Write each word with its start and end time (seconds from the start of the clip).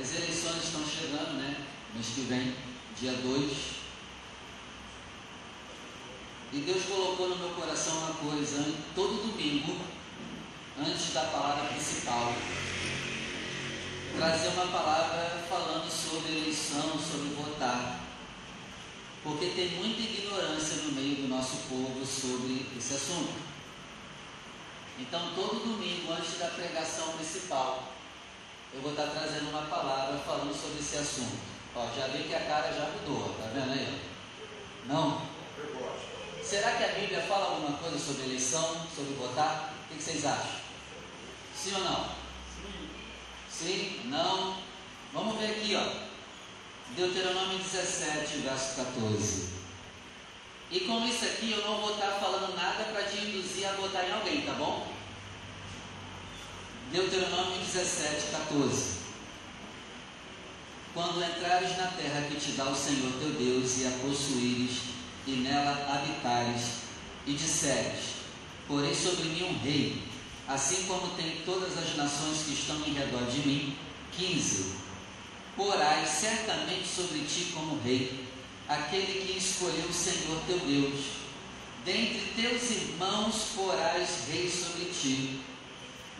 As 0.00 0.14
eleições 0.14 0.64
estão 0.64 0.82
chegando, 0.82 1.36
né? 1.36 1.66
Mês 1.92 2.06
que 2.14 2.22
vem, 2.22 2.54
dia 2.98 3.12
2. 3.12 3.52
E 6.54 6.58
Deus 6.60 6.84
colocou 6.84 7.28
no 7.28 7.36
meu 7.36 7.50
coração 7.50 7.98
uma 7.98 8.14
coisa, 8.14 8.64
todo 8.94 9.30
domingo, 9.30 9.76
antes 10.78 11.12
da 11.12 11.24
palavra 11.24 11.68
principal, 11.68 12.32
trazer 14.16 14.48
uma 14.48 14.68
palavra 14.68 15.44
falando 15.46 15.90
sobre 15.90 16.32
eleição, 16.32 16.98
sobre 16.98 17.34
votar. 17.34 18.00
Porque 19.22 19.50
tem 19.50 19.68
muita 19.72 20.00
ignorância 20.00 20.76
no 20.76 20.92
meio 20.92 21.16
do 21.16 21.28
nosso 21.28 21.56
povo 21.68 22.06
sobre 22.06 22.66
esse 22.74 22.94
assunto. 22.94 23.34
Então, 24.98 25.34
todo 25.34 25.62
domingo, 25.62 26.10
antes 26.10 26.38
da 26.38 26.48
pregação 26.48 27.12
principal, 27.12 27.99
eu 28.72 28.80
vou 28.82 28.92
estar 28.92 29.06
trazendo 29.06 29.50
uma 29.50 29.62
palavra 29.62 30.18
falando 30.18 30.54
sobre 30.54 30.78
esse 30.78 30.96
assunto. 30.96 31.38
Ó, 31.74 31.86
já 31.96 32.06
vi 32.08 32.24
que 32.24 32.34
a 32.34 32.40
cara 32.40 32.72
já 32.72 32.90
mudou, 32.90 33.34
tá 33.34 33.50
vendo 33.52 33.72
aí? 33.72 34.00
Não? 34.86 35.22
Será 36.42 36.72
que 36.72 36.84
a 36.84 36.88
Bíblia 36.88 37.22
fala 37.22 37.54
alguma 37.54 37.78
coisa 37.78 37.98
sobre 37.98 38.24
eleição, 38.24 38.86
sobre 38.94 39.14
votar? 39.14 39.74
O 39.90 39.94
que 39.94 40.02
vocês 40.02 40.24
acham? 40.24 40.60
Sim 41.56 41.74
ou 41.76 41.84
não? 41.84 42.10
Sim? 43.50 44.00
Não? 44.06 44.56
Vamos 45.12 45.38
ver 45.38 45.50
aqui, 45.50 45.76
ó. 45.76 46.10
Deuteronômio 46.96 47.58
17, 47.58 48.38
verso 48.38 48.76
14. 48.76 49.48
E 50.72 50.80
com 50.80 51.04
isso 51.04 51.24
aqui 51.24 51.52
eu 51.52 51.64
não 51.64 51.80
vou 51.80 51.94
estar 51.94 52.12
falando 52.12 52.54
nada 52.54 52.84
para 52.84 53.02
te 53.02 53.18
induzir 53.18 53.68
a 53.68 53.72
votar 53.72 54.08
em 54.08 54.12
alguém, 54.12 54.42
tá 54.42 54.52
bom? 54.54 54.86
Deuteronômio 56.92 57.60
17, 57.60 58.32
14. 58.32 58.98
Quando 60.92 61.22
entrares 61.22 61.78
na 61.78 61.86
terra 61.86 62.22
que 62.22 62.34
te 62.34 62.50
dá 62.52 62.64
o 62.64 62.74
Senhor 62.74 63.12
teu 63.20 63.30
Deus 63.30 63.78
e 63.78 63.86
a 63.86 63.90
possuíres 64.02 64.78
e 65.24 65.30
nela 65.36 65.86
habitares, 65.88 66.80
e 67.28 67.34
disseres: 67.34 68.14
Porém 68.66 68.92
sobre 68.92 69.28
mim 69.28 69.44
um 69.44 69.58
rei, 69.62 70.02
assim 70.48 70.82
como 70.88 71.14
tem 71.14 71.42
todas 71.44 71.78
as 71.78 71.94
nações 71.94 72.42
que 72.42 72.54
estão 72.54 72.84
em 72.84 72.94
redor 72.94 73.24
de 73.30 73.38
mim. 73.46 73.76
15. 74.10 74.74
Porás 75.56 76.08
certamente 76.08 76.88
sobre 76.88 77.20
ti 77.20 77.52
como 77.54 77.80
rei, 77.84 78.24
aquele 78.68 79.24
que 79.24 79.38
escolheu 79.38 79.86
o 79.88 79.92
Senhor 79.92 80.42
teu 80.44 80.58
Deus. 80.58 81.04
Dentre 81.84 82.32
teus 82.34 82.68
irmãos 82.72 83.52
porás 83.54 84.24
rei 84.28 84.50
sobre 84.50 84.86
ti 84.86 85.40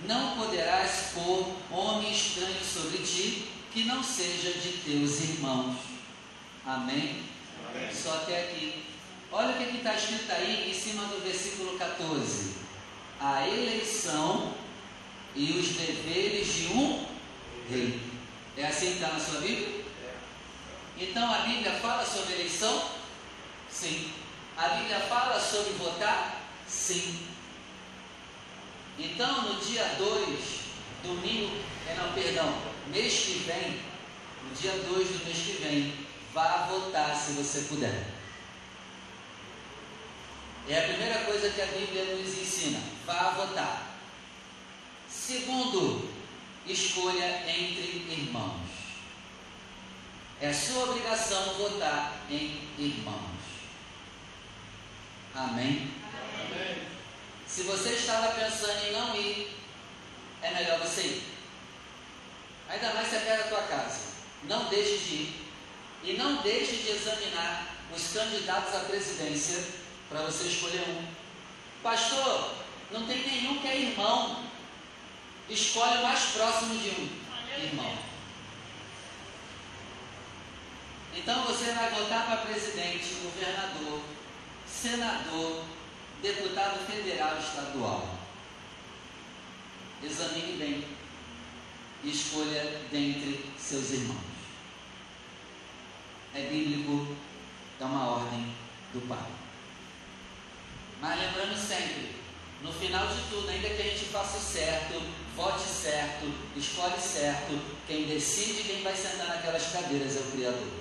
não 0.07 0.37
poderás 0.37 1.13
pôr 1.15 1.47
homem 1.71 2.13
estranho 2.13 2.65
sobre 2.65 2.99
ti 2.99 3.49
que 3.73 3.85
não 3.85 4.03
seja 4.03 4.53
de 4.53 4.79
teus 4.79 5.21
irmãos. 5.21 5.77
Amém? 6.67 7.23
Amém. 7.69 7.95
Só 7.95 8.15
até 8.15 8.43
aqui. 8.45 8.85
Olha 9.33 9.55
o 9.55 9.59
que 9.59 9.77
está 9.77 9.95
escrito 9.95 10.31
aí 10.33 10.71
em 10.71 10.75
cima 10.75 11.05
do 11.05 11.23
versículo 11.23 11.79
14: 11.79 12.55
a 13.21 13.47
eleição 13.47 14.55
e 15.37 15.53
os 15.53 15.69
deveres 15.69 16.53
de 16.53 16.67
um 16.73 17.07
rei. 17.69 18.01
É 18.57 18.67
assim 18.67 18.87
que 18.87 18.93
está 18.95 19.09
na 19.09 19.21
sua 19.21 19.41
Bíblia? 19.41 19.85
Então 20.99 21.33
a 21.33 21.39
Bíblia 21.39 21.73
fala 21.73 22.05
sobre 22.05 22.35
eleição? 22.35 22.91
Sim. 23.71 24.11
A 24.57 24.69
Bíblia 24.69 25.01
fala 25.01 25.41
sobre 25.41 25.73
votar? 25.75 26.43
Sim. 26.67 27.21
Então, 29.03 29.43
no 29.43 29.61
dia 29.61 29.85
2, 29.97 30.61
domingo, 31.03 31.57
é 31.89 31.95
não, 31.95 32.13
perdão, 32.13 32.55
mês 32.89 33.19
que 33.21 33.33
vem, 33.47 33.81
no 34.47 34.55
dia 34.55 34.73
2 34.73 35.09
do 35.09 35.25
mês 35.25 35.39
que 35.39 35.53
vem, 35.63 36.07
vá 36.35 36.67
votar 36.67 37.17
se 37.17 37.33
você 37.33 37.63
puder. 37.63 38.05
É 40.69 40.79
a 40.79 40.89
primeira 40.89 41.25
coisa 41.25 41.49
que 41.49 41.63
a 41.63 41.67
Bíblia 41.67 42.17
nos 42.17 42.29
ensina: 42.39 42.79
vá 43.07 43.31
votar. 43.31 43.97
Segundo, 45.09 46.11
escolha 46.67 47.43
entre 47.49 48.07
irmãos. 48.11 48.69
É 50.41 50.53
sua 50.53 50.85
obrigação 50.85 51.55
votar 51.55 52.21
em 52.31 52.69
irmãos. 52.79 53.41
Amém? 55.35 55.91
Amém. 56.35 56.90
Se 57.53 57.63
você 57.63 57.91
estava 57.91 58.29
pensando 58.29 58.85
em 58.87 58.93
não 58.93 59.17
ir, 59.17 59.57
é 60.41 60.55
melhor 60.55 60.79
você 60.79 61.01
ir. 61.03 61.23
Ainda 62.69 62.95
mais 62.95 63.09
se 63.09 63.17
é 63.17 63.19
perto 63.19 63.43
da 63.43 63.49
tua 63.49 63.67
casa. 63.67 64.01
Não 64.45 64.69
deixe 64.69 64.99
de 64.99 65.15
ir. 65.15 65.47
E 66.05 66.13
não 66.13 66.37
deixe 66.43 66.77
de 66.77 66.91
examinar 66.91 67.67
os 67.93 68.13
candidatos 68.13 68.75
à 68.75 68.81
presidência 68.81 69.65
para 70.09 70.23
você 70.23 70.45
escolher 70.45 70.81
um. 70.89 71.05
Pastor, 71.83 72.55
não 72.93 73.05
tem 73.07 73.27
nenhum 73.27 73.59
que 73.59 73.67
é 73.67 73.81
irmão. 73.81 74.45
Escolhe 75.49 75.99
o 75.99 76.03
mais 76.03 76.21
próximo 76.27 76.79
de 76.79 76.91
um 76.91 77.65
irmão. 77.65 77.99
Então 81.17 81.43
você 81.43 81.73
vai 81.73 81.91
votar 81.91 82.27
para 82.27 82.47
presidente, 82.47 83.15
governador, 83.25 84.01
senador, 84.67 85.65
deputado 86.23 86.87
federal 86.87 87.39
estadual. 87.39 88.19
Examine 90.03 90.57
bem 90.59 90.85
e 92.03 92.11
escolha 92.11 92.81
dentre 92.91 93.45
seus 93.59 93.91
irmãos. 93.91 94.31
É 96.35 96.43
bíblico, 96.43 97.17
é 97.81 97.85
uma 97.85 98.09
ordem 98.09 98.55
do 98.93 99.07
Pai. 99.09 99.27
Mas 101.01 101.19
lembrando 101.19 101.57
sempre, 101.57 102.15
no 102.63 102.73
final 102.73 103.07
de 103.09 103.23
tudo, 103.31 103.49
ainda 103.49 103.71
que 103.71 103.83
a 103.83 103.85
gente 103.85 104.05
faça 104.07 104.37
o 104.37 104.41
certo, 104.41 105.03
vote 105.35 105.63
certo, 105.63 106.33
escolhe 106.57 107.01
certo, 107.01 107.59
quem 107.87 108.07
decide 108.07 108.65
quem 108.65 108.83
vai 108.83 108.95
sentar 108.95 109.29
naquelas 109.29 109.73
cadeiras 109.73 110.17
é 110.17 110.21
o 110.21 110.31
Criador. 110.33 110.80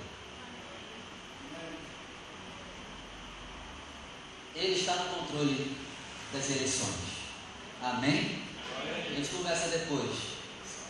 Ele 4.60 4.78
está 4.78 4.94
no 4.94 5.14
controle 5.14 5.74
das 6.34 6.50
eleições. 6.50 6.94
Amém? 7.82 8.42
A 8.84 9.14
gente 9.14 9.28
conversa 9.30 9.68
depois. 9.68 10.10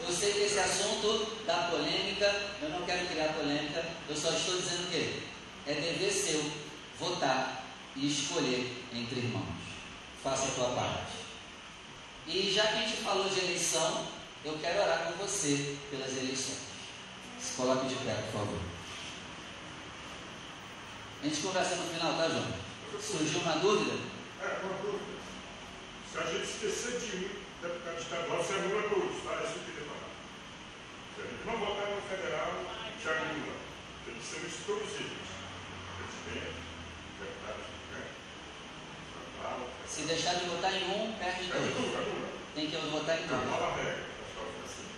Eu 0.01 0.13
sei 0.13 0.33
que 0.33 0.41
esse 0.41 0.59
assunto 0.59 1.45
dá 1.47 1.69
polêmica, 1.71 2.27
eu 2.61 2.71
não 2.71 2.83
quero 2.85 3.07
criar 3.07 3.33
polêmica, 3.35 3.85
eu 4.09 4.17
só 4.17 4.31
estou 4.31 4.57
dizendo 4.57 4.91
que 4.91 5.23
é 5.71 5.75
dever 5.75 6.11
seu 6.11 6.51
votar 6.99 7.65
e 7.95 8.09
escolher 8.09 8.85
entre 8.93 9.21
irmãos. 9.21 9.45
Faça 10.23 10.49
a 10.49 10.51
tua 10.51 10.71
parte. 10.71 11.13
E 12.27 12.53
já 12.53 12.67
que 12.67 12.79
a 12.79 12.83
gente 12.83 13.03
falou 13.03 13.29
de 13.29 13.39
eleição, 13.39 14.05
eu 14.45 14.59
quero 14.61 14.83
orar 14.83 15.05
com 15.05 15.25
você 15.25 15.77
pelas 15.91 16.11
eleições. 16.17 16.59
Se 17.41 17.57
coloque 17.57 17.87
de 17.87 17.95
pé, 17.97 18.15
por 18.15 18.41
favor. 18.41 18.59
A 21.23 21.25
gente 21.25 21.41
conversa 21.41 21.77
no 21.77 21.95
final, 21.95 22.15
tá, 22.15 22.29
João? 22.29 22.70
Surgiu 22.99 23.41
uma 23.41 23.56
dúvida? 23.56 23.97
É, 24.43 24.61
uma 24.65 24.75
dúvida. 24.83 25.21
Se 26.11 26.19
a 26.19 26.23
gente 26.23 26.43
esquecer 26.43 26.99
de 26.99 27.17
um 27.17 27.62
deputado 27.62 27.99
estadual, 28.01 28.43
você 28.43 28.55
anula 28.55 28.89
todos, 28.89 29.23
tá? 29.23 29.43
Isso 29.45 29.53
que 29.53 29.59
eu 29.59 29.65
queria 29.65 29.87
falar. 29.87 30.11
Se 31.15 31.21
a 31.21 31.25
gente 31.31 31.47
não 31.47 31.56
votar 31.59 31.87
no 31.87 32.03
federal, 32.03 32.51
já 33.03 33.11
anula. 33.12 33.55
Tem 34.05 34.15
que 34.15 34.25
ser 34.25 34.47
isso 34.47 34.62
todos 34.67 34.91
eles. 34.95 35.31
Presidente, 35.97 36.56
deputado, 37.21 37.62
né? 37.93 38.03
Se 39.87 40.03
deixar 40.03 40.34
de 40.34 40.45
votar 40.47 40.75
em 40.75 40.84
um, 40.84 41.13
perde 41.19 41.45
dois. 41.45 41.75
Tem 42.54 42.71
que 42.71 42.77
votar 42.77 43.22
em 43.22 43.27
dois. 43.27 43.45
Nova 43.47 43.77
regra. 43.77 44.04
Assim. 44.65 44.89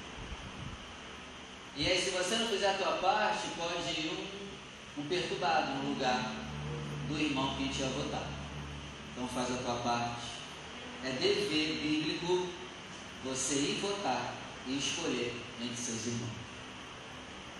E 1.76 1.90
aí, 1.90 2.00
se 2.00 2.10
você 2.10 2.36
não 2.36 2.48
fizer 2.48 2.70
a 2.70 2.78
tua 2.78 2.92
parte, 2.98 3.48
pode 3.56 4.00
ir 4.00 4.10
um, 4.96 5.02
um 5.02 5.06
perturbado 5.08 5.72
no 5.74 5.90
lugar 5.90 6.41
do 7.12 7.20
irmão 7.20 7.54
que 7.54 7.62
a 7.62 7.66
gente 7.66 7.80
ia 7.80 7.88
votar. 7.88 8.26
Então 9.12 9.28
faz 9.28 9.50
a 9.52 9.62
tua 9.62 9.74
parte. 9.76 10.32
É 11.04 11.10
dever 11.10 11.80
bíblico 11.82 12.48
você 13.24 13.54
ir 13.54 13.80
votar 13.80 14.34
e 14.66 14.78
escolher 14.78 15.34
entre 15.60 15.76
seus 15.76 16.06
irmãos. 16.06 16.30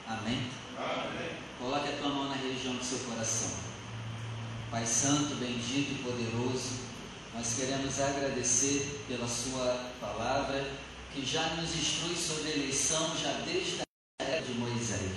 Amém? 0.07 0.51
Amém. 0.77 1.37
Coloque 1.59 1.89
a 1.89 1.97
tua 1.97 2.09
mão 2.09 2.29
na 2.29 2.37
região 2.37 2.75
do 2.75 2.85
seu 2.85 2.99
coração. 3.01 3.51
Pai 4.71 4.87
Santo, 4.87 5.35
bendito 5.37 5.93
e 5.93 6.03
poderoso, 6.03 6.81
nós 7.35 7.55
queremos 7.55 8.01
agradecer 8.01 9.05
pela 9.07 9.29
Sua 9.29 9.91
palavra 10.01 10.71
que 11.13 11.25
já 11.25 11.47
nos 11.57 11.75
instrui 11.75 12.17
sobre 12.17 12.51
a 12.51 12.57
eleição 12.57 13.15
já 13.17 13.33
desde 13.45 13.81
a 13.83 14.25
era 14.25 14.41
de 14.41 14.55
Moisés. 14.55 15.13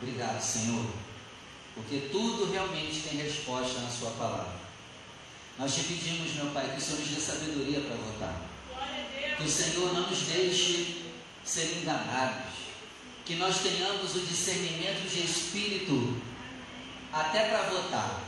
Obrigado, 0.00 0.40
Senhor 0.40 1.03
porque 1.74 2.08
tudo 2.12 2.52
realmente 2.52 3.00
tem 3.00 3.18
resposta 3.18 3.80
na 3.80 3.90
Sua 3.90 4.10
palavra. 4.12 4.54
Nós 5.58 5.74
te 5.74 5.84
pedimos, 5.84 6.34
meu 6.34 6.46
Pai, 6.46 6.70
que 6.70 6.78
o 6.78 6.80
Senhor 6.80 7.00
nos 7.00 7.08
dê 7.08 7.20
sabedoria 7.20 7.80
para 7.80 7.96
votar. 7.96 8.40
Que 9.36 9.42
o 9.44 9.50
Senhor 9.50 9.92
não 9.92 10.08
nos 10.08 10.20
deixe 10.20 11.04
ser 11.44 11.78
enganados, 11.78 12.52
que 13.24 13.36
nós 13.36 13.58
tenhamos 13.58 14.14
o 14.14 14.20
discernimento 14.20 15.08
de 15.08 15.24
espírito 15.24 16.16
até 17.12 17.48
para 17.48 17.62
votar. 17.62 18.20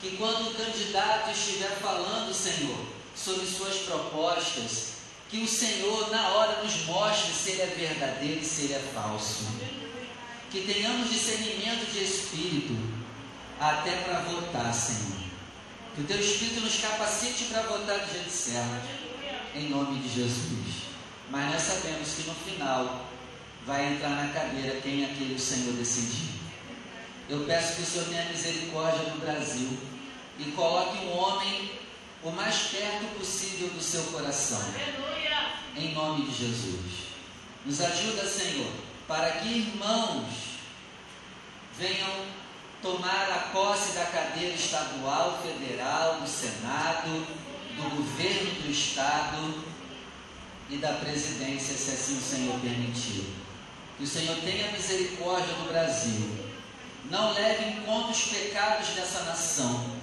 Que 0.00 0.16
quando 0.16 0.50
o 0.50 0.54
candidato 0.54 1.30
estiver 1.30 1.70
falando, 1.78 2.32
Senhor, 2.34 2.86
sobre 3.14 3.46
suas 3.46 3.76
propostas, 3.78 4.96
que 5.28 5.38
o 5.38 5.48
Senhor 5.48 6.10
na 6.10 6.28
hora 6.28 6.62
nos 6.62 6.84
mostre 6.84 7.32
se 7.32 7.50
ele 7.50 7.62
é 7.62 7.66
verdadeiro 7.66 8.40
e 8.40 8.44
se 8.44 8.64
ele 8.64 8.74
é 8.74 8.90
falso. 8.94 9.44
Que 10.56 10.72
tenhamos 10.72 11.10
discernimento 11.10 11.92
de 11.92 12.02
espírito 12.02 12.74
até 13.60 13.94
para 13.96 14.20
votar, 14.20 14.72
Senhor. 14.72 15.18
Que 15.94 16.00
o 16.00 16.04
teu 16.04 16.18
espírito 16.18 16.62
nos 16.62 16.80
capacite 16.80 17.44
para 17.50 17.60
votar 17.60 17.98
do 17.98 18.10
jeito 18.10 18.30
certo, 18.30 18.88
em 19.54 19.68
nome 19.68 20.00
de 20.00 20.14
Jesus. 20.14 20.86
Mas 21.30 21.52
nós 21.52 21.60
sabemos 21.60 22.08
que 22.08 22.22
no 22.22 22.34
final 22.34 23.04
vai 23.66 23.92
entrar 23.92 24.08
na 24.08 24.32
cadeira 24.32 24.80
quem 24.80 25.02
é 25.02 25.10
aquele 25.10 25.34
o 25.34 25.38
Senhor 25.38 25.74
decidir. 25.74 26.30
Eu 27.28 27.44
peço 27.44 27.76
que 27.76 27.82
o 27.82 27.86
Senhor 27.86 28.08
tenha 28.08 28.24
misericórdia 28.24 29.10
no 29.10 29.20
Brasil 29.20 29.76
e 30.38 30.52
coloque 30.52 31.04
um 31.04 31.18
homem 31.18 31.70
o 32.22 32.30
mais 32.30 32.56
perto 32.68 33.18
possível 33.18 33.68
do 33.68 33.82
seu 33.82 34.04
coração. 34.04 34.72
Em 35.76 35.92
nome 35.92 36.24
de 36.24 36.34
Jesus. 36.34 37.08
Nos 37.66 37.78
ajuda, 37.82 38.26
Senhor, 38.26 38.85
para 39.06 39.30
que 39.32 39.48
irmãos 39.48 40.26
venham 41.78 42.26
tomar 42.82 43.28
a 43.30 43.50
posse 43.52 43.92
da 43.92 44.04
cadeira 44.06 44.54
estadual, 44.54 45.40
federal, 45.42 46.20
do 46.20 46.28
Senado, 46.28 47.26
do 47.76 47.96
governo 47.96 48.62
do 48.62 48.70
Estado 48.70 49.64
e 50.68 50.76
da 50.76 50.94
presidência, 50.94 51.76
se 51.76 51.90
assim 51.90 52.18
o 52.18 52.22
Senhor 52.22 52.60
permitir. 52.60 53.26
Que 53.96 54.04
o 54.04 54.06
Senhor 54.06 54.36
tenha 54.38 54.72
misericórdia 54.72 55.54
do 55.54 55.68
Brasil. 55.68 56.46
Não 57.10 57.32
leve 57.32 57.64
em 57.64 57.82
conta 57.82 58.10
os 58.10 58.24
pecados 58.24 58.88
dessa 58.88 59.22
nação, 59.24 59.96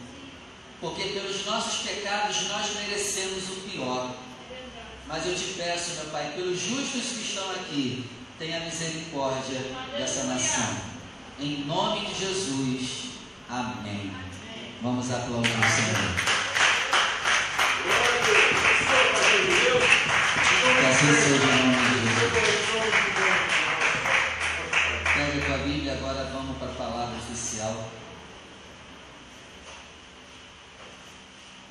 porque 0.80 1.04
pelos 1.10 1.46
nossos 1.46 1.86
pecados 1.88 2.48
nós 2.48 2.74
merecemos 2.76 3.50
o 3.50 3.70
pior. 3.70 4.16
Mas 5.08 5.26
eu 5.26 5.36
te 5.36 5.54
peço, 5.56 5.96
meu 5.96 6.06
Pai, 6.06 6.32
pelos 6.34 6.58
justos 6.60 7.02
que 7.02 7.22
estão 7.22 7.52
aqui, 7.52 8.10
tenha 8.38 8.60
misericórdia 8.62 9.60
dessa 9.98 10.24
nação. 10.26 10.78
Em 11.40 11.66
nome 11.66 12.06
de 12.08 12.20
Jesus. 12.20 13.10
Amém. 13.50 14.12
Vamos 14.82 15.12
aplaudir 15.12 15.50
o 15.50 15.70
Senhor. 15.70 16.44
Que 20.80 20.86
assim 20.86 21.14
seja 21.14 21.46
em 21.46 21.72
nome 21.72 22.00
de 22.00 22.06
Jesus. 22.06 22.54
Pega 25.14 25.38
a 25.38 25.46
tua 25.46 25.58
Bíblia, 25.60 25.94
agora 25.94 26.30
vamos 26.34 26.58
para 26.58 26.72
a 26.72 26.76
palavra 26.76 27.18
oficial. 27.18 27.90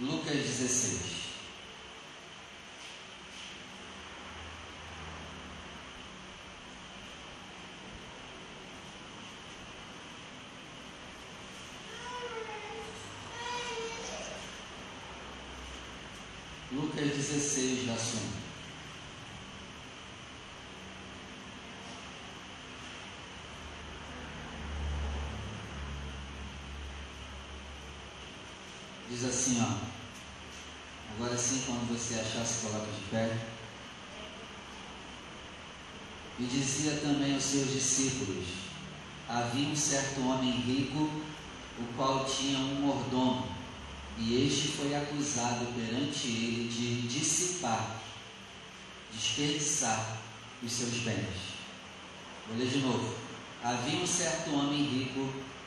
Lucas 0.00 0.32
16. 0.32 1.21
Lucas 16.74 17.06
16, 17.06 17.86
verso 17.86 18.16
1. 18.16 18.20
Diz 29.10 29.24
assim, 29.24 29.60
ó. 29.60 29.92
Agora 31.14 31.36
sim, 31.36 31.62
quando 31.66 31.92
você 31.92 32.14
achar, 32.14 32.46
se 32.46 32.66
coloca 32.66 32.86
de 32.90 33.02
pé. 33.10 33.36
E 36.38 36.44
dizia 36.44 36.96
também 37.02 37.34
aos 37.34 37.44
seus 37.44 37.70
discípulos: 37.70 38.46
Havia 39.28 39.68
um 39.68 39.76
certo 39.76 40.22
homem 40.22 40.52
rico, 40.52 41.10
o 41.78 41.94
qual 41.94 42.24
tinha 42.24 42.58
um 42.58 42.80
mordomo, 42.80 43.51
e 44.18 44.46
este 44.46 44.68
foi 44.68 44.94
acusado 44.94 45.66
perante 45.74 46.26
ele 46.26 46.68
de 46.68 47.08
dissipar, 47.08 48.00
desperdiçar 49.12 50.18
os 50.62 50.72
seus 50.72 50.94
bens. 50.98 51.52
Vou 52.48 52.58
ler 52.58 52.68
de 52.68 52.78
novo. 52.78 53.14
Havia 53.62 54.00
um 54.00 54.06
certo 54.06 54.52
homem 54.54 54.82
rico, 54.84 55.20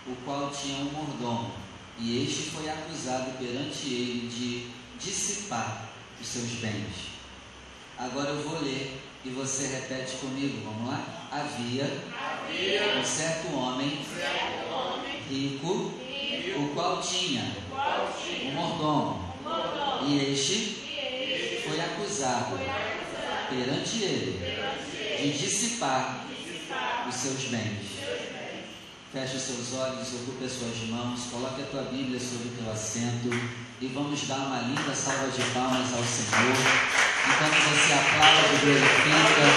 o 0.07 0.15
qual 0.23 0.51
tinha 0.51 0.77
um 0.79 0.91
mordomo, 0.91 1.53
e 1.97 2.23
este 2.23 2.51
foi 2.51 2.69
acusado 2.69 3.37
perante 3.37 3.87
ele 3.87 4.27
de 4.27 4.67
dissipar 4.99 5.89
os 6.19 6.27
seus 6.27 6.51
bens. 6.55 7.15
Agora 7.97 8.31
eu 8.31 8.43
vou 8.43 8.61
ler 8.61 9.01
e 9.23 9.29
você 9.29 9.67
repete 9.67 10.17
comigo, 10.17 10.61
vamos 10.65 10.89
lá? 10.89 11.27
Havia, 11.31 11.85
Havia 12.13 12.99
um 12.99 13.03
certo 13.03 13.53
homem 13.55 14.03
certo 14.03 14.73
homem 14.73 15.21
rico, 15.29 15.93
o 16.57 16.71
qual 16.73 17.01
tinha 17.01 17.55
o 17.71 18.51
mordomo, 18.53 19.35
e 20.07 20.31
este 20.31 21.63
foi 21.67 21.79
acusado 21.79 22.57
perante 23.49 24.03
ele 24.03 24.39
de 25.21 25.37
dissipar 25.37 26.25
os 27.07 27.15
seus 27.15 27.45
bens. 27.45 27.95
Feche 29.11 29.39
seus 29.39 29.73
olhos, 29.79 30.13
ocupe 30.13 30.43
as 30.43 30.51
suas 30.51 30.89
mãos, 30.89 31.21
coloque 31.31 31.61
a 31.61 31.65
tua 31.65 31.83
Bíblia 31.83 32.19
sobre 32.19 32.49
o 32.49 32.51
teu 32.51 32.71
assento 32.71 33.29
e 33.79 33.87
vamos 33.87 34.27
dar 34.27 34.39
uma 34.39 34.59
linda 34.59 34.93
salva 34.93 35.29
de 35.29 35.41
palmas 35.53 35.93
ao 35.93 36.03
Senhor. 36.03 36.55
Enquanto 37.27 37.55
você 37.69 37.93
aplaude, 37.93 38.57
glorifica, 38.61 39.47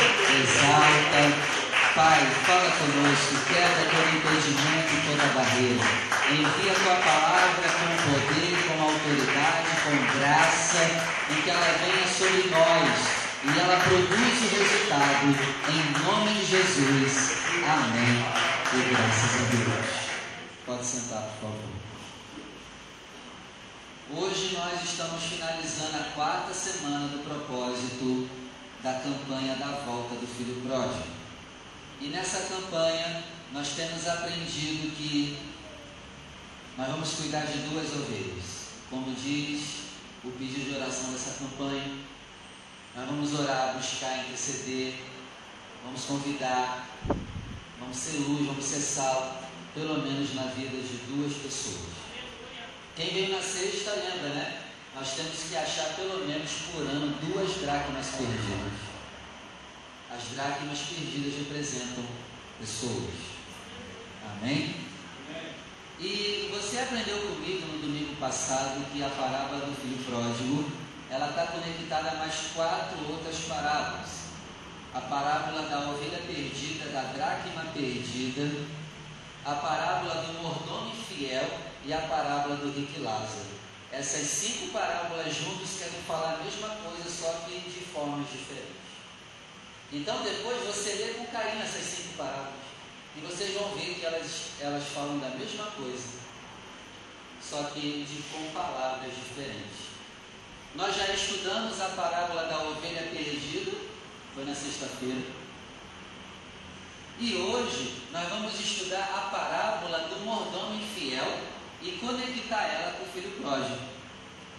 exalta. 0.40 1.57
Pai, 1.94 2.26
fala 2.46 2.70
conosco, 2.70 3.44
quebra 3.46 3.84
todo 3.90 4.16
impedimento 4.16 4.90
e 4.94 5.00
toda 5.08 5.32
barreira. 5.34 5.84
Envia 6.30 6.74
tua 6.74 6.94
palavra 6.96 7.68
com 7.68 7.90
poder, 8.10 8.54
com 8.66 8.82
autoridade, 8.82 9.70
com 9.84 10.18
graça, 10.18 10.82
e 11.30 11.42
que 11.42 11.50
ela 11.50 11.78
venha 11.82 12.06
sobre 12.06 12.50
nós 12.50 13.28
e 13.44 13.58
ela 13.58 13.76
produz 13.84 14.38
o 14.42 14.48
resultado 14.56 15.26
em 15.70 16.02
nome 16.02 16.40
de 16.40 16.44
Jesus. 16.44 17.38
Amém. 17.68 18.24
E 18.74 18.90
graças 18.90 19.34
a 19.36 19.44
Deus. 19.50 19.86
Pode 20.66 20.84
sentar, 20.84 21.22
por 21.22 21.50
favor. 21.50 21.68
Hoje 24.10 24.56
nós 24.56 24.82
estamos 24.82 25.22
finalizando 25.22 25.98
a 25.98 26.12
quarta 26.14 26.52
semana 26.52 27.08
do 27.08 27.22
propósito 27.22 28.28
da 28.82 28.94
campanha 28.94 29.54
da 29.56 29.84
volta 29.86 30.16
do 30.16 30.26
filho 30.26 30.60
pródigo. 30.62 31.17
E 32.00 32.08
nessa 32.08 32.54
campanha 32.54 33.24
nós 33.52 33.70
temos 33.70 34.06
aprendido 34.06 34.94
que 34.96 35.36
nós 36.76 36.88
vamos 36.88 37.10
cuidar 37.14 37.44
de 37.46 37.58
duas 37.68 37.92
ovelhas. 37.92 38.68
Como 38.88 39.14
diz 39.14 39.88
o 40.24 40.30
pedido 40.30 40.70
de 40.70 40.76
oração 40.76 41.12
dessa 41.12 41.38
campanha, 41.38 41.98
nós 42.94 43.06
vamos 43.06 43.34
orar, 43.38 43.74
buscar, 43.74 44.24
interceder, 44.24 44.94
vamos 45.84 46.04
convidar, 46.04 46.88
vamos 47.80 47.96
ser 47.96 48.18
luz, 48.18 48.46
vamos 48.46 48.64
ser 48.64 48.80
sal, 48.80 49.42
pelo 49.74 50.02
menos 50.02 50.34
na 50.34 50.44
vida 50.44 50.76
de 50.76 50.98
duas 51.08 51.32
pessoas. 51.34 51.98
Quem 52.94 53.12
veio 53.12 53.36
na 53.36 53.42
sexta 53.42 53.92
lembra, 53.92 54.28
né? 54.30 54.62
Nós 54.94 55.14
temos 55.14 55.38
que 55.48 55.56
achar 55.56 55.94
pelo 55.94 56.26
menos 56.26 56.50
por 56.72 56.82
ano 56.82 57.16
duas 57.20 57.56
dracmas 57.58 58.06
perdidas. 58.06 58.87
As 60.10 60.24
dracmas 60.34 60.78
perdidas 60.78 61.34
representam 61.38 62.04
pessoas. 62.58 63.14
Amém? 64.24 64.74
E 66.00 66.48
você 66.50 66.78
aprendeu 66.78 67.18
comigo 67.18 67.66
no 67.66 67.78
domingo 67.78 68.16
passado 68.16 68.90
que 68.92 69.02
a 69.02 69.10
parábola 69.10 69.66
do 69.66 69.76
filho 69.76 70.02
pródigo 70.04 70.70
ela 71.10 71.30
está 71.30 71.46
conectada 71.48 72.10
a 72.10 72.14
mais 72.14 72.34
quatro 72.54 72.98
outras 73.10 73.36
parábolas. 73.40 74.08
A 74.94 75.00
parábola 75.00 75.68
da 75.68 75.90
ovelha 75.90 76.22
perdida, 76.26 76.90
da 76.90 77.02
dracma 77.12 77.64
perdida, 77.74 78.66
a 79.44 79.54
parábola 79.54 80.22
do 80.22 80.42
mordomo 80.42 80.90
infiel 80.90 81.58
e 81.84 81.92
a 81.92 82.00
parábola 82.02 82.56
do 82.56 82.70
rico 82.72 83.02
Lázaro. 83.02 83.58
Essas 83.92 84.26
cinco 84.26 84.72
parábolas 84.72 85.34
juntas 85.34 85.78
querem 85.78 86.00
falar 86.06 86.34
a 86.34 86.44
mesma 86.44 86.68
coisa, 86.68 87.10
só 87.10 87.44
que 87.46 87.58
de 87.60 87.80
formas 87.92 88.26
diferentes. 88.30 88.87
Então 89.92 90.22
depois 90.22 90.66
você 90.66 90.92
lê 90.92 91.14
com 91.14 91.26
carinho 91.26 91.62
essas 91.62 91.82
cinco 91.82 92.14
parábolas 92.18 92.68
e 93.16 93.20
vocês 93.20 93.54
vão 93.54 93.70
ver 93.74 93.94
que 93.94 94.04
elas, 94.04 94.50
elas 94.60 94.84
falam 94.88 95.18
da 95.18 95.30
mesma 95.30 95.64
coisa, 95.72 96.08
só 97.40 97.64
que 97.64 98.04
de, 98.04 98.22
com 98.30 98.52
palavras 98.52 99.12
diferentes. 99.14 99.88
Nós 100.74 100.94
já 100.94 101.08
estudamos 101.12 101.80
a 101.80 101.88
parábola 101.88 102.44
da 102.44 102.62
ovelha 102.64 103.08
perdida 103.10 103.72
Foi 104.34 104.44
na 104.44 104.54
sexta-feira. 104.54 105.22
E 107.18 107.34
hoje 107.34 108.02
nós 108.12 108.28
vamos 108.28 108.60
estudar 108.60 109.02
a 109.02 109.30
parábola 109.30 110.06
do 110.08 110.20
mordomo 110.24 110.74
infiel 110.74 111.40
e 111.82 111.92
conectar 111.92 112.62
ela 112.62 112.92
com 112.92 113.04
o 113.04 113.12
filho 113.12 113.30
pródigo. 113.40 113.78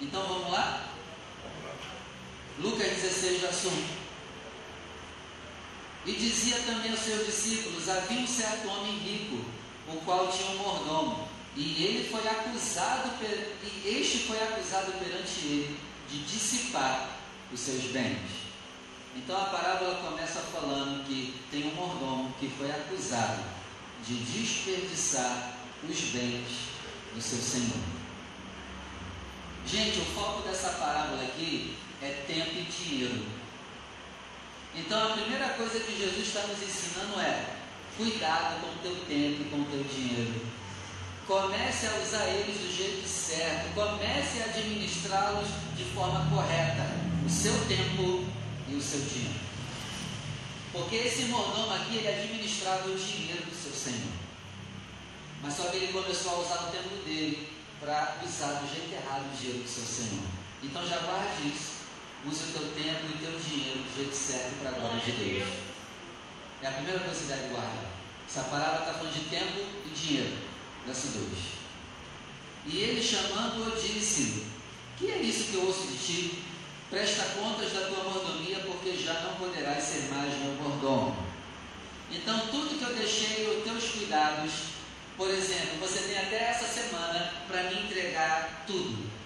Então 0.01 0.27
vamos 0.27 0.51
lá? 0.51 0.89
Lucas 2.59 2.87
16, 2.87 3.41
verso 3.41 3.69
1. 3.69 4.08
E 6.05 6.13
dizia 6.13 6.59
também 6.59 6.91
aos 6.91 7.01
seus 7.01 7.25
discípulos: 7.25 7.89
Havia 7.89 8.19
um 8.19 8.27
certo 8.27 8.67
homem 8.67 8.97
rico, 8.99 9.45
o 9.87 9.97
qual 10.05 10.27
tinha 10.27 10.51
um 10.51 10.57
mordomo, 10.57 11.27
e 11.55 11.83
ele 11.83 12.09
foi 12.09 12.27
acusado, 12.27 13.11
e 13.21 13.87
este 13.87 14.19
foi 14.19 14.41
acusado 14.41 14.93
perante 14.93 15.39
ele 15.45 15.79
de 16.09 16.19
dissipar 16.19 17.17
os 17.51 17.59
seus 17.59 17.83
bens. 17.85 18.49
Então 19.15 19.35
a 19.35 19.45
parábola 19.45 19.95
começa 19.95 20.39
falando 20.39 21.05
que 21.05 21.35
tem 21.51 21.67
um 21.67 21.75
mordomo 21.75 22.33
que 22.39 22.47
foi 22.49 22.71
acusado 22.71 23.43
de 24.05 24.15
desperdiçar 24.15 25.57
os 25.83 25.99
bens 26.11 26.47
do 27.13 27.21
seu 27.21 27.39
senhor. 27.39 27.83
Gente, 29.65 29.99
o 29.99 30.05
foco 30.05 30.47
dessa 30.47 30.69
parábola 30.69 31.23
aqui 31.23 31.75
é 32.01 32.23
tempo 32.25 32.51
e 32.55 32.63
dinheiro. 32.63 33.25
Então 34.75 35.11
a 35.11 35.17
primeira 35.17 35.49
coisa 35.49 35.79
que 35.79 35.97
Jesus 35.97 36.27
está 36.27 36.41
nos 36.41 36.61
ensinando 36.61 37.19
é 37.19 37.55
cuidado 37.97 38.61
com 38.61 38.67
o 38.67 38.81
teu 38.81 38.95
tempo 39.05 39.41
e 39.41 39.49
com 39.49 39.61
o 39.61 39.65
teu 39.65 39.83
dinheiro. 39.83 40.45
Comece 41.27 41.87
a 41.87 41.99
usar 42.01 42.27
eles 42.27 42.57
do 42.57 42.75
jeito 42.75 43.07
certo, 43.07 43.73
comece 43.75 44.41
a 44.41 44.45
administrá-los 44.45 45.47
de 45.75 45.83
forma 45.93 46.27
correta. 46.29 46.89
O 47.25 47.29
seu 47.29 47.53
tempo 47.67 48.25
e 48.67 48.75
o 48.75 48.81
seu 48.81 49.01
dinheiro. 49.01 49.39
Porque 50.71 50.95
esse 50.95 51.23
mordomo 51.25 51.73
aqui, 51.73 51.97
ele 51.97 52.07
administrava 52.07 52.87
o 52.87 52.95
dinheiro 52.95 53.43
do 53.45 53.55
seu 53.55 53.71
senhor. 53.71 54.11
Mas 55.41 55.55
só 55.55 55.63
que 55.63 55.77
ele 55.77 55.93
começou 55.93 56.33
a 56.33 56.39
usar 56.39 56.67
o 56.67 56.71
tempo 56.71 57.03
dele 57.03 57.49
para 57.79 58.17
usar 58.23 58.59
do 58.59 58.67
jeito 58.73 58.93
errado 58.93 59.31
o 59.31 59.37
dinheiro 59.37 59.63
do 59.63 59.69
seu 59.69 59.83
senhor. 59.83 60.23
Então 60.61 60.85
já 60.87 60.97
guarde 60.97 61.47
isso. 61.47 61.78
Use 62.25 62.43
o 62.43 62.51
teu 62.51 62.83
tempo 62.83 63.05
e 63.05 63.15
o 63.15 63.17
teu 63.17 63.39
dinheiro 63.39 63.79
do 63.79 63.95
jeito 63.95 64.15
certo 64.15 64.59
para 64.59 64.71
a 64.71 64.73
glória 64.73 64.99
de 64.99 65.11
Deus. 65.13 65.47
É 66.61 66.67
a 66.67 66.71
primeira 66.71 66.99
coisa 66.99 67.15
que 67.15 67.25
você 67.25 67.33
deve 67.33 67.47
guardar. 67.49 67.91
Essa 68.27 68.43
palavra 68.43 68.79
está 68.79 68.93
falando 68.93 69.13
de 69.13 69.29
tempo 69.29 69.59
e 69.85 69.89
dinheiro. 69.89 70.37
Verso 70.85 71.07
2. 71.07 71.59
E 72.65 72.77
ele 72.77 73.01
chamando-o 73.01 73.71
disse: 73.71 74.45
Que 74.97 75.11
é 75.11 75.21
isso 75.21 75.45
que 75.45 75.55
eu 75.55 75.65
ouço 75.65 75.87
de 75.87 75.97
ti? 75.97 76.43
Presta 76.89 77.23
contas 77.39 77.71
da 77.71 77.87
tua 77.87 78.03
mordomia, 78.03 78.59
porque 78.59 78.97
já 78.97 79.13
não 79.21 79.35
poderás 79.35 79.83
ser 79.83 80.09
mais 80.13 80.33
meu 80.39 80.53
mordomo. 80.55 81.15
Então, 82.11 82.47
tudo 82.47 82.77
que 82.77 82.83
eu 82.83 82.95
deixei 82.95 83.45
aos 83.45 83.63
teus 83.63 83.91
cuidados, 83.91 84.51
por 85.15 85.29
exemplo, 85.29 85.77
você 85.79 85.99
tem 86.07 86.17
até 86.17 86.49
essa 86.49 86.65
semana 86.65 87.33
para 87.47 87.63
me 87.63 87.83
entregar 87.83 88.63
tudo. 88.65 89.18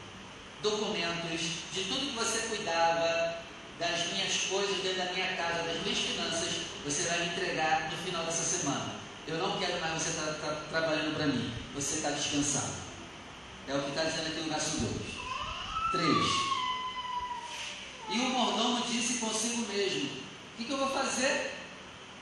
Documentos 0.63 1.41
de 1.73 1.83
tudo 1.83 2.09
que 2.09 2.15
você 2.15 2.47
cuidava, 2.47 3.43
das 3.79 4.13
minhas 4.13 4.33
coisas 4.49 4.77
dentro 4.81 4.99
da 4.99 5.11
minha 5.11 5.35
casa, 5.35 5.63
das 5.63 5.81
minhas 5.83 5.99
finanças, 5.99 6.49
você 6.85 7.03
vai 7.09 7.19
me 7.19 7.25
entregar 7.27 7.91
no 7.91 7.97
final 7.97 8.23
dessa 8.23 8.43
semana. 8.43 8.95
Eu 9.27 9.37
não 9.37 9.59
quero 9.59 9.79
mais 9.81 10.01
você 10.01 10.09
estar 10.09 10.33
tá, 10.33 10.47
tá 10.47 10.61
trabalhando 10.69 11.15
para 11.15 11.27
mim. 11.27 11.51
Você 11.75 11.95
está 11.95 12.11
descansado. 12.11 12.73
É 13.67 13.75
o 13.75 13.81
que 13.81 13.89
está 13.89 14.03
dizendo 14.03 14.27
aqui 14.27 14.39
no 14.41 14.49
verso 14.49 14.77
2. 14.79 14.91
3. 15.91 16.07
E 18.11 18.19
o 18.19 18.29
mordomo 18.29 18.85
disse 18.85 19.19
consigo 19.19 19.65
mesmo: 19.71 20.09
O 20.09 20.57
que, 20.57 20.65
que 20.65 20.71
eu 20.71 20.77
vou 20.77 20.89
fazer? 20.89 21.53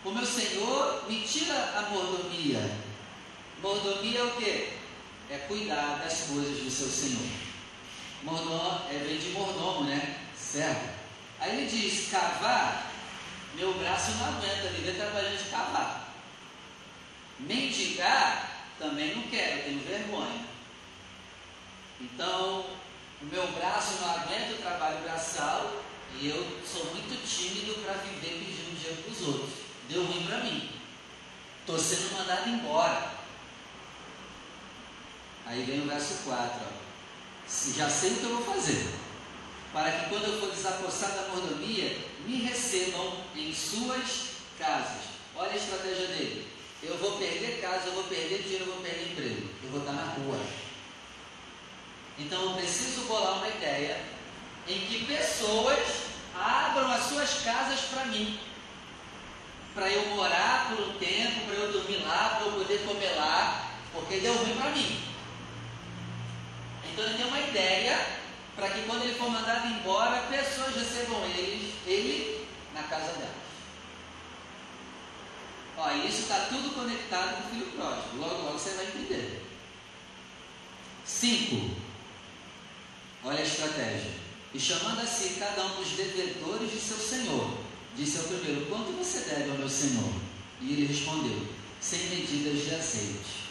O 0.03 0.11
meu 0.11 0.25
senhor 0.25 1.05
me 1.07 1.21
tira 1.21 1.55
a 1.77 1.89
mordomia. 1.89 2.71
Mordomia 3.61 4.19
é 4.19 4.23
o 4.23 4.31
que? 4.31 4.73
É 5.29 5.37
cuidar 5.47 6.01
das 6.03 6.21
coisas 6.21 6.57
do 6.63 6.71
seu 6.71 6.87
senhor. 6.87 7.27
Mordomo 8.23 8.81
é 8.89 8.97
vem 8.99 9.17
de 9.17 9.29
mordomo, 9.29 9.85
né? 9.85 10.21
Certo? 10.51 10.99
Aí 11.39 11.57
ele 11.57 11.69
diz: 11.69 12.09
cavar, 12.09 12.91
meu 13.55 13.73
braço 13.75 14.11
não 14.11 14.27
aguenta 14.27 14.69
viver 14.69 14.95
trabalhando 14.95 15.41
de 15.41 15.49
cavar. 15.49 16.13
Mendigar, 17.39 18.67
também 18.77 19.15
não 19.15 19.23
quero, 19.23 19.63
tenho 19.63 19.79
vergonha. 19.79 20.45
Então, 22.01 22.65
o 23.21 23.25
meu 23.25 23.47
braço 23.53 24.01
não 24.01 24.11
aguenta 24.11 24.53
o 24.53 24.57
trabalho 24.57 24.99
braçal 24.99 25.81
e 26.19 26.27
eu 26.27 26.61
sou 26.65 26.85
muito 26.87 27.25
tímido 27.25 27.75
para 27.81 27.93
viver 27.93 28.39
pedindo 28.39 28.75
dinheiro 28.77 29.03
para 29.03 29.11
os 29.11 29.21
outros. 29.21 29.49
Deu 29.87 30.03
ruim 30.03 30.25
para 30.25 30.37
mim. 30.39 30.69
Estou 31.61 31.79
sendo 31.79 32.17
mandado 32.17 32.49
embora. 32.49 33.11
Aí 35.45 35.63
vem 35.63 35.81
o 35.81 35.87
verso 35.87 36.23
4. 36.25 36.59
Ó. 36.65 37.77
Já 37.77 37.89
sei 37.89 38.11
o 38.11 38.15
que 38.17 38.23
eu 38.23 38.37
vou 38.37 38.55
fazer. 38.55 39.00
Para 39.73 39.91
que 39.91 40.09
quando 40.09 40.25
eu 40.25 40.39
for 40.39 40.51
desapossar 40.51 41.11
da 41.11 41.29
mordomia, 41.29 41.97
me 42.25 42.41
recebam 42.41 43.23
em 43.35 43.53
suas 43.53 44.31
casas. 44.59 45.03
Olha 45.35 45.51
a 45.51 45.55
estratégia 45.55 46.07
dele. 46.07 46.47
Eu 46.83 46.97
vou 46.97 47.17
perder 47.17 47.61
casa, 47.61 47.87
eu 47.87 47.93
vou 47.93 48.03
perder 48.05 48.41
dinheiro, 48.43 48.65
eu 48.65 48.73
vou 48.73 48.83
perder 48.83 49.11
emprego. 49.11 49.49
Eu 49.63 49.69
vou 49.69 49.79
estar 49.79 49.93
na 49.93 50.13
rua. 50.13 50.39
Então 52.19 52.41
eu 52.41 52.57
preciso 52.57 53.05
bolar 53.05 53.37
uma 53.37 53.47
ideia 53.47 54.03
em 54.67 54.79
que 54.87 55.05
pessoas 55.05 56.11
abram 56.35 56.91
as 56.91 57.05
suas 57.05 57.41
casas 57.41 57.79
para 57.81 58.05
mim. 58.05 58.39
Para 59.73 59.89
eu 59.89 60.05
morar 60.07 60.69
por 60.69 60.85
um 60.85 60.97
tempo, 60.97 61.45
para 61.45 61.55
eu 61.55 61.71
dormir 61.71 62.03
lá, 62.03 62.35
para 62.35 62.47
eu 62.47 62.53
poder 62.53 62.85
comer 62.85 63.15
lá, 63.15 63.71
porque 63.93 64.17
deu 64.17 64.35
ruim 64.35 64.55
para 64.55 64.71
mim. 64.71 65.01
Então 66.91 67.05
ele 67.05 67.17
tem 67.17 67.25
uma 67.25 67.39
ideia 67.39 68.20
para 68.61 68.69
que 68.69 68.83
quando 68.83 69.01
ele 69.01 69.15
for 69.15 69.27
mandado 69.27 69.67
embora, 69.69 70.27
pessoas 70.27 70.75
recebam 70.75 71.25
ele, 71.25 71.73
ele 71.87 72.47
na 72.75 72.83
casa 72.83 73.13
delas. 73.13 73.31
Ó, 75.75 75.91
isso 76.07 76.21
está 76.21 76.41
tudo 76.41 76.75
conectado 76.75 77.41
com 77.41 77.47
o 77.47 77.49
filho 77.49 77.71
pródigo. 77.71 78.17
Logo, 78.17 78.43
logo 78.43 78.59
você 78.59 78.69
vai 78.75 78.85
entender. 78.85 79.43
5. 81.03 81.71
Olha 83.23 83.39
a 83.39 83.43
estratégia. 83.43 84.11
E 84.53 84.59
chamando 84.59 85.01
a 85.01 85.07
si 85.07 85.39
cada 85.39 85.65
um 85.65 85.77
dos 85.77 85.93
devedores 85.93 86.71
de 86.71 86.79
seu 86.79 86.97
senhor, 86.97 87.57
disse 87.95 88.19
ao 88.19 88.25
primeiro: 88.25 88.67
Quanto 88.67 88.91
você 88.91 89.21
deve 89.21 89.49
ao 89.49 89.57
meu 89.57 89.69
senhor? 89.69 90.13
E 90.61 90.73
ele 90.73 90.85
respondeu: 90.85 91.47
Sem 91.79 92.09
medidas 92.09 92.63
de 92.63 92.75
azeite. 92.75 93.41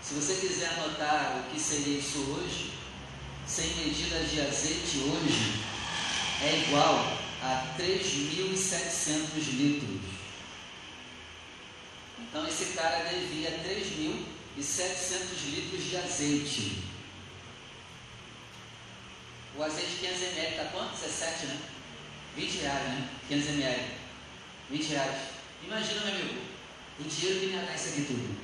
Se 0.00 0.14
você 0.14 0.36
quiser 0.36 0.70
anotar 0.70 1.44
o 1.44 1.50
que 1.52 1.60
seria 1.60 1.98
isso 1.98 2.18
hoje, 2.30 2.83
sem 3.46 3.76
medidas 3.76 4.30
de 4.30 4.40
azeite 4.40 4.98
hoje 4.98 5.62
é 6.42 6.64
igual 6.66 7.18
a 7.42 7.74
3.700 7.78 9.52
litros. 9.52 10.00
Então 12.18 12.48
esse 12.48 12.72
cara 12.72 13.04
devia 13.04 13.50
3.700 13.50 15.50
litros 15.50 15.84
de 15.84 15.96
azeite. 15.96 16.82
O 19.56 19.62
azeite 19.62 19.98
500 20.00 20.22
ml 20.22 20.50
está 20.50 20.64
quanto? 20.64 21.00
17, 21.00 21.46
né? 21.46 21.56
20 22.36 22.58
reais, 22.58 22.88
né? 22.88 23.08
500 23.28 23.48
ml. 23.50 23.84
20 24.70 24.88
reais. 24.88 25.28
Imagina, 25.62 26.00
meu 26.00 26.14
amigo, 26.14 26.40
o 26.98 27.04
dinheiro 27.04 27.38
que 27.40 27.46
me 27.46 27.52
dá 27.52 27.72
isso 27.74 27.90
aqui 27.90 28.02
tudo. 28.06 28.36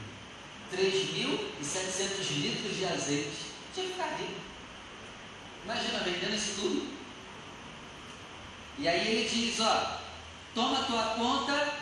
3.700 0.72 2.30
litros 2.38 2.76
de 2.76 2.84
azeite. 2.84 3.50
Tinha 3.74 3.86
que 3.86 3.92
ficar 3.92 4.16
rico. 4.16 4.49
Imagina, 5.64 5.98
vendendo 6.00 6.34
isso 6.34 6.60
tudo. 6.60 7.00
E 8.78 8.88
aí 8.88 9.08
ele 9.08 9.28
diz, 9.28 9.60
ó, 9.60 10.00
toma 10.54 10.84
tua 10.84 11.14
conta, 11.16 11.74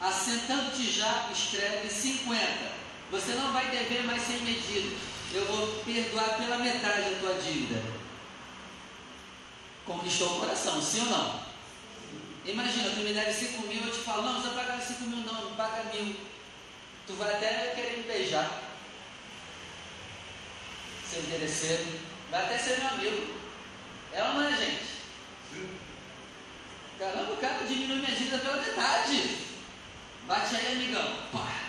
assentando-te 0.00 0.90
já, 0.90 1.28
escreve 1.32 1.90
50. 1.90 2.78
Você 3.10 3.32
não 3.32 3.52
vai 3.52 3.70
dever 3.70 4.04
mais 4.04 4.22
sem 4.22 4.40
medida. 4.40 4.96
Eu 5.32 5.44
vou 5.46 5.84
perdoar 5.84 6.36
pela 6.38 6.58
metade 6.58 7.14
a 7.14 7.18
tua 7.20 7.34
dívida 7.34 7.98
conquistou 9.88 10.36
o 10.36 10.40
coração, 10.40 10.80
sim 10.82 11.00
ou 11.00 11.06
não? 11.06 11.48
Imagina, 12.44 12.90
tu 12.90 13.00
me 13.00 13.12
deve 13.12 13.32
5 13.32 13.66
mil, 13.66 13.82
eu 13.82 13.90
te 13.90 13.98
falo, 14.00 14.22
não, 14.22 14.34
não 14.34 14.40
precisa 14.42 14.60
pagar 14.62 14.80
5 14.80 15.04
mil 15.04 15.18
não, 15.18 15.44
não 15.44 15.56
paga 15.56 15.84
mil. 15.94 16.14
Tu 17.06 17.12
vai 17.14 17.34
até 17.34 17.72
querer 17.74 17.98
me 17.98 18.02
beijar. 18.04 18.62
Seu 21.10 21.22
interesseiro. 21.22 22.07
Vai 22.30 22.44
até 22.44 22.58
ser 22.58 22.78
meu 22.80 22.88
amigo. 22.88 23.34
É 24.12 24.22
ou 24.22 24.34
não 24.34 24.48
é, 24.48 24.56
gente? 24.56 24.88
Caramba, 26.98 27.32
o 27.32 27.36
cara 27.36 27.64
diminui 27.66 27.96
minha 27.96 28.10
dívida 28.10 28.38
pela 28.38 28.56
metade. 28.56 29.38
Bate 30.26 30.56
aí, 30.56 30.72
amigão. 30.72 31.16
Pá. 31.32 31.60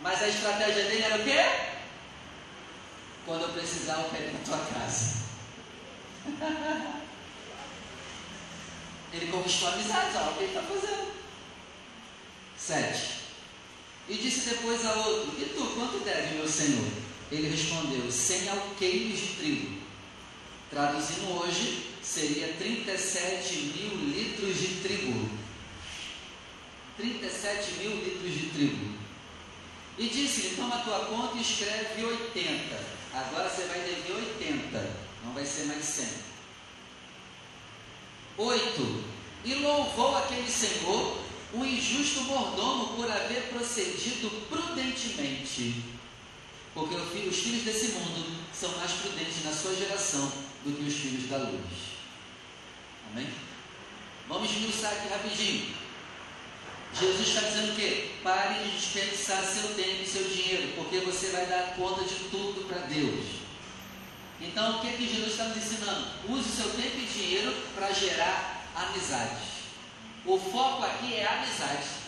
Mas 0.00 0.22
a 0.22 0.28
estratégia 0.28 0.84
dele 0.84 1.02
era 1.02 1.16
o 1.16 1.24
quê? 1.24 1.70
Quando 3.26 3.42
eu 3.42 3.48
precisar, 3.50 3.94
eu 3.94 4.20
ir 4.20 4.32
na 4.32 4.38
tua 4.44 4.58
casa. 4.58 5.20
Ele 9.12 9.32
conquistou 9.32 9.68
amizades, 9.70 10.14
olha 10.14 10.30
o 10.30 10.34
que 10.34 10.44
ele 10.44 10.56
está 10.56 10.62
fazendo. 10.62 11.12
7. 12.56 13.20
E 14.08 14.14
disse 14.14 14.50
depois 14.50 14.86
a 14.86 14.94
outro: 14.94 15.34
E 15.40 15.46
tu, 15.46 15.66
quanto 15.74 16.04
deve, 16.04 16.36
meu 16.36 16.48
senhor? 16.48 16.88
Ele 17.30 17.48
respondeu: 17.48 18.10
Cem 18.10 18.48
alqueires 18.48 19.20
de 19.20 19.34
trigo. 19.36 19.80
Traduzindo 20.70 21.40
hoje, 21.40 21.90
seria 22.02 22.52
37 22.54 23.56
mil 23.56 23.94
litros 24.08 24.58
de 24.58 24.68
trigo. 24.82 25.30
37 26.96 27.72
mil 27.78 27.96
litros 27.96 28.32
de 28.32 28.50
trigo. 28.50 28.94
E 29.98 30.08
disse-lhe: 30.08 30.56
Toma 30.56 30.76
a 30.76 30.78
tua 30.80 31.04
conta 31.06 31.36
e 31.36 31.42
escreve 31.42 32.04
80. 32.04 33.00
Agora 33.12 33.48
você 33.48 33.64
vai 33.64 33.80
dever 33.80 34.12
80, 34.12 34.96
não 35.24 35.32
vai 35.32 35.44
ser 35.44 35.64
mais 35.64 35.84
100. 35.84 36.06
8. 38.38 39.04
E 39.44 39.54
louvou 39.54 40.16
aquele 40.16 40.48
senhor, 40.48 41.18
o 41.52 41.64
injusto 41.64 42.22
mordomo, 42.22 42.94
por 42.96 43.10
haver 43.10 43.48
procedido 43.50 44.30
prudentemente. 44.48 45.82
Porque 46.80 46.94
os 46.94 47.36
filhos 47.36 47.62
desse 47.62 47.88
mundo 47.88 48.42
são 48.54 48.70
mais 48.78 48.90
prudentes 48.92 49.44
na 49.44 49.52
sua 49.52 49.74
geração 49.74 50.32
do 50.64 50.74
que 50.74 50.88
os 50.88 50.94
filhos 50.94 51.28
da 51.28 51.36
luz. 51.36 51.60
Amém? 53.12 53.28
Vamos 54.26 54.50
esmiuçar 54.50 54.90
aqui 54.92 55.08
rapidinho. 55.08 55.74
Jesus 56.98 57.28
está 57.28 57.42
dizendo 57.42 57.72
o 57.72 57.76
quê? 57.76 58.12
Pare 58.22 58.64
de 58.64 58.70
desperdiçar 58.70 59.44
seu 59.44 59.74
tempo 59.74 60.02
e 60.02 60.06
seu 60.06 60.24
dinheiro, 60.24 60.72
porque 60.74 61.00
você 61.00 61.28
vai 61.28 61.44
dar 61.46 61.74
conta 61.76 62.02
de 62.02 62.14
tudo 62.30 62.66
para 62.66 62.78
Deus. 62.86 63.26
Então, 64.40 64.78
o 64.78 64.80
que, 64.80 64.96
que 64.96 65.14
Jesus 65.14 65.32
está 65.32 65.44
nos 65.44 65.58
ensinando? 65.58 66.08
Use 66.30 66.48
seu 66.48 66.70
tempo 66.70 66.96
e 66.96 67.04
dinheiro 67.04 67.54
para 67.74 67.92
gerar 67.92 68.66
amizades. 68.74 69.50
O 70.24 70.38
foco 70.38 70.82
aqui 70.82 71.12
é 71.14 71.26
amizade. 71.26 72.00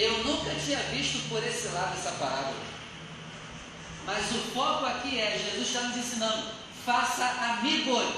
Eu 0.00 0.24
nunca 0.24 0.54
tinha 0.54 0.78
visto 0.84 1.28
por 1.28 1.46
esse 1.46 1.68
lado 1.68 1.92
essa 1.92 2.12
parábola. 2.12 2.56
Mas 4.06 4.30
o 4.30 4.38
foco 4.54 4.86
aqui 4.86 5.20
é, 5.20 5.38
Jesus 5.38 5.68
está 5.68 5.82
nos 5.82 5.96
ensinando, 5.98 6.46
faça 6.86 7.22
amigos. 7.26 8.14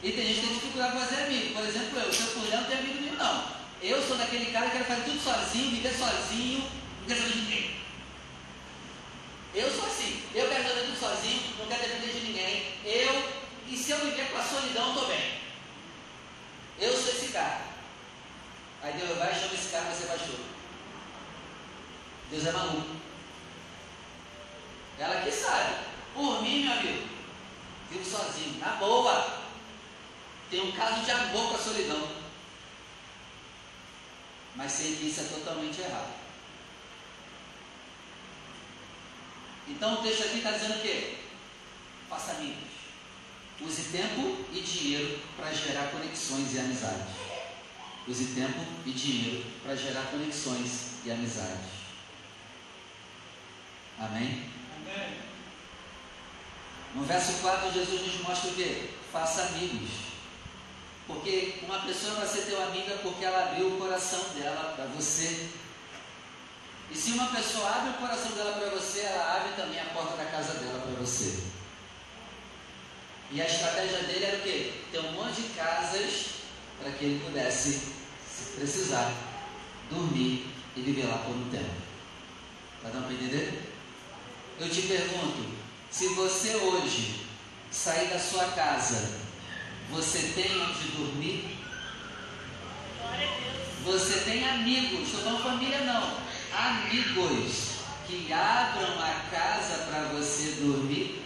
E 0.00 0.12
tem 0.12 0.26
gente 0.28 0.40
que 0.40 0.46
tem 0.46 0.54
dificuldade 0.54 0.92
para 0.92 1.06
fazer 1.06 1.24
amigo. 1.24 1.54
Por 1.54 1.66
exemplo, 1.66 1.98
eu, 1.98 2.12
seu 2.12 2.32
Julião 2.34 2.60
não 2.60 2.68
tem 2.68 2.78
amigo 2.78 3.00
nenhum, 3.00 3.16
não. 3.16 3.44
Eu 3.82 4.00
sou 4.06 4.16
daquele 4.16 4.52
cara 4.52 4.70
que 4.70 4.78
quer 4.78 4.84
fazer 4.84 5.02
tudo 5.02 5.20
sozinho, 5.20 5.70
viver 5.70 5.92
sozinho, 5.92 6.60
não 7.00 7.08
quer 7.08 7.16
saber 7.16 7.32
de 7.32 7.38
ninguém. 7.40 7.76
Eu 9.56 9.74
sou 9.74 9.86
assim. 9.86 10.22
Eu 10.36 10.48
quero 10.48 10.62
fazer 10.62 10.82
tudo 10.82 11.00
sozinho, 11.00 11.42
não 11.58 11.66
quero 11.66 11.82
depender 11.82 12.12
de 12.12 12.26
ninguém. 12.26 12.74
Eu, 12.84 13.28
e 13.66 13.76
se 13.76 13.90
eu 13.90 13.98
viver 13.98 14.30
com 14.30 14.38
a 14.38 14.44
solidão, 14.44 14.90
estou 14.90 15.08
bem. 15.08 15.40
Eu 16.78 16.96
sou 16.96 17.12
esse 17.12 17.32
cara. 17.32 17.67
Aí 18.82 18.92
Deus 18.92 19.18
vai 19.18 19.32
e 19.32 19.34
chama 19.34 19.54
esse 19.54 19.68
cara 19.70 19.86
para 19.86 19.94
ser 19.94 20.06
pastor. 20.06 20.40
Deus 22.30 22.46
é 22.46 22.52
maluco. 22.52 22.96
Ela 24.98 25.22
que 25.22 25.30
sabe. 25.30 25.86
Por 26.14 26.42
mim, 26.42 26.64
meu 26.64 26.72
amigo, 26.72 27.08
vivo 27.90 28.04
sozinho, 28.04 28.58
na 28.58 28.76
boa. 28.76 29.38
Tem 30.50 30.60
um 30.60 30.72
caso 30.72 31.04
de 31.04 31.10
amor 31.10 31.50
com 31.50 31.54
a 31.54 31.58
solidão. 31.58 32.08
Mas 34.56 34.72
sei 34.72 34.96
que 34.96 35.06
isso 35.06 35.20
é 35.20 35.24
totalmente 35.24 35.80
errado. 35.80 36.18
Então 39.68 39.94
o 39.94 40.02
texto 40.02 40.24
aqui 40.24 40.38
está 40.38 40.52
dizendo 40.52 40.78
o 40.78 40.82
quê? 40.82 41.18
Faça 42.08 42.32
amigos. 42.32 42.68
Use 43.60 43.82
tempo 43.92 44.44
e 44.52 44.60
dinheiro 44.60 45.20
para 45.36 45.52
gerar 45.52 45.90
conexões 45.90 46.54
e 46.54 46.58
amizades. 46.58 47.27
Use 48.08 48.24
tempo 48.34 48.58
e 48.86 48.90
dinheiro 48.90 49.44
para 49.62 49.76
gerar 49.76 50.06
conexões 50.10 51.04
e 51.04 51.10
amizades. 51.10 51.78
Amém? 53.98 54.50
Amém? 54.76 55.18
No 56.94 57.04
verso 57.04 57.42
4, 57.42 57.70
Jesus 57.70 58.00
nos 58.00 58.20
mostra 58.22 58.50
o 58.50 58.54
quê? 58.54 58.90
Faça 59.12 59.42
amigos. 59.42 59.90
Porque 61.06 61.58
uma 61.62 61.80
pessoa 61.80 62.14
vai 62.14 62.26
ser 62.26 62.46
teu 62.46 62.62
amiga 62.62 62.96
porque 63.02 63.24
ela 63.24 63.50
abriu 63.50 63.74
o 63.74 63.78
coração 63.78 64.20
dela 64.34 64.72
para 64.74 64.86
você. 64.86 65.48
E 66.90 66.96
se 66.96 67.10
uma 67.12 67.26
pessoa 67.26 67.68
abre 67.68 67.90
o 67.90 67.94
coração 67.94 68.32
dela 68.32 68.52
para 68.52 68.70
você, 68.70 69.00
ela 69.00 69.36
abre 69.36 69.52
também 69.52 69.80
a 69.80 69.86
porta 69.86 70.16
da 70.16 70.30
casa 70.30 70.54
dela 70.54 70.80
para 70.80 70.98
você. 70.98 71.40
E 73.30 73.42
a 73.42 73.46
estratégia 73.46 74.04
dele 74.04 74.24
era 74.24 74.38
o 74.38 74.42
quê? 74.42 74.72
Ter 74.90 75.00
um 75.00 75.12
monte 75.12 75.42
de 75.42 75.48
casas 75.50 76.38
para 76.80 76.92
que 76.92 77.04
ele 77.04 77.24
pudesse, 77.24 77.72
se 77.72 77.97
precisar, 78.56 79.12
dormir 79.90 80.46
e 80.76 80.80
viver 80.80 81.06
lá 81.06 81.18
por 81.18 81.34
um 81.34 81.48
tempo. 81.50 81.70
Está 82.76 82.90
dando 82.90 83.06
para 83.06 83.14
entender? 83.14 83.72
Eu 84.60 84.68
te 84.68 84.82
pergunto, 84.82 85.46
se 85.90 86.08
você 86.14 86.56
hoje 86.56 87.26
sair 87.70 88.08
da 88.08 88.18
sua 88.18 88.44
casa 88.48 89.28
você 89.90 90.32
tem 90.34 90.60
onde 90.60 90.88
dormir? 90.88 91.58
Você 93.84 94.20
tem 94.20 94.46
amigos, 94.46 95.08
estou 95.08 95.22
falando 95.22 95.42
família 95.42 95.80
não, 95.80 96.18
amigos 96.52 97.78
que 98.06 98.30
abram 98.30 99.00
a 99.00 99.30
casa 99.30 99.84
para 99.84 100.08
você 100.08 100.60
dormir? 100.60 101.24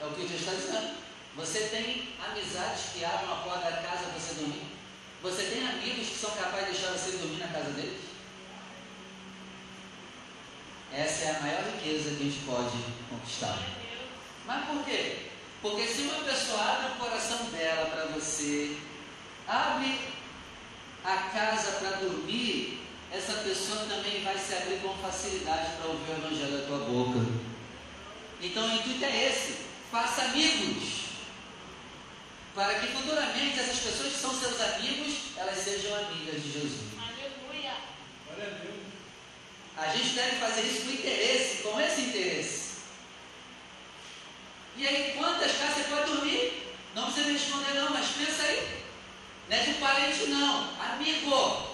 É 0.00 0.04
o 0.04 0.10
que 0.10 0.22
Jesus 0.22 0.40
está 0.40 0.52
dizendo. 0.54 0.94
Você 1.36 1.60
tem 1.68 2.14
amizades 2.24 2.92
que 2.92 3.04
abram 3.04 3.32
a 3.32 3.36
porta 3.36 3.70
da 3.70 3.76
casa 3.78 4.04
para 4.04 4.20
você 4.20 4.34
dormir? 4.34 4.62
Você 5.22 5.42
tem 5.44 5.66
amigos 5.66 6.08
que 6.08 6.18
são 6.18 6.30
capazes 6.30 6.66
de 6.66 6.72
deixar 6.72 6.92
você 6.92 7.16
dormir 7.16 7.38
na 7.38 7.48
casa 7.48 7.70
deles? 7.70 8.02
Essa 10.92 11.24
é 11.24 11.36
a 11.36 11.40
maior 11.40 11.64
riqueza 11.64 12.10
que 12.10 12.22
a 12.22 12.26
gente 12.26 12.44
pode 12.44 12.78
conquistar. 13.10 13.58
Mas 14.46 14.66
por 14.66 14.84
quê? 14.84 15.30
Porque 15.60 15.86
se 15.88 16.02
uma 16.02 16.22
pessoa 16.22 16.60
abre 16.60 16.92
o 16.92 16.96
coração 16.96 17.46
dela 17.46 17.86
para 17.86 18.06
você, 18.06 18.76
abre 19.48 19.98
a 21.02 21.16
casa 21.16 21.72
para 21.72 21.96
dormir, 21.96 22.86
essa 23.10 23.32
pessoa 23.38 23.86
também 23.86 24.22
vai 24.22 24.38
se 24.38 24.54
abrir 24.54 24.80
com 24.82 24.94
facilidade 24.98 25.76
para 25.76 25.90
ouvir 25.90 26.12
o 26.12 26.16
evangelho 26.16 26.58
da 26.58 26.66
tua 26.66 26.78
boca. 26.78 27.18
Então 28.40 28.68
o 28.68 28.74
intuito 28.74 29.04
é 29.04 29.30
esse: 29.30 29.56
faça 29.90 30.22
amigos. 30.22 31.13
Para 32.54 32.78
que 32.78 32.86
futuramente 32.86 33.58
essas 33.58 33.80
pessoas 33.80 34.12
que 34.12 34.18
são 34.20 34.32
seus 34.32 34.60
amigos, 34.60 35.14
elas 35.36 35.58
sejam 35.58 35.92
amigas 35.96 36.40
de 36.40 36.52
Jesus. 36.52 36.80
Aleluia. 36.96 37.74
Glória 38.26 38.46
a 38.46 38.58
Deus. 38.62 38.74
A 39.76 39.86
gente 39.88 40.14
deve 40.14 40.36
fazer 40.36 40.62
isso 40.62 40.82
com 40.82 40.92
interesse, 40.92 41.62
com 41.64 41.80
esse 41.80 42.00
interesse. 42.02 42.64
E 44.76 44.86
aí, 44.86 45.14
quantas 45.18 45.50
casas 45.58 45.78
você 45.78 45.82
pode 45.84 46.12
dormir? 46.12 46.76
Não 46.94 47.06
precisa 47.06 47.26
me 47.26 47.32
responder 47.32 47.74
não, 47.74 47.90
mas 47.90 48.06
pensa 48.06 48.42
aí. 48.44 48.84
Não 49.48 49.56
é 49.56 49.60
de 49.60 49.74
parente 49.74 50.26
não, 50.26 50.70
amigo. 50.80 51.73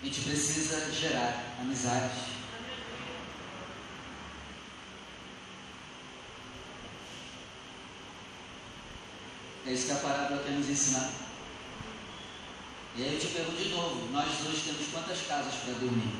A 0.00 0.06
gente 0.06 0.20
precisa 0.22 0.90
gerar 0.92 1.56
amizade. 1.60 2.30
É 9.66 9.72
isso 9.72 9.86
que 9.86 9.92
a 9.92 9.96
parábola 9.96 10.42
quer 10.42 10.52
nos 10.52 10.70
ensinar. 10.70 11.12
E 12.96 13.02
aí 13.02 13.14
eu 13.14 13.20
te 13.20 13.26
pergunto 13.26 13.62
de 13.62 13.68
novo: 13.68 14.10
nós 14.10 14.26
hoje 14.46 14.62
temos 14.64 14.88
quantas 14.90 15.20
casas 15.26 15.54
para 15.56 15.74
dormir? 15.74 16.12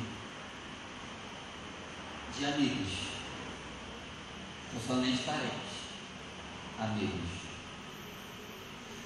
De 2.39 2.45
amigos. 2.45 2.93
Estou 4.67 4.81
falando 4.87 5.07
nem 5.07 5.17
de 5.17 5.23
parentes. 5.23 5.81
Amigos. 6.79 7.31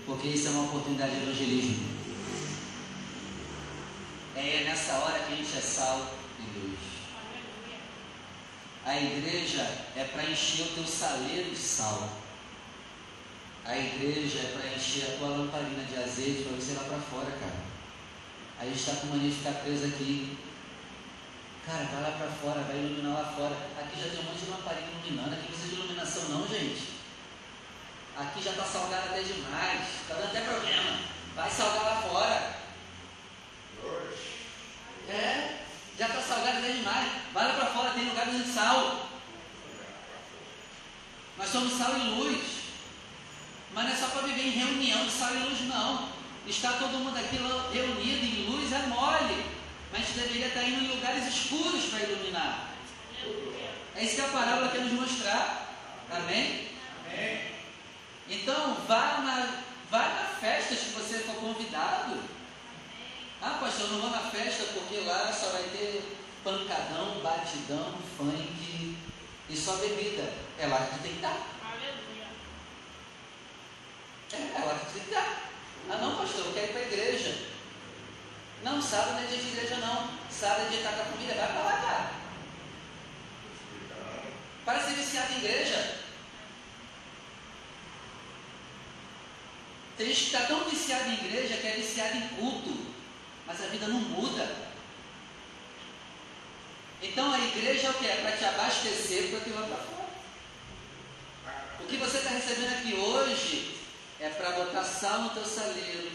Porque 0.05 0.29
isso 0.29 0.49
é 0.49 0.51
uma 0.51 0.65
oportunidade 0.65 1.13
de 1.13 1.23
evangelismo. 1.23 2.04
É 4.37 4.65
nessa 4.65 4.95
hora 4.95 5.21
que 5.21 5.33
a 5.33 5.37
gente 5.37 5.57
é 5.57 5.61
sal 5.61 6.11
e 6.41 6.59
luz. 6.59 6.79
A 8.85 9.01
igreja 9.01 9.63
é 9.97 10.05
para 10.13 10.25
encher 10.25 10.67
o 10.67 10.75
teu 10.75 10.87
saleiro 10.87 11.51
de 11.51 11.57
sal. 11.57 12.09
A 13.65 13.79
igreja 13.79 14.41
é 14.41 14.53
para 14.53 14.75
encher 14.75 15.05
a 15.05 15.19
tua 15.19 15.29
lamparina 15.29 15.85
de 15.85 15.97
azeite 15.97 16.43
para 16.43 16.57
você 16.57 16.73
ir 16.73 16.75
lá 16.75 16.85
para 16.85 16.99
fora, 16.99 17.31
cara. 17.31 17.65
Aí 18.59 18.73
está 18.73 18.97
com 18.97 19.07
mania 19.07 19.31
de 19.31 19.37
ficar 19.37 19.53
preso 19.61 19.87
aqui. 19.87 20.37
Cara, 21.65 21.85
vai 21.85 22.03
lá 22.03 22.19
para 22.19 22.29
fora, 22.29 22.61
vai 22.63 22.77
iluminar 22.77 23.23
lá 23.23 23.33
fora. 23.33 23.57
Aqui 23.81 24.01
já 24.01 24.11
tem 24.11 24.21
um 24.21 24.25
monte 24.25 24.45
de 24.45 24.51
lamparina 24.51 24.89
iluminando. 24.91 25.33
Aqui 25.33 25.43
não 25.43 25.49
precisa 25.49 25.69
de 25.69 25.75
iluminação, 25.75 26.29
não, 26.29 26.49
gente. 26.49 26.89
Aqui 28.19 28.43
já 28.43 28.51
está 28.51 28.65
salgado 28.65 29.09
até 29.11 29.23
demais. 29.23 29.81
Está 30.03 30.15
dando 30.15 30.27
até 30.27 30.41
problema. 30.41 30.99
Vai 31.35 31.51
salgar 31.51 31.85
lá 31.85 32.03
fora. 32.03 32.64
É, 35.09 35.59
já 35.99 36.07
está 36.07 36.21
salgado 36.21 36.59
até 36.59 36.73
demais. 36.73 37.13
Vai 37.33 37.49
lá 37.49 37.55
para 37.55 37.67
fora, 37.67 37.91
tem 37.91 38.05
lugar 38.05 38.27
de 38.27 38.45
sal. 38.45 39.09
Nós 41.37 41.49
somos 41.49 41.73
sal 41.75 41.97
e 41.97 42.03
luz. 42.11 42.43
Mas 43.73 43.85
não 43.85 43.93
é 43.93 43.97
só 43.97 44.07
para 44.07 44.23
viver 44.23 44.47
em 44.47 44.51
reunião 44.51 45.05
de 45.05 45.11
sal 45.11 45.35
e 45.35 45.39
luz, 45.39 45.61
não. 45.63 46.09
Está 46.47 46.75
todo 46.75 46.99
mundo 46.99 47.17
aqui 47.17 47.37
reunido 47.73 48.25
em 48.25 48.47
luz 48.47 48.73
é 48.73 48.87
mole. 48.87 49.47
Mas 49.91 50.03
a 50.03 50.05
gente 50.05 50.19
deveria 50.19 50.47
estar 50.49 50.63
indo 50.63 50.85
em 50.85 50.97
lugares 50.97 51.27
escuros 51.27 51.85
para 51.85 52.01
iluminar. 52.01 52.71
É 53.97 54.05
isso 54.05 54.17
que 54.17 54.23
a 54.23 54.29
parábola 54.29 54.69
quer 54.69 54.81
nos 54.81 54.93
mostrar. 54.93 55.69
Amém? 56.11 56.69
Amém. 57.07 57.41
Então, 58.29 58.75
vá 58.89 59.19
na, 59.19 59.63
vá 59.91 60.09
na 60.09 60.25
festa 60.41 60.75
se 60.75 60.91
você 60.91 61.19
for 61.21 61.37
convidado. 61.37 62.34
Ah, 63.47 63.59
pastor, 63.61 63.83
eu 63.83 63.93
não 63.93 64.01
vou 64.01 64.11
na 64.11 64.31
festa 64.31 64.65
porque 64.73 65.01
lá 65.01 65.31
só 65.31 65.51
vai 65.51 65.65
ter 65.65 66.17
pancadão, 66.43 67.21
batidão, 67.23 67.93
funk 68.17 68.97
e 69.51 69.55
só 69.55 69.77
bebida. 69.77 70.33
É 70.59 70.67
lá 70.67 70.79
que 70.79 70.99
tem 71.01 71.11
que 71.11 71.19
estar. 71.19 71.47
Aleluia. 71.63 72.27
É, 74.33 74.37
é 74.37 74.65
lá 74.65 74.79
que 74.79 74.93
tem 74.95 75.03
que 75.03 75.11
estar. 75.11 75.51
Ah, 75.91 75.97
não, 75.99 76.17
pastor, 76.17 76.47
eu 76.47 76.55
quero 76.55 76.69
ir 76.69 76.73
para 76.73 76.81
a 76.81 76.85
igreja. 76.85 77.39
Não, 78.63 78.81
sábado 78.81 79.13
não 79.13 79.25
é 79.25 79.27
dia 79.27 79.37
de 79.37 79.49
igreja, 79.49 79.77
não. 79.77 80.09
Sábado 80.31 80.63
é 80.63 80.69
dia 80.71 80.79
de 80.81 80.85
estar 80.87 80.93
com 80.95 81.03
a 81.03 81.13
família. 81.13 81.35
Vai 81.35 81.53
para 81.53 81.63
lá, 81.65 81.83
cara. 81.83 82.11
Para 84.65 84.81
ser 84.81 84.95
viciado 84.95 85.35
em 85.35 85.37
igreja. 85.37 85.99
Tem 89.99 90.07
gente 90.07 90.19
que 90.19 90.27
está 90.29 90.47
tão 90.47 90.65
viciado 90.65 91.11
em 91.11 91.27
igreja 91.27 91.59
que 91.59 91.67
é 91.67 91.73
viciado 91.73 92.17
em 92.17 92.29
culto. 92.29 92.84
Mas 93.47 93.63
a 93.63 93.67
vida 93.67 93.87
não 93.89 94.01
muda. 94.01 94.65
Então 97.03 97.33
a 97.33 97.39
igreja 97.39 97.89
é 97.89 97.91
o 97.91 97.95
que? 97.95 98.07
É 98.07 98.17
para 98.17 98.37
te 98.37 98.45
abastecer 98.45 99.31
para 99.31 99.41
que 99.41 99.51
vá 99.51 99.63
para 99.63 99.77
fora. 99.77 100.05
O 101.81 101.87
que 101.87 101.97
você 101.99 102.19
está 102.19 102.31
recebendo 102.31 102.73
aqui 102.73 102.95
hoje 102.95 103.77
é 104.19 104.31
para 104.31 104.53
botar 104.53 104.83
sal 104.85 105.21
no 105.23 105.31
teu 105.31 105.45
saleiro, 105.45 106.11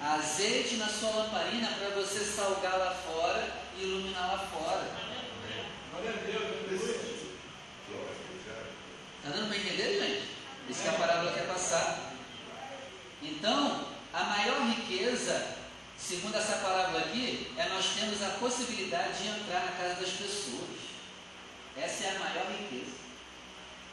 azeite 0.00 0.76
na 0.76 0.88
sua 0.88 1.10
lamparina 1.10 1.68
para 1.68 1.90
você 1.90 2.20
salgar 2.20 2.78
lá 2.78 2.94
fora 2.94 3.52
e 3.76 3.82
iluminar 3.82 4.32
lá 4.32 4.38
fora. 4.38 5.04
Está 9.18 9.36
dando 9.36 9.48
para 9.48 9.56
entender, 9.58 10.00
gente? 10.00 10.28
Isso 10.70 10.82
que 10.82 10.88
a 10.88 10.92
parábola 10.92 11.32
quer 11.32 11.46
passar. 11.46 12.12
Então, 13.22 13.88
a 14.12 14.24
maior 14.24 14.66
riqueza, 14.68 15.53
segundo 16.06 16.36
essa 16.36 16.58
parábola 16.58 17.00
aqui, 17.00 17.50
é 17.56 17.68
nós 17.68 17.86
temos 17.98 18.22
a 18.22 18.30
possibilidade 18.38 19.22
de 19.22 19.28
entrar 19.28 19.64
na 19.64 19.72
casa 19.72 20.00
das 20.00 20.10
pessoas. 20.10 20.84
Essa 21.76 22.04
é 22.04 22.16
a 22.16 22.18
maior 22.18 22.46
riqueza. 22.50 22.92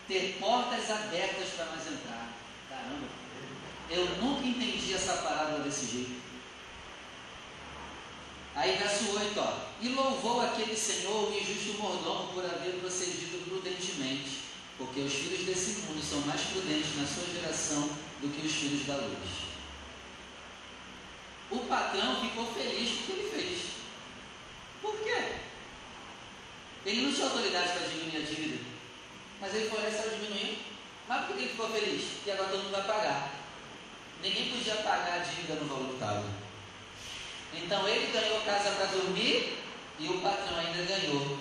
Ter 0.08 0.38
portas 0.39 0.91
abertas 0.91 1.50
para 1.56 1.65
nós 1.65 1.88
entrar. 1.88 2.34
Caramba. 2.69 3.08
Eu 3.89 4.06
nunca 4.17 4.45
entendi 4.45 4.93
essa 4.93 5.13
parábola 5.13 5.60
desse 5.60 5.86
jeito. 5.86 6.21
Aí 8.56 8.76
verso 8.76 9.17
8, 9.17 9.39
ó. 9.39 9.54
E 9.80 9.89
louvou 9.89 10.41
aquele 10.41 10.76
Senhor, 10.76 11.32
o 11.32 11.38
injusto 11.38 11.82
mordomo, 11.82 12.34
por 12.34 12.43
haver 12.43 12.80
procedido 12.82 13.43
prudentemente, 13.47 14.41
porque 14.78 15.00
os 15.00 15.13
filhos 15.13 15.45
desse 15.45 15.82
mundo 15.82 16.04
são 16.04 16.19
mais 16.21 16.41
prudentes 16.41 16.97
na 16.97 17.08
sua 17.08 17.34
geração 17.34 17.89
do 18.19 18.30
que 18.30 18.45
os 18.45 18.54
filhos 18.54 18.86
da 18.86 18.95
luz. 18.95 19.50
O 21.51 21.59
patrão 21.65 22.21
ficou 22.21 22.45
feliz 22.53 22.89
com 22.89 23.03
o 23.03 23.05
que 23.05 23.11
ele 23.11 23.29
fez. 23.29 23.61
Por 24.81 24.97
quê? 25.03 25.35
Ele 26.85 27.01
não 27.01 27.13
tinha 27.13 27.27
autoridade 27.27 27.73
para 27.73 27.87
diminuir 27.87 28.17
a 28.17 28.25
dívida. 28.25 28.63
Mas 29.41 29.53
ele 29.53 29.69
foi 29.69 29.81
lá 29.81 29.89
e 29.89 29.91
saiu 29.91 30.11
diminuindo. 30.11 30.59
Mas 31.07 31.25
por 31.25 31.35
que 31.35 31.41
ele 31.41 31.51
ficou 31.51 31.69
feliz? 31.69 32.03
E 32.25 32.31
agora 32.31 32.49
todo 32.49 32.63
mundo 32.63 32.71
vai 32.71 32.83
pagar. 32.83 33.33
Ninguém 34.23 34.49
podia 34.49 34.75
pagar 34.75 35.15
a 35.15 35.23
dívida 35.23 35.55
no 35.55 35.67
valor 35.67 35.87
que 35.87 35.93
estava. 35.95 36.25
Então 37.53 37.87
ele 37.87 38.11
ganhou 38.13 38.41
casa 38.41 38.71
para 38.71 38.85
dormir 38.85 39.57
e 39.99 40.07
o 40.07 40.21
patrão 40.21 40.57
ainda 40.57 40.83
ganhou 40.83 41.37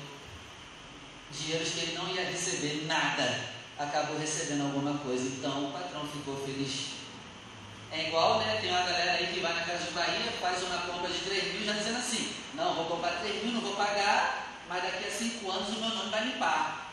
dinheiros 1.31 1.71
que 1.71 1.81
ele 1.81 1.95
não 1.95 2.09
ia 2.09 2.25
receber 2.25 2.85
nada. 2.87 3.49
Acabou 3.79 4.19
recebendo 4.19 4.63
alguma 4.63 4.99
coisa. 4.99 5.25
Então 5.29 5.69
o 5.69 5.73
patrão 5.73 6.07
ficou 6.09 6.37
feliz. 6.45 7.00
É 7.93 8.07
igual, 8.07 8.39
né? 8.39 8.59
Tem 8.61 8.71
uma 8.71 8.83
galera 8.83 9.13
aí 9.13 9.33
que 9.33 9.41
vai 9.41 9.53
na 9.53 9.65
Casa 9.65 9.85
de 9.85 9.91
Bahia, 9.91 10.33
faz 10.41 10.63
uma 10.63 10.79
compra 10.79 11.11
de 11.11 11.19
3 11.19 11.55
mil, 11.55 11.65
já 11.65 11.73
dizendo 11.73 11.99
assim: 11.99 12.35
Não, 12.55 12.75
vou 12.75 12.85
comprar 12.87 13.21
3 13.21 13.43
mil, 13.45 13.55
não 13.55 13.61
vou 13.61 13.75
pagar, 13.75 14.57
mas 14.69 14.83
daqui 14.83 15.07
a 15.07 15.11
5 15.11 15.51
anos 15.51 15.69
o 15.69 15.81
meu 15.81 15.89
nome 15.91 16.11
vai 16.11 16.25
limpar. 16.25 16.93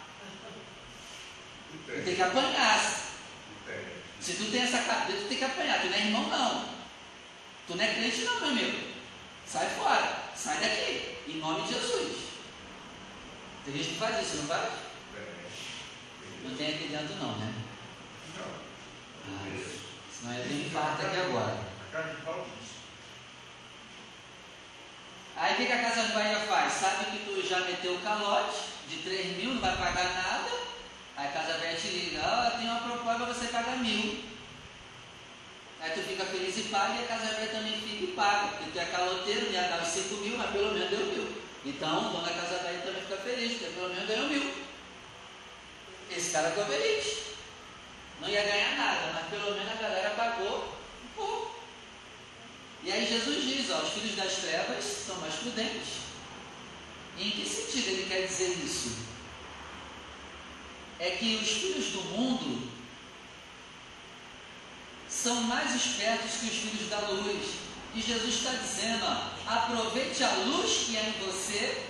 Tem 1.85 2.15
que 2.15 2.21
apanhar. 2.21 3.07
Se 4.19 4.33
tu 4.33 4.51
tem 4.51 4.63
essa 4.63 4.79
cabeça, 4.79 5.19
tu 5.19 5.27
tem 5.27 5.37
que 5.37 5.43
apanhar. 5.43 5.81
Tu 5.81 5.87
não 5.87 5.95
é 5.95 5.99
irmão, 5.99 6.27
não. 6.27 6.65
Tu 7.67 7.75
não 7.75 7.83
é 7.83 7.93
crente, 7.93 8.21
não, 8.23 8.39
meu 8.39 8.49
amigo. 8.49 8.87
Sai 9.45 9.69
fora. 9.69 10.23
Sai 10.35 10.59
daqui. 10.59 11.17
Em 11.27 11.37
nome 11.37 11.61
de 11.61 11.73
Jesus. 11.73 12.27
Tem 13.63 13.75
gente 13.75 13.89
que 13.89 13.99
faz 13.99 14.25
isso, 14.25 14.37
não 14.37 14.47
faz? 14.47 14.73
Não 16.43 16.55
tem 16.55 16.75
aqui 16.75 16.87
dentro, 16.87 17.15
não, 17.15 17.37
né? 17.37 17.53
Não. 18.37 18.45
Ah, 18.45 19.86
senão 20.19 20.35
eu 20.35 20.43
tenho 20.43 20.67
infarto 20.67 21.05
aqui 21.05 21.17
agora. 21.17 21.57
Aí 25.35 25.53
o 25.53 25.57
que, 25.57 25.71
a 25.71 25.81
Casa 25.83 26.07
de 26.07 26.13
Bahia 26.13 26.39
faz? 26.39 26.73
Sabe 26.73 27.05
que 27.11 27.25
tu 27.25 27.47
já 27.47 27.59
meteu 27.59 27.93
o 27.93 28.01
calote 28.01 28.57
de 28.89 28.97
3 28.97 29.37
mil, 29.37 29.53
não 29.53 29.61
vai 29.61 29.77
pagar 29.77 30.13
nada. 30.15 30.49
Aí 31.15 31.27
a 31.27 31.31
Casa 31.31 31.57
Velha 31.59 31.77
te 31.77 31.87
liga, 31.89 32.21
ó, 32.23 32.47
oh, 32.47 32.57
tem 32.57 32.67
uma 32.67 32.79
proposta 32.79 33.25
para 33.25 33.33
você 33.33 33.47
pagar 33.47 33.77
mil. 33.77 34.23
Aí 35.79 35.91
tu 35.91 36.01
fica 36.01 36.25
feliz 36.25 36.57
e 36.57 36.63
paga 36.63 36.95
e 36.95 37.03
a 37.03 37.07
Casa 37.07 37.35
Velha 37.35 37.51
também 37.51 37.73
fica 37.73 38.03
e 38.03 38.13
paga. 38.15 38.47
Porque 38.47 38.71
tu 38.71 38.79
é 38.79 38.85
caloteiro, 38.85 39.51
ia 39.51 39.61
dar 39.67 39.83
os 39.83 39.89
5 39.89 40.15
mil, 40.15 40.37
mas 40.37 40.49
pelo 40.49 40.73
menos 40.73 40.89
deu 40.89 41.05
mil. 41.05 41.41
Então 41.65 41.97
o 41.99 42.09
dono 42.09 42.25
da 42.25 42.33
Casa 42.33 42.57
Velha 42.63 42.81
também 42.81 43.01
fica 43.01 43.17
feliz, 43.17 43.51
porque 43.53 43.73
pelo 43.73 43.89
menos 43.89 44.07
ganhou 44.07 44.29
mil. 44.29 44.53
Esse 46.09 46.31
cara 46.31 46.49
ficou 46.49 46.65
feliz. 46.65 47.36
Não 48.21 48.29
ia 48.29 48.43
ganhar 48.43 48.77
nada, 48.77 49.11
mas 49.13 49.29
pelo 49.29 49.55
menos 49.55 49.71
a 49.71 49.75
galera 49.75 50.09
pagou 50.11 50.73
um 51.03 51.07
pouco. 51.15 51.59
E 52.83 52.91
aí 52.91 53.05
Jesus 53.05 53.43
diz, 53.43 53.69
ó, 53.71 53.79
os 53.79 53.93
filhos 53.93 54.15
das 54.15 54.35
trevas 54.37 54.83
são 54.83 55.15
mais 55.17 55.35
prudentes. 55.35 55.97
E 57.17 57.27
em 57.27 57.31
que 57.31 57.47
sentido 57.47 57.89
ele 57.89 58.05
quer 58.07 58.27
dizer 58.27 58.57
isso? 58.63 59.07
é 60.99 61.11
que 61.11 61.35
os 61.35 61.47
filhos 61.47 61.85
do 61.91 62.01
mundo 62.05 62.69
são 65.07 65.43
mais 65.43 65.75
espertos 65.75 66.39
que 66.39 66.45
os 66.47 66.57
filhos 66.57 66.89
da 66.89 66.99
luz. 66.99 67.45
E 67.95 68.01
Jesus 68.01 68.35
está 68.35 68.51
dizendo: 68.51 69.05
ó, 69.05 69.51
aproveite 69.51 70.23
a 70.23 70.31
luz 70.45 70.85
que 70.85 70.97
é 70.97 71.09
em 71.09 71.25
você 71.25 71.85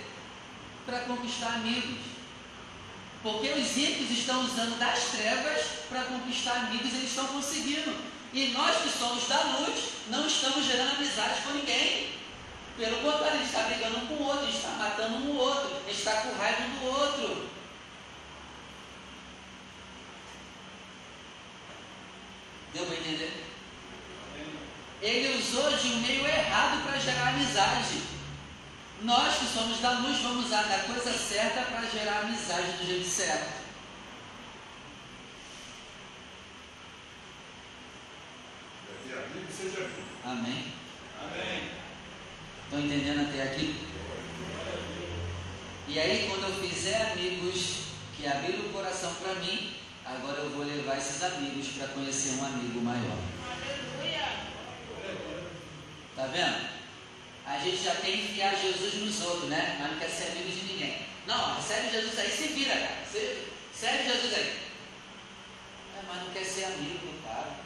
para 0.86 1.00
conquistar 1.00 1.54
amigos. 1.54 2.17
Porque 3.22 3.48
os 3.48 3.76
ímpios 3.76 4.10
estão 4.10 4.44
usando 4.44 4.78
das 4.78 5.04
trevas 5.06 5.66
para 5.88 6.04
conquistar 6.04 6.52
amigos, 6.52 6.92
eles 6.92 7.10
estão 7.10 7.26
conseguindo. 7.26 7.94
E 8.32 8.48
nós 8.48 8.76
que 8.82 8.90
somos 8.90 9.26
da 9.26 9.42
luz, 9.58 9.90
não 10.08 10.26
estamos 10.26 10.64
gerando 10.66 10.96
amizades 10.96 11.44
com 11.44 11.52
ninguém. 11.52 12.12
Pelo 12.76 12.98
contrário, 12.98 13.34
a 13.34 13.38
gente 13.38 13.46
está 13.46 13.62
brigando 13.62 13.98
um 13.98 14.06
com 14.06 14.14
o 14.14 14.26
outro, 14.26 14.42
a 14.42 14.46
gente 14.46 14.56
está 14.56 14.70
matando 14.70 15.16
um 15.16 15.30
o 15.30 15.36
outro, 15.36 15.76
a 15.76 15.88
gente 15.88 15.98
está 15.98 16.12
com 16.20 16.38
raiva 16.38 16.62
do 16.62 16.86
outro. 16.86 17.48
Deu 22.72 22.86
para 22.86 22.96
entender? 22.96 23.44
Ele 25.02 25.38
usou 25.38 25.76
de 25.76 25.88
um 25.88 26.00
meio 26.00 26.26
errado 26.26 26.84
para 26.84 27.00
gerar 27.00 27.28
amizade. 27.30 28.17
Nós 29.02 29.38
que 29.38 29.46
somos 29.46 29.80
da 29.80 29.98
luz 30.00 30.18
vamos 30.20 30.46
usar 30.46 30.62
da 30.62 30.80
coisa 30.80 31.12
certa 31.12 31.62
para 31.62 31.88
gerar 31.88 32.20
amizade 32.20 32.72
do 32.78 32.86
jeito 32.86 33.08
certo. 33.08 33.58
Amém? 40.24 40.72
Amém. 41.22 41.70
Estão 42.64 42.80
entendendo 42.80 43.28
até 43.28 43.42
aqui? 43.44 43.86
E 45.86 45.98
aí, 45.98 46.28
quando 46.28 46.44
eu 46.44 46.68
fizer 46.68 47.12
amigos 47.12 47.84
que 48.16 48.26
abriram 48.26 48.66
o 48.66 48.72
coração 48.72 49.14
para 49.14 49.34
mim, 49.36 49.78
Agora 50.08 50.38
eu 50.38 50.50
vou 50.50 50.64
levar 50.64 50.96
esses 50.96 51.22
amigos 51.22 51.68
para 51.76 51.88
conhecer 51.88 52.40
um 52.40 52.46
amigo 52.46 52.80
maior. 52.80 53.18
Tá 56.16 56.26
vendo? 56.26 56.77
A 57.48 57.58
gente 57.58 57.82
já 57.82 57.94
quer 57.96 58.10
enfiar 58.10 58.54
Jesus 58.54 58.94
nos 58.94 59.22
outros, 59.22 59.48
né? 59.48 59.78
Mas 59.80 59.92
não 59.92 59.98
quer 59.98 60.08
ser 60.10 60.32
amigo 60.32 60.50
de 60.50 60.72
ninguém. 60.72 61.06
Não, 61.26 61.56
recebe 61.56 61.90
Jesus 61.90 62.18
aí, 62.18 62.30
se 62.30 62.48
vira, 62.48 62.74
cara. 62.74 62.98
Serve 63.72 64.04
Jesus 64.04 64.34
aí. 64.34 64.68
É, 65.96 66.02
mas 66.06 66.22
não 66.22 66.30
quer 66.30 66.44
ser 66.44 66.64
amigo 66.64 67.08
cara. 67.24 67.56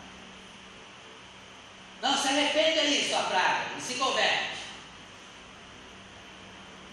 Não, 2.01 2.16
se 2.16 2.29
arrepende 2.29 2.79
aí, 2.79 3.09
sua 3.09 3.23
praga, 3.25 3.71
e 3.77 3.81
se 3.81 3.95
converte. 3.95 4.59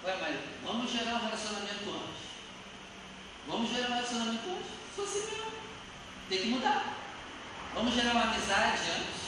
Ué, 0.06 0.18
mas 0.22 0.40
vamos 0.64 0.92
gerar 0.92 1.16
um 1.16 1.26
relacionamento 1.26 1.90
antes. 1.90 2.22
Vamos 3.48 3.70
gerar 3.72 3.90
um 3.90 3.94
relacionamento 3.96 4.50
antes. 4.50 4.72
Sou 4.96 5.06
assim 5.06 5.32
mesmo. 5.32 5.52
Tem 6.30 6.40
que 6.40 6.48
mudar. 6.48 6.96
Vamos 7.74 7.94
gerar 7.94 8.12
uma 8.12 8.24
amizade 8.24 8.82
antes. 8.92 9.19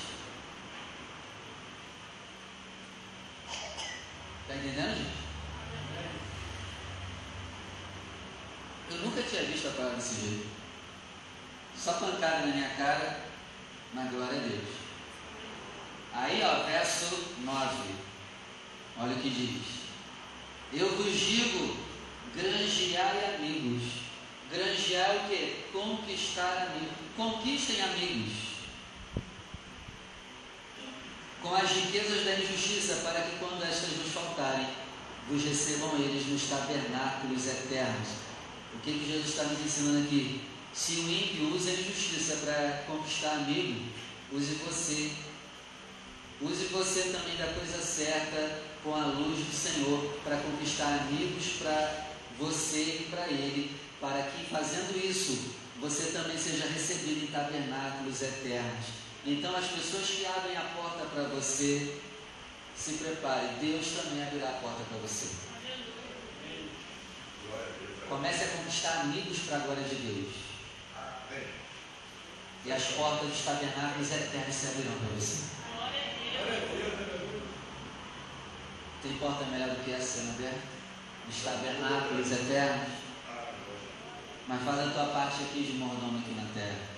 Está 4.51 4.67
entendendo, 4.67 4.97
gente? 4.97 5.21
Eu 8.91 8.97
nunca 8.97 9.23
tinha 9.23 9.43
visto 9.43 9.69
a 9.69 9.71
palavra 9.71 9.95
desse 9.95 10.21
jeito. 10.21 10.47
Só 11.77 11.93
pancada 11.93 12.47
na 12.47 12.53
minha 12.53 12.69
cara, 12.71 13.27
mas 13.93 14.11
glória 14.11 14.37
a 14.37 14.41
Deus. 14.41 14.69
Aí, 16.13 16.43
ó, 16.43 16.63
verso 16.65 17.35
9. 17.39 17.75
Olha 18.99 19.13
o 19.13 19.21
que 19.21 19.29
diz. 19.29 19.63
Eu 20.73 20.97
vos 20.97 21.17
digo, 21.17 21.77
granjeai 22.35 23.35
amigos. 23.35 24.01
Granjear 24.51 25.15
o 25.15 25.29
que? 25.29 25.63
Conquistar 25.71 26.67
amigos. 26.67 26.97
Conquistem 27.15 27.81
amigos. 27.81 28.50
Com 31.41 31.55
as 31.55 31.71
riquezas 31.71 32.23
da 32.23 32.35
injustiça, 32.35 33.01
para 33.03 33.21
que 33.21 33.37
quando 33.37 33.63
estas 33.63 33.89
vos 33.89 34.13
faltarem, 34.13 34.67
vos 35.27 35.43
recebam 35.43 35.95
eles 35.95 36.27
nos 36.27 36.43
tabernáculos 36.43 37.47
eternos. 37.47 38.09
O 38.75 38.79
que, 38.79 38.93
que 38.93 39.11
Jesus 39.11 39.29
está 39.29 39.43
nos 39.43 39.59
ensinando 39.59 40.05
aqui? 40.05 40.41
Se 40.73 40.93
o 40.93 41.09
ímpio 41.09 41.55
usa 41.55 41.71
a 41.71 41.73
injustiça 41.73 42.37
para 42.45 42.83
conquistar 42.87 43.31
amigo, 43.31 43.89
use 44.31 44.53
você. 44.65 45.11
Use 46.39 46.65
você 46.65 47.11
também 47.11 47.35
da 47.37 47.53
coisa 47.53 47.81
certa 47.81 48.61
com 48.83 48.95
a 48.95 49.05
luz 49.05 49.39
do 49.39 49.53
Senhor 49.53 50.19
para 50.23 50.37
conquistar 50.37 51.01
amigos 51.01 51.57
para 51.59 52.07
você 52.39 53.01
e 53.01 53.07
para 53.11 53.27
ele, 53.27 53.75
para 53.99 54.23
que 54.23 54.45
fazendo 54.45 54.97
isso 54.97 55.55
você 55.79 56.11
também 56.11 56.37
seja 56.37 56.67
recebido 56.67 57.25
em 57.25 57.27
tabernáculos 57.27 58.21
eternos. 58.21 58.85
Então 59.25 59.55
as 59.55 59.67
pessoas 59.67 60.07
que 60.07 60.25
abrem 60.25 60.57
a 60.57 60.61
porta 60.75 61.05
para 61.05 61.23
você, 61.23 61.99
se 62.75 62.93
prepare, 62.93 63.47
Deus 63.59 63.85
também 63.91 64.23
abrirá 64.23 64.49
a 64.49 64.53
porta 64.53 64.83
para 64.89 64.97
você. 64.97 65.27
Comece 68.09 68.43
a 68.43 68.47
conquistar 68.47 69.01
amigos 69.01 69.39
para 69.39 69.57
a 69.57 69.59
glória 69.59 69.83
de 69.83 69.95
Deus. 69.95 70.33
E 72.65 72.71
as 72.71 72.83
portas 72.83 73.29
dos 73.29 73.45
tabernáculos 73.45 74.11
eternos 74.11 74.55
se 74.55 74.67
abrirão 74.67 74.97
para 74.97 75.15
você. 75.15 75.43
Tem 79.03 79.13
porta 79.17 79.45
melhor 79.45 79.69
do 79.69 79.83
que 79.83 79.91
essa, 79.91 80.23
não 80.23 80.47
é? 80.47 80.53
Dos 81.27 81.43
tabernáculos 81.43 82.31
eternos. 82.31 82.89
Mas 84.47 84.63
faz 84.63 84.79
a 84.79 84.91
tua 84.91 85.05
parte 85.05 85.43
aqui 85.43 85.63
de 85.63 85.73
mordomo 85.73 86.19
aqui 86.19 86.33
na 86.33 86.53
terra. 86.53 86.89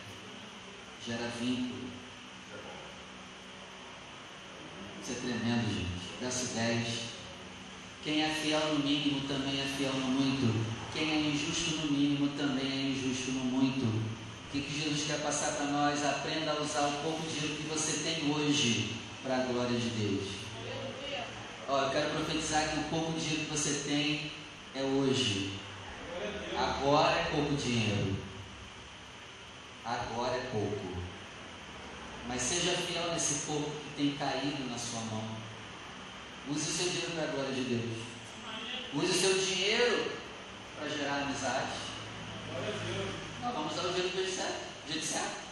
Gera 1.05 1.29
vínculo. 1.39 2.02
Isso 5.03 5.11
é 5.11 5.15
tremendo, 5.15 5.67
gente. 5.67 6.17
Verso 6.21 6.55
10. 6.55 6.87
Quem 8.05 8.23
é 8.23 8.29
fiel 8.29 8.73
no 8.73 8.79
mínimo 8.79 9.27
também 9.27 9.59
é 9.59 9.65
fiel 9.65 9.91
no 9.91 10.07
muito. 10.07 10.65
Quem 10.93 11.11
é 11.11 11.29
injusto 11.29 11.81
no 11.81 11.91
mínimo 11.91 12.29
também 12.37 12.71
é 12.71 12.91
injusto 12.91 13.31
no 13.31 13.43
muito. 13.43 13.83
O 13.83 14.51
que, 14.53 14.61
que 14.61 14.81
Jesus 14.81 15.05
quer 15.05 15.21
passar 15.21 15.57
para 15.57 15.65
nós? 15.65 16.05
Aprenda 16.05 16.51
a 16.51 16.61
usar 16.61 16.87
o 16.87 17.03
pouco 17.03 17.21
dinheiro 17.27 17.55
que 17.57 17.63
você 17.63 18.03
tem 18.03 18.31
hoje 18.31 18.95
para 19.21 19.41
a 19.41 19.43
glória 19.43 19.77
de 19.77 19.89
Deus. 19.89 20.29
Ó, 21.67 21.81
eu 21.81 21.89
quero 21.89 22.11
profetizar 22.11 22.69
que 22.69 22.79
o 22.79 22.83
pouco 22.83 23.19
dinheiro 23.19 23.43
que 23.43 23.51
você 23.51 23.83
tem 23.85 24.31
é 24.73 24.83
hoje. 24.83 25.51
Agora 26.57 27.19
é 27.19 27.25
pouco 27.25 27.55
dinheiro. 27.55 28.15
Agora 29.83 30.37
é 30.37 30.49
pouco. 30.49 31.03
Mas 32.27 32.41
seja 32.41 32.77
fiel 32.77 33.11
nesse 33.11 33.45
pouco 33.45 33.69
que 33.69 33.95
tem 33.97 34.17
caído 34.17 34.69
na 34.69 34.77
sua 34.77 35.01
mão. 35.01 35.23
Use 36.49 36.69
o 36.69 36.73
seu 36.73 36.89
dinheiro 36.89 37.11
para 37.11 37.23
a 37.23 37.31
glória 37.31 37.53
de 37.53 37.61
Deus. 37.61 37.97
Use 38.93 39.11
o 39.11 39.21
seu 39.21 39.37
dinheiro 39.37 40.11
para 40.77 40.89
gerar 40.89 41.21
amizade. 41.21 41.71
Não, 43.41 43.51
vamos 43.51 43.73
usar 43.73 43.87
o 43.87 43.93
dinheiro 43.93 44.09
do 44.09 44.35
certo. 44.35 44.63
Jeito 44.89 45.05
certo. 45.05 45.43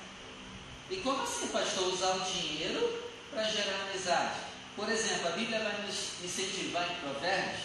E 0.89 0.97
como 0.97 1.23
assim, 1.23 1.47
pastor, 1.47 1.93
usar 1.93 2.15
o 2.15 2.19
dinheiro 2.19 3.03
para 3.31 3.43
gerar 3.43 3.87
amizade? 3.89 4.39
Por 4.75 4.89
exemplo, 4.89 5.27
a 5.27 5.31
Bíblia 5.31 5.59
vai 5.59 5.81
nos 5.81 6.23
incentivar 6.23 6.89
em 6.91 6.95
provérbios 6.95 7.61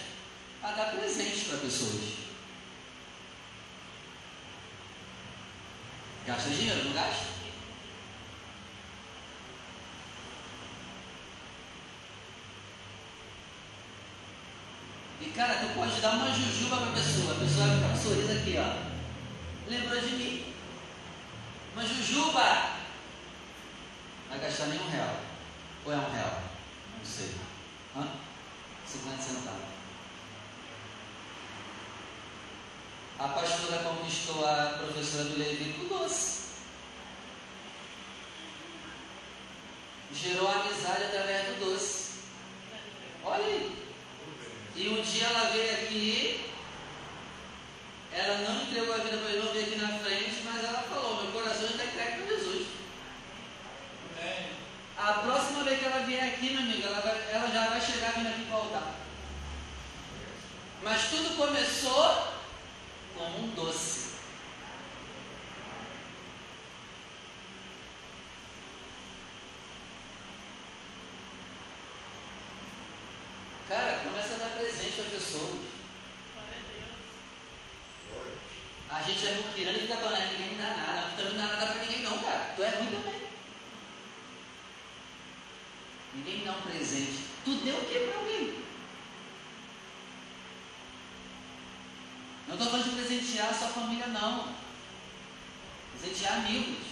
a 0.62 0.72
dar 0.72 0.92
presentes 0.92 1.44
para 1.44 1.58
pessoas. 1.58 2.26
Gasta 6.26 6.50
dinheiro, 6.50 6.84
não 6.84 6.92
gasta? 6.92 7.35
E 15.20 15.30
cara, 15.30 15.54
tu 15.54 15.74
pode 15.74 16.00
dar 16.00 16.12
uma 16.12 16.32
jujuba 16.32 16.76
para 16.76 16.90
a 16.90 16.92
pessoa, 16.92 17.32
a 17.32 17.38
pessoa 17.38 17.66
vai 17.66 17.76
ficar 17.76 17.88
um 17.88 17.96
sorriso 17.96 18.32
aqui, 18.32 18.56
ó. 18.58 19.70
Lembrou 19.70 20.00
de 20.00 20.16
mim? 20.16 20.54
Uma 21.74 21.86
jujuba! 21.86 22.76
Vai 24.28 24.38
gastar 24.40 24.66
nem 24.66 24.80
um 24.80 24.90
real. 24.90 25.16
Ou 25.84 25.92
é 25.92 25.96
um 25.96 26.12
real? 26.12 26.42
Não 26.98 27.04
sei. 27.04 27.34
Hã? 27.96 28.06
50 28.86 29.22
centavos. 29.22 29.66
A 33.18 33.28
pastora 33.28 33.82
conquistou 33.82 34.46
a 34.46 34.78
professora 34.78 35.24
do 35.24 35.38
Levi 35.38 35.72
com 35.72 35.88
doce. 35.88 36.46
Gerou 40.12 40.48
amizade 40.48 41.04
através 41.04 41.46
do 41.46 41.64
doce. 41.64 42.10
Olha 43.24 43.44
aí. 43.44 43.85
E 44.76 44.88
um 44.88 45.00
dia 45.00 45.26
ela 45.26 45.50
veio 45.50 45.72
aqui, 45.72 46.50
ela 48.12 48.38
não 48.38 48.62
entregou 48.62 48.94
a 48.94 48.98
vida 48.98 49.16
para 49.16 49.30
ele, 49.30 49.42
não 49.42 49.52
veio 49.52 49.66
aqui 49.66 49.76
na 49.76 49.98
frente, 49.98 50.42
mas 50.44 50.64
ela 50.64 50.82
falou: 50.82 51.22
meu 51.22 51.32
coração 51.32 51.66
está 51.66 51.84
entregue 51.84 52.22
para 52.22 52.36
Jesus. 52.36 52.66
A 54.98 55.12
próxima 55.14 55.64
vez 55.64 55.78
que 55.78 55.84
ela 55.84 56.04
vier 56.04 56.24
aqui, 56.24 56.50
meu 56.50 56.60
amigo, 56.60 56.86
ela, 56.86 57.00
vai, 57.00 57.26
ela 57.32 57.48
já 57.48 57.68
vai 57.68 57.80
chegar 57.80 58.12
vindo 58.12 58.28
aqui 58.28 58.44
para 58.46 58.56
o 58.56 58.60
altar. 58.60 58.94
Mas 60.82 61.08
tudo 61.10 61.36
começou 61.36 62.32
como 63.16 63.44
um 63.44 63.48
doce. 63.54 64.06
Cara, 73.68 73.98
começa 74.04 74.34
a 74.34 74.38
dar 74.38 74.56
presente 74.56 74.92
para 74.92 75.10
pessoas. 75.10 75.56
A 78.88 79.02
gente 79.02 79.26
é 79.26 79.34
muquirana 79.34 79.76
e 79.76 79.80
fica 79.80 79.96
falando, 79.96 80.14
"Ah, 80.14 80.26
ninguém 80.26 80.50
me 80.50 80.62
dá 80.62 80.68
nada. 80.68 81.10
Tu 81.10 81.16
também 81.16 81.32
não 81.32 81.46
dá 81.46 81.52
nada 81.52 81.66
para 81.66 81.84
ninguém 81.84 82.02
não, 82.02 82.18
cara. 82.18 82.52
Tu 82.54 82.62
é 82.62 82.68
ruim 82.70 82.86
também. 82.86 83.26
Ninguém 86.14 86.38
me 86.38 86.44
dá 86.44 86.52
um 86.52 86.62
presente. 86.62 87.24
Tu 87.44 87.54
deu 87.56 87.76
o 87.76 87.84
que 87.84 87.98
para 87.98 88.18
alguém? 88.18 88.64
Não 92.46 92.54
estou 92.54 92.70
de 93.36 93.42
presentear 93.42 93.54
sua 93.54 93.68
família, 93.68 94.06
não. 94.06 94.48
Presentear 96.00 96.38
amigos. 96.38 96.86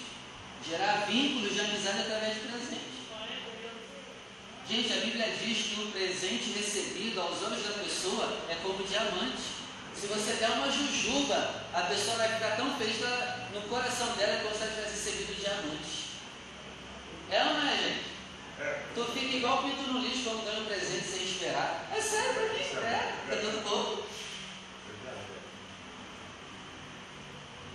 Gerar 0.67 1.07
vínculos 1.07 1.55
de 1.55 1.61
amizade 1.61 2.01
através 2.01 2.35
de 2.35 2.41
presente. 2.41 2.85
Gente, 4.69 4.93
a 4.93 5.05
Bíblia 5.05 5.27
diz 5.43 5.59
que 5.67 5.81
o 5.81 5.91
presente 5.91 6.53
recebido 6.53 7.21
aos 7.21 7.43
olhos 7.43 7.63
da 7.63 7.83
pessoa 7.83 8.39
é 8.49 8.55
como 8.63 8.85
diamante. 8.85 9.55
Se 9.95 10.07
você 10.07 10.35
der 10.35 10.51
uma 10.51 10.71
jujuba, 10.71 11.65
a 11.73 11.83
pessoa 11.83 12.17
vai 12.17 12.29
ficar 12.29 12.57
tão 12.57 12.77
feliz 12.77 12.97
que 12.97 13.05
ela, 13.05 13.49
no 13.53 13.63
coração 13.63 14.09
dela 14.17 14.33
é 14.33 14.43
como 14.43 14.55
se 14.55 14.63
ela 14.63 14.73
tivesse 14.73 15.11
recebido 15.11 15.41
diamante. 15.41 16.05
É 17.31 17.43
ou 17.43 17.55
não 17.55 17.69
é, 17.69 17.77
gente? 17.77 18.05
É. 18.61 18.83
Tu 18.95 19.05
fica 19.05 19.37
igual 19.37 19.63
pinto 19.63 19.83
no 19.93 20.01
lixo 20.01 20.25
quando 20.25 20.45
ganha 20.45 20.61
um 20.61 20.67
presente 20.67 21.05
sem 21.05 21.25
esperar. 21.25 21.89
É 21.95 22.01
sério 22.01 22.35
pra 22.35 22.53
mim, 22.53 22.87
é. 22.87 23.15
Tá 23.29 23.35
dando 23.37 23.65
pouco. 23.69 24.14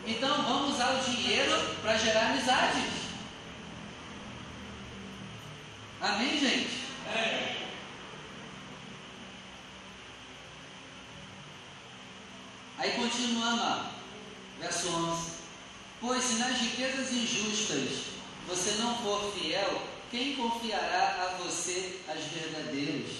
Então 0.10 0.42
vamos 0.42 0.74
usar 0.74 0.96
o 0.96 1.04
dinheiro 1.04 1.76
para 1.84 1.96
gerar 1.96 2.32
amizade. 2.32 2.84
Amém, 6.02 6.40
gente? 6.40 6.80
É. 7.14 7.68
Aí 12.80 12.92
continuando, 12.94 13.62
ó, 13.62 13.84
verso 14.60 14.90
11: 14.90 15.32
Pois 16.02 16.24
se 16.24 16.34
nas 16.40 16.58
riquezas 16.58 17.12
injustas 17.12 18.06
você 18.48 18.72
não 18.82 18.98
for 18.98 19.32
fiel, 19.34 19.84
quem 20.10 20.36
confiará 20.36 21.22
a 21.22 21.44
você 21.44 22.00
as 22.08 22.24
verdadeiras? 22.24 23.12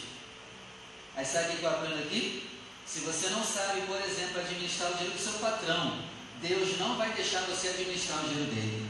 Aí 1.16 1.24
sabe 1.24 1.54
o 1.54 1.58
que 1.58 1.64
eu 1.64 1.70
aprendo 1.70 2.00
aqui? 2.00 2.50
Se 2.88 3.02
você 3.02 3.30
não 3.30 3.44
sabe, 3.44 3.82
por 3.82 4.02
exemplo, 4.02 4.40
administrar 4.40 4.90
o 4.90 4.94
dinheiro 4.96 5.16
do 5.16 5.22
seu 5.22 5.34
patrão, 5.34 6.10
Deus 6.42 6.78
não 6.78 6.98
vai 6.98 7.12
deixar 7.14 7.42
você 7.42 7.70
administrar 7.70 8.24
o 8.24 8.30
dinheiro 8.30 8.52
dele. 8.52 8.90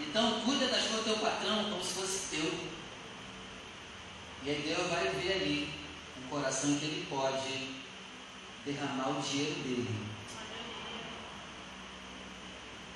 Então 0.00 0.40
cuida 0.40 0.66
das 0.66 0.82
coisas 0.86 0.98
do 0.98 1.04
teu 1.04 1.18
patrão 1.18 1.70
como 1.70 1.84
se 1.84 1.94
fosse 1.94 2.36
teu. 2.36 2.52
E 4.44 4.50
aí 4.50 4.62
Deus 4.62 4.88
vai 4.88 5.08
ver 5.08 5.32
ali 5.32 5.74
um 6.24 6.28
coração 6.28 6.78
que 6.78 6.84
ele 6.84 7.06
pode 7.08 7.68
derramar 8.64 9.10
o 9.10 9.22
dinheiro 9.22 9.54
dele. 9.60 10.08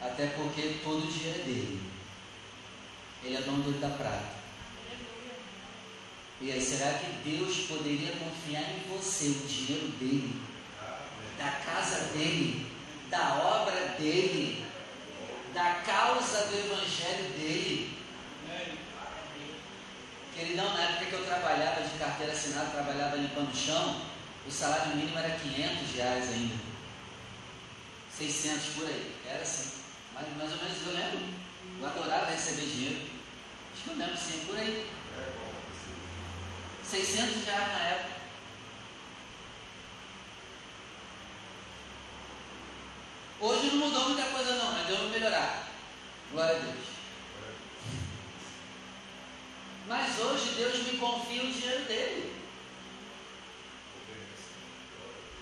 Até 0.01 0.27
porque 0.29 0.81
todo 0.83 1.05
o 1.05 1.13
dinheiro 1.13 1.41
é 1.41 1.45
dele. 1.45 1.93
Ele 3.23 3.37
é 3.37 3.41
dono 3.43 3.63
do 3.63 3.81
da 3.81 3.91
prata. 3.91 4.42
E 6.43 6.51
aí, 6.51 6.61
será 6.61 6.99
que 6.99 7.31
Deus 7.31 7.69
poderia 7.69 8.17
confiar 8.17 8.63
em 8.63 8.81
você 8.91 9.27
o 9.27 9.47
dinheiro 9.47 9.87
dele, 9.93 10.43
da 11.39 11.53
casa 11.53 12.09
dele, 12.09 12.67
da 13.09 13.37
obra 13.37 13.95
dele, 13.97 14.67
da 15.55 15.75
causa 15.87 16.47
do 16.47 16.59
evangelho 16.59 17.31
dele? 17.39 17.97
Queridão, 20.35 20.75
na 20.75 20.83
época 20.83 21.07
que 21.07 21.13
eu 21.13 21.25
trabalhava 21.25 21.83
de 21.83 21.97
carteira 21.97 22.33
assinada, 22.33 22.71
trabalhava 22.71 23.17
limpando 23.19 23.53
o 23.53 23.57
chão, 23.57 24.03
o 24.45 24.51
salário 24.51 24.97
mínimo 24.97 25.17
era 25.17 25.39
500 25.39 25.95
reais 25.95 26.29
ainda. 26.29 26.55
600 28.19 28.65
por 28.75 28.87
aí. 28.89 29.15
Era 29.29 29.43
assim. 29.43 29.71
Mas 30.13 30.27
mais 30.37 30.51
ou 30.51 30.59
menos 30.59 30.87
eu 30.87 30.93
lembro. 30.93 31.21
Eu 31.81 31.87
adorava 31.87 32.33
receber 32.33 32.67
dinheiro. 32.67 33.03
Acho 33.73 33.85
que 33.85 33.91
eu 33.91 33.97
lembro 33.97 34.17
sim, 34.17 34.45
por 34.45 34.57
aí. 34.57 34.91
600 36.93 37.47
reais 37.47 37.73
na 37.73 37.85
época. 37.89 38.13
Hoje 43.41 43.67
não 43.69 43.77
mudou 43.77 44.09
muita 44.11 44.25
coisa 44.25 44.57
não, 44.57 44.73
mas 44.73 44.87
deu 44.87 44.97
uma 44.97 45.09
melhorar. 45.09 45.69
Glória 46.31 46.55
a 46.55 46.59
Deus. 46.59 46.87
Mas 49.89 50.19
hoje 50.19 50.51
Deus 50.55 50.87
me 50.87 50.99
confia 50.99 51.43
o 51.43 51.51
dinheiro 51.51 51.85
dele. 51.87 52.37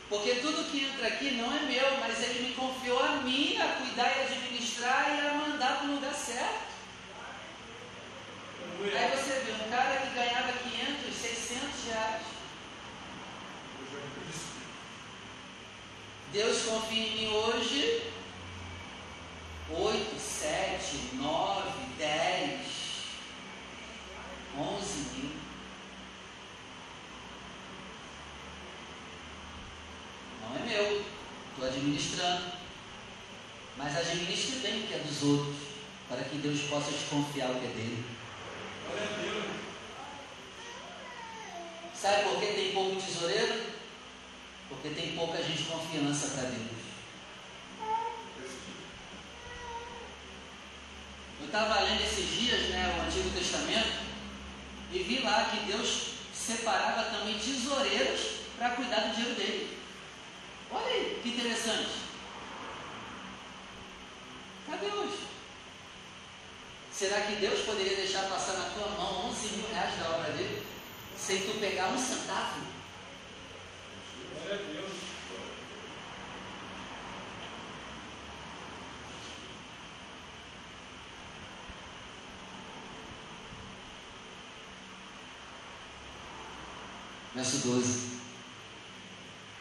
Porque 0.09 0.37
tudo 0.37 0.71
que 0.71 0.85
entra 0.85 1.09
aqui 1.09 1.33
não 1.33 1.53
é 1.53 1.63
meu, 1.63 1.99
mas 1.99 2.23
ele 2.23 2.49
me 2.49 2.55
confiou 2.55 3.03
a 3.03 3.17
mim 3.17 3.57
a 3.57 3.75
cuidar 3.75 4.17
e 4.17 4.23
administrar 4.23 5.17
e 5.17 5.27
a 5.27 5.35
mandar 5.35 5.79
para 5.79 5.89
o 5.89 5.95
lugar 5.97 6.15
certo. 6.15 6.71
Aí 8.83 9.11
você 9.11 9.41
vê 9.41 9.53
um 9.53 9.71
cara 9.71 10.01
que 10.01 10.15
ganhava 10.15 10.53
500, 10.53 11.10
600 11.21 11.85
reais. 11.87 12.23
Deus 16.33 16.63
confia 16.63 17.07
em 17.07 17.17
mim 17.17 17.29
hoje 17.29 18.11
8, 19.69 20.19
7, 20.19 21.17
9, 21.17 21.71
10, 21.99 22.61
11 24.57 24.99
mil. 25.17 25.31
Não 30.43 30.57
é 30.57 30.67
meu, 30.67 31.05
estou 31.53 31.69
administrando. 31.69 32.53
Mas 33.77 33.97
administre 33.97 34.61
bem 34.61 34.85
o 34.85 34.87
que 34.87 34.95
é 34.95 34.99
dos 34.99 35.23
outros, 35.23 35.57
para 36.09 36.23
que 36.25 36.37
Deus 36.37 36.61
possa 36.63 36.91
desconfiar 36.91 37.51
o 37.51 37.61
que 37.61 37.67
é 37.67 37.71
dele. 37.71 38.05
Sabe 42.01 42.23
por 42.23 42.41
que 42.41 42.47
tem 42.47 42.73
pouco 42.73 42.97
tesoureiro? 42.97 43.63
Porque 44.71 44.89
tem 44.89 45.15
pouca 45.15 45.43
gente 45.43 45.65
confiança 45.65 46.29
para 46.29 46.49
Deus. 46.49 46.81
Eu 51.41 51.47
estava 51.47 51.81
lendo 51.81 52.03
esses 52.03 52.27
dias 52.39 52.71
né, 52.71 52.97
o 52.97 53.07
Antigo 53.07 53.29
Testamento 53.39 54.01
e 54.91 54.99
vi 55.01 55.19
lá 55.19 55.51
que 55.51 55.67
Deus 55.71 56.13
separava 56.33 57.11
também 57.11 57.39
tesoureiros 57.39 58.21
para 58.57 58.71
cuidar 58.71 59.01
do 59.01 59.17
dinheiro 59.17 59.35
dele. 59.35 59.79
Olha 60.71 60.87
aí, 60.87 61.21
que 61.23 61.29
interessante. 61.29 61.91
Cadê 64.71 64.87
hoje? 64.87 65.19
Será 66.91 67.21
que 67.23 67.37
Deus 67.37 67.61
poderia 67.61 67.97
deixar 67.97 68.23
passar 68.31 68.55
na 68.55 68.71
tua 68.71 68.89
mão 68.89 69.29
11 69.29 69.49
mil 69.49 69.69
reais 69.69 69.99
da 69.99 70.11
obra 70.17 70.33
dele? 70.33 70.70
Sem 71.21 71.43
tu 71.43 71.61
pegar 71.61 71.89
um 71.89 71.99
centavo? 71.99 72.61
A. 74.51 74.81
Verso 87.35 87.59
12: 87.59 88.21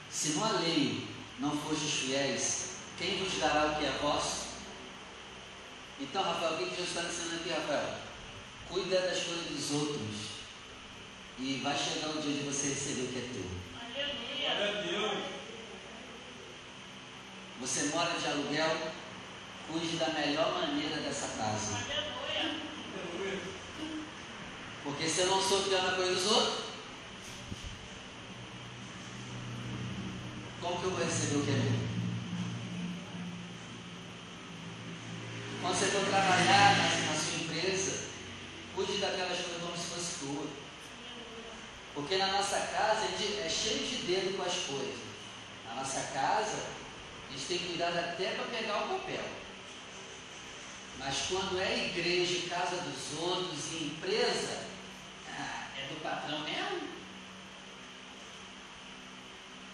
Se 0.09 0.29
no 0.29 0.45
alheio 0.45 1.07
não 1.39 1.51
fostes 1.51 1.91
fiéis, 1.91 2.69
quem 2.97 3.23
vos 3.23 3.37
dará 3.37 3.67
o 3.67 3.75
que 3.75 3.85
é 3.85 3.91
vosso? 4.01 4.47
Então, 5.99 6.23
Rafael, 6.23 6.53
o 6.53 6.57
que 6.57 6.75
Deus 6.75 6.87
está 6.87 7.03
ensinando 7.03 7.35
aqui, 7.35 7.49
Rafael? 7.49 7.99
Cuida 8.69 9.01
das 9.01 9.23
coisas 9.23 9.45
dos 9.45 9.71
outros. 9.71 10.38
E 11.41 11.61
vai 11.63 11.77
chegar 11.77 12.09
o 12.09 12.21
dia 12.21 12.33
de 12.33 12.43
você 12.43 12.69
receber 12.69 13.03
o 13.03 13.07
que 13.07 13.17
é 13.17 13.29
teu. 13.33 13.45
Aleluia. 14.51 15.23
Você 17.61 17.83
mora 17.85 18.19
de 18.19 18.25
aluguel, 18.25 18.91
cuide 19.69 19.97
da 19.97 20.09
melhor 20.09 20.53
maneira 20.53 20.97
dessa 20.97 21.27
casa. 21.37 21.77
Aleluia. 21.77 22.09
Porque 24.83 25.07
se 25.07 25.21
eu 25.21 25.27
não 25.27 25.41
sou 25.41 25.63
fiel 25.63 25.81
na 25.81 25.91
coisa 25.93 26.13
dos 26.13 26.25
outros, 26.25 26.65
como 30.61 30.79
que 30.79 30.83
eu 30.83 30.91
vou 30.91 31.05
receber 31.05 31.37
o 31.37 31.45
que 31.45 31.51
é 31.51 31.53
meu? 31.53 31.79
Quando 35.61 35.75
você 35.75 35.85
for 35.85 36.05
trabalhar 36.05 36.77
na, 36.77 37.11
na 37.11 37.19
sua 37.19 37.39
empresa, 37.43 38.07
cuide 38.75 38.97
daquelas 38.97 39.39
coisas 39.39 39.61
como 39.61 39.77
se 39.77 39.85
fosse 39.85 40.19
tua. 40.19 40.47
Porque 42.09 42.23
na 42.23 42.31
nossa 42.31 42.57
casa 42.57 43.05
é, 43.05 43.45
é 43.45 43.47
cheio 43.47 43.85
de 43.85 43.97
dedo 43.97 44.35
com 44.35 44.41
as 44.41 44.55
coisas. 44.65 44.97
Na 45.67 45.75
nossa 45.75 46.11
casa, 46.11 46.57
a 47.27 47.31
gente 47.31 47.45
tem 47.45 47.59
cuidado 47.59 47.99
até 47.99 48.31
para 48.31 48.45
pegar 48.45 48.85
o 48.85 48.97
papel. 48.97 49.23
Mas 50.97 51.15
quando 51.27 51.61
é 51.61 51.85
igreja, 51.85 52.49
casa 52.49 52.77
dos 52.77 53.19
outros 53.19 53.73
e 53.73 53.83
empresa, 53.83 54.65
ah, 55.29 55.67
é 55.77 55.93
do 55.93 56.01
patrão 56.01 56.39
mesmo. 56.39 56.89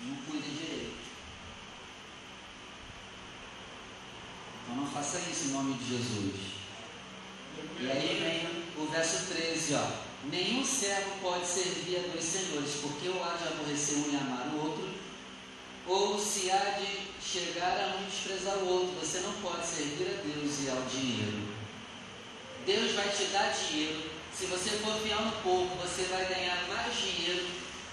Não 0.02 0.16
cuida 0.30 0.46
direito. 0.46 0.98
Então 4.62 4.76
não 4.76 4.88
faça 4.92 5.20
isso 5.20 5.46
em 5.46 5.52
nome 5.52 5.76
de 5.76 5.90
Jesus. 5.90 6.36
E 7.80 7.90
aí 7.90 8.20
vem 8.20 8.84
o 8.84 8.92
verso 8.92 9.34
13, 9.34 9.76
ó. 9.76 10.15
Nenhum 10.32 10.66
servo 10.66 11.12
pode 11.22 11.46
servir 11.46 11.98
a 11.98 12.12
dois 12.12 12.24
senhores, 12.24 12.76
porque 12.82 13.10
ou 13.10 13.24
há 13.24 13.36
de 13.36 13.48
aborrecer 13.48 13.98
um 13.98 14.12
e 14.12 14.16
amar 14.16 14.48
o 14.54 14.66
outro, 14.66 14.90
ou 15.88 16.20
se 16.20 16.50
há 16.50 16.80
de 16.80 17.06
chegar 17.24 17.80
a 17.80 17.98
um 17.98 18.04
e 18.04 18.10
desprezar 18.10 18.58
o 18.58 18.68
outro. 18.68 19.00
Você 19.00 19.20
não 19.20 19.34
pode 19.34 19.66
servir 19.66 20.08
a 20.08 20.22
Deus 20.22 20.64
e 20.64 20.70
ao 20.70 20.82
dinheiro. 20.84 21.56
Deus 22.66 22.94
vai 22.94 23.08
te 23.10 23.26
dar 23.26 23.54
dinheiro. 23.54 24.10
Se 24.34 24.48
você 24.48 24.72
for 24.72 25.00
fiel 25.02 25.22
no 25.22 25.32
pouco, 25.44 25.76
você 25.78 26.04
vai 26.04 26.26
ganhar 26.26 26.68
mais 26.68 26.94
dinheiro 26.98 27.46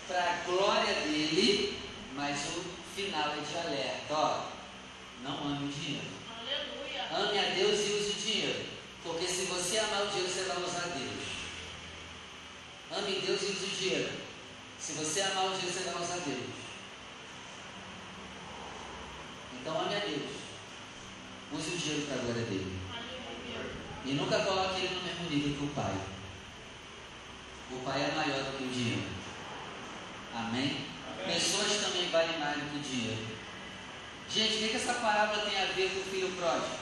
para 0.09 0.19
a 0.19 0.37
glória 0.47 0.95
dele, 1.03 1.79
mas 2.17 2.39
o 2.57 2.65
final 2.97 3.33
é 3.33 3.41
de 3.41 3.59
alerta. 3.59 4.15
Ó, 4.15 4.45
não 5.23 5.45
ame 5.45 5.69
o 5.69 5.73
dinheiro. 5.73 6.07
Ame 7.13 7.39
a 7.39 7.43
Deus 7.55 7.79
e 7.79 7.93
use 7.93 8.11
o 8.11 8.15
dinheiro. 8.15 8.67
Porque 9.05 9.27
se 9.27 9.45
você 9.45 9.79
amar 9.79 10.05
o 10.05 10.07
dinheiro, 10.07 10.33
você 10.33 10.45
vai 10.45 10.57
usar 10.57 10.89
Deus. 10.97 11.22
Ame 12.95 13.21
Deus 13.21 13.43
e 13.43 13.45
use 13.47 13.65
o 13.65 13.77
dinheiro. 13.79 14.13
Se 14.79 14.93
você 14.93 15.23
amar 15.23 15.47
o 15.47 15.51
dinheiro, 15.51 15.73
você 15.73 15.91
vai 15.91 16.03
usar 16.03 16.17
Deus. 16.17 16.63
Então 19.61 19.81
ame 19.81 19.95
a 19.95 19.99
Deus. 20.01 20.31
Use 21.53 21.75
o 21.75 21.79
dinheiro 21.79 22.07
para 22.07 22.17
a 22.17 22.19
glória 22.19 22.43
dele. 22.43 22.79
E 24.05 24.13
nunca 24.13 24.41
coloque 24.41 24.81
ele 24.81 24.95
no 24.95 25.03
mesmo 25.03 25.31
nível 25.31 25.57
que 25.57 25.65
o 25.65 25.75
Pai. 25.75 25.95
O 27.71 27.77
Pai 27.85 28.03
é 28.03 28.15
maior 28.15 28.43
do 28.43 28.59
que 28.59 28.65
o 28.65 28.69
dinheiro. 28.69 29.03
Amém? 30.35 30.87
Pessoas 31.25 31.81
também 31.81 32.11
valem 32.11 32.39
mais 32.39 32.57
do 32.57 32.71
que 32.71 32.77
o 32.77 32.81
dinheiro. 32.81 33.27
Gente, 34.29 34.55
o 34.55 34.59
que, 34.59 34.69
que 34.69 34.77
essa 34.77 34.95
parábola 34.95 35.45
tem 35.45 35.61
a 35.61 35.67
ver 35.67 35.91
com 35.91 36.01
o 36.01 36.05
filho 36.05 36.33
pródigo? 36.33 36.82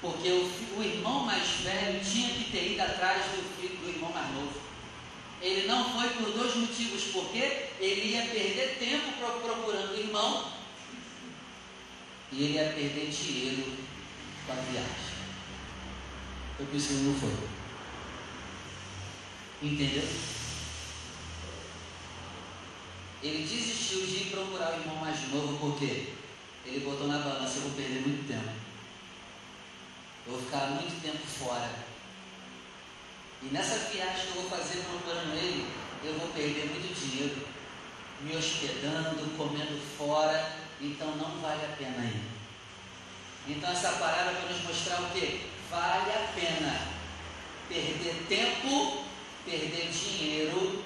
Porque 0.00 0.28
o, 0.28 0.78
o, 0.78 0.82
irmão 0.82 1.24
mais 1.24 1.48
velho 1.62 2.00
tinha 2.04 2.28
que 2.30 2.52
ter 2.52 2.72
ido 2.72 2.82
atrás 2.82 3.24
do, 3.26 3.60
filho, 3.60 3.76
do 3.78 3.88
irmão 3.88 4.12
mais 4.12 4.32
novo. 4.32 4.60
Ele 5.42 5.66
não 5.66 5.92
foi 5.92 6.08
por 6.10 6.32
dois 6.32 6.54
motivos, 6.54 7.04
porque 7.12 7.66
ele 7.80 8.12
ia 8.12 8.22
perder 8.22 8.76
tempo 8.78 9.12
procurando 9.18 9.94
o 9.94 9.98
irmão 9.98 10.52
e 12.30 12.44
ele 12.44 12.54
ia 12.54 12.72
perder 12.72 13.08
dinheiro 13.08 13.76
com 14.46 14.52
a 14.52 14.56
viagem. 14.56 15.08
Foi 16.56 16.66
por 16.66 16.76
isso 16.76 16.88
que 16.88 16.94
ele 16.94 17.04
não 17.04 17.20
foi. 17.20 17.58
Entendeu? 19.62 20.08
Ele 23.20 23.42
desistiu 23.42 24.06
de 24.06 24.16
ir 24.16 24.30
procurar 24.30 24.74
o 24.74 24.80
irmão 24.80 24.96
mais 24.96 25.28
novo 25.32 25.58
porque 25.58 26.12
ele 26.64 26.84
botou 26.84 27.08
na 27.08 27.18
balança, 27.18 27.58
eu 27.58 27.62
vou 27.62 27.72
perder 27.72 28.06
muito 28.06 28.28
tempo. 28.28 28.67
Eu 30.28 30.34
vou 30.34 30.42
ficar 30.42 30.66
muito 30.72 31.00
tempo 31.00 31.26
fora. 31.26 31.70
E 33.42 33.46
nessa 33.46 33.78
viagem 33.88 34.26
que 34.26 34.36
eu 34.36 34.42
vou 34.42 34.50
fazer 34.50 34.82
procurando 34.82 35.34
ele, 35.34 35.66
eu 36.04 36.18
vou 36.18 36.28
perder 36.28 36.66
muito 36.66 36.94
dinheiro, 36.94 37.48
me 38.20 38.36
hospedando, 38.36 39.36
comendo 39.38 39.80
fora, 39.96 40.52
então 40.82 41.16
não 41.16 41.40
vale 41.40 41.64
a 41.64 41.76
pena 41.78 42.04
ir. 42.04 42.20
Então 43.46 43.70
essa 43.70 43.92
parada 43.92 44.32
vai 44.32 44.52
nos 44.52 44.64
mostrar 44.64 45.00
o 45.00 45.10
que? 45.12 45.46
Vale 45.70 46.12
a 46.12 46.32
pena 46.34 46.88
perder 47.70 48.26
tempo, 48.28 49.04
perder 49.46 49.88
dinheiro 49.88 50.84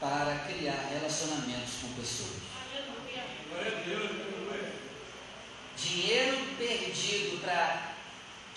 para 0.00 0.46
criar 0.48 0.88
relacionamentos 0.90 1.74
com 1.82 2.00
pessoas. 2.00 2.40
Dinheiro 5.76 6.38
perdido 6.56 7.40
para 7.42 7.89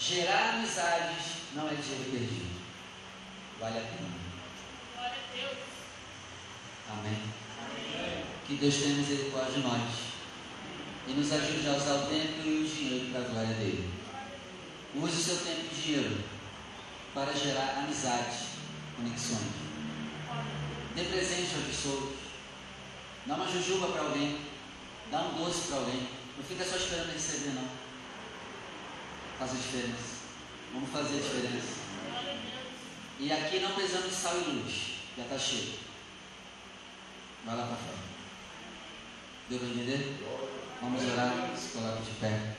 gerar 0.05 0.55
amizades 0.55 1.23
não 1.55 1.67
é 1.67 1.75
dinheiro 1.75 2.11
perdido. 2.11 2.61
Vale 3.59 3.77
a 3.77 3.81
pena. 3.81 4.23
Amém. 6.89 7.17
Que 8.45 8.55
Deus 8.55 8.75
tenha 8.75 8.95
misericórdia 8.95 9.53
de 9.53 9.59
nós 9.61 9.93
e 11.07 11.11
nos 11.13 11.31
ajude 11.31 11.67
a 11.67 11.77
usar 11.77 11.93
o 11.95 12.07
tempo 12.07 12.41
e 12.45 12.63
o 12.63 12.67
dinheiro 12.67 13.11
para 13.11 13.21
a 13.21 13.29
glória 13.29 13.53
dele. 13.55 13.89
Use 14.95 15.15
o 15.15 15.23
seu 15.23 15.37
tempo 15.37 15.67
e 15.71 15.81
dinheiro 15.81 16.23
para 17.13 17.31
gerar 17.33 17.77
amizades, 17.79 18.47
conexões. 18.97 19.53
Dê 20.95 21.03
presente 21.05 21.55
às 21.55 21.65
pessoas. 21.65 22.15
Dá 23.25 23.35
uma 23.35 23.47
jujuba 23.47 23.87
para 23.87 24.01
alguém. 24.01 24.41
Dá 25.09 25.21
um 25.21 25.37
doce 25.37 25.67
para 25.67 25.77
alguém. 25.77 26.09
Não 26.37 26.43
fica 26.43 26.65
só 26.65 26.75
esperando 26.75 27.13
receber, 27.13 27.53
não. 27.53 27.82
A 29.43 29.45
diferença. 29.45 30.23
Vamos 30.73 30.89
fazer 30.89 31.17
a 31.17 31.21
diferença. 31.21 31.73
E 33.19 33.29
aqui 33.29 33.59
não 33.59 33.71
precisamos 33.71 34.07
de 34.07 34.15
sal 34.15 34.37
e 34.37 34.51
luz. 34.51 34.93
Já 35.17 35.23
está 35.23 35.37
cheio. 35.37 35.73
Vai 37.45 37.57
lá 37.57 37.67
para 37.67 37.75
fora. 37.75 37.97
Deu 39.49 39.59
para 39.59 39.67
entender? 39.67 40.23
Vamos 40.81 41.03
orar. 41.11 41.51
Se 41.57 41.77
coloque 41.77 42.03
de 42.03 42.11
pé. 42.21 42.55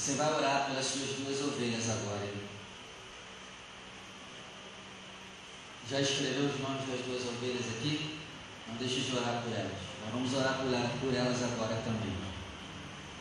Você 0.00 0.14
vai 0.14 0.32
orar 0.32 0.64
pelas 0.64 0.86
suas 0.86 1.10
duas 1.10 1.42
ovelhas 1.42 1.90
agora. 1.90 2.26
Já 5.90 6.00
escreveu 6.00 6.46
os 6.46 6.58
nomes 6.58 6.88
das 6.88 7.04
duas 7.04 7.26
ovelhas 7.26 7.66
aqui? 7.68 8.18
Não 8.66 8.76
deixe 8.76 9.00
de 9.00 9.14
orar 9.14 9.42
por 9.42 9.52
elas. 9.52 9.76
Nós 10.02 10.14
vamos 10.14 10.32
orar 10.32 10.58
por 10.58 11.14
elas 11.14 11.42
agora 11.42 11.82
também. 11.84 12.16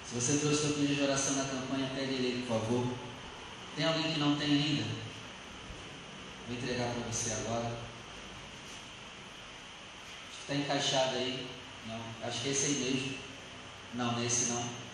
Se 0.08 0.16
você 0.16 0.38
trouxe 0.38 0.62
seu 0.62 0.74
pedido 0.76 0.96
de 0.96 1.02
oração 1.02 1.36
na 1.36 1.50
campanha, 1.50 1.92
pegue 1.94 2.14
ele, 2.14 2.46
por 2.48 2.62
favor. 2.62 2.88
Tem 3.76 3.86
alguém 3.86 4.14
que 4.14 4.20
não 4.22 4.38
tem 4.38 4.48
ainda? 4.50 4.86
Vou 6.48 6.56
entregar 6.56 6.94
para 6.94 7.12
você 7.12 7.34
agora. 7.34 7.78
Está 10.40 10.56
encaixado 10.56 11.18
aí? 11.18 11.46
Não. 11.86 12.00
Acho 12.26 12.40
que 12.40 12.48
é 12.48 12.52
esse 12.54 12.66
aí 12.68 12.74
mesmo. 12.76 13.18
Não, 13.96 14.18
nesse 14.18 14.54
não. 14.54 14.89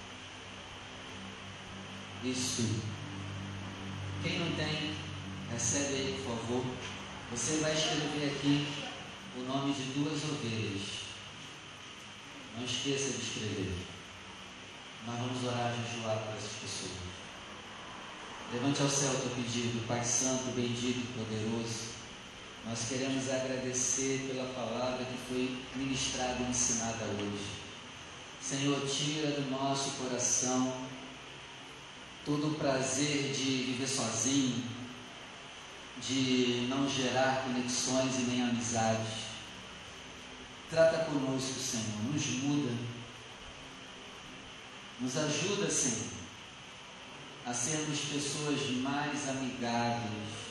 Isso. 2.26 2.82
Quem 4.24 4.40
não 4.40 4.56
tem, 4.56 4.96
recebe 5.52 5.94
aí, 5.94 6.24
por 6.26 6.36
favor. 6.36 6.66
Você 7.32 7.58
vai 7.58 7.72
escrever 7.72 8.34
aqui 8.36 8.68
o 9.38 9.42
nome 9.44 9.72
de 9.72 9.84
duas 9.94 10.24
ovelhas. 10.24 10.82
Não 12.58 12.66
esqueça 12.66 13.12
de 13.12 13.22
escrever. 13.22 13.76
Nós 15.06 15.20
vamos 15.20 15.44
orar 15.44 15.72
jejuar 15.72 16.18
para 16.18 16.36
essas 16.36 16.54
pessoas. 16.54 16.98
Levante 18.52 18.82
ao 18.82 18.90
céu 18.90 19.12
o 19.12 19.22
teu 19.22 19.30
pedido, 19.36 19.88
Pai 19.88 20.04
Santo, 20.04 20.56
bendito 20.56 21.06
poderoso. 21.16 21.94
Nós 22.68 22.88
queremos 22.90 23.30
agradecer 23.30 24.26
pela 24.28 24.52
palavra 24.52 25.06
que 25.06 25.18
foi 25.30 25.58
ministrada 25.76 26.42
e 26.42 26.50
ensinada 26.50 27.06
hoje. 27.06 27.46
Senhor, 28.42 28.80
tira 28.88 29.30
do 29.32 29.52
nosso 29.52 29.92
coração 29.92 30.74
todo 32.26 32.48
o 32.48 32.56
prazer 32.56 33.32
de 33.32 33.72
viver 33.72 33.88
sozinho, 33.88 34.64
de 36.02 36.66
não 36.68 36.90
gerar 36.90 37.44
conexões 37.44 38.16
e 38.16 38.24
nem 38.24 38.42
amizades. 38.42 39.26
Trata 40.70 41.06
conosco, 41.06 41.60
Senhor, 41.60 42.04
nos 42.12 42.26
muda, 42.44 42.76
nos 45.00 45.16
ajuda, 45.16 45.70
Senhor, 45.70 46.10
a 47.46 47.54
sermos 47.54 48.00
pessoas 48.00 48.72
mais 48.82 49.30
amigáveis 49.30 50.46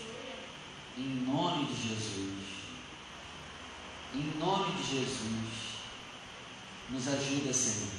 em 0.97 1.25
nome 1.27 1.67
de 1.67 1.89
Jesus. 1.89 2.45
Em 4.15 4.39
nome 4.39 4.73
de 4.77 4.91
Jesus. 4.91 5.75
Nos 6.91 7.09
ajuda, 7.09 7.53
Senhor, 7.53 7.91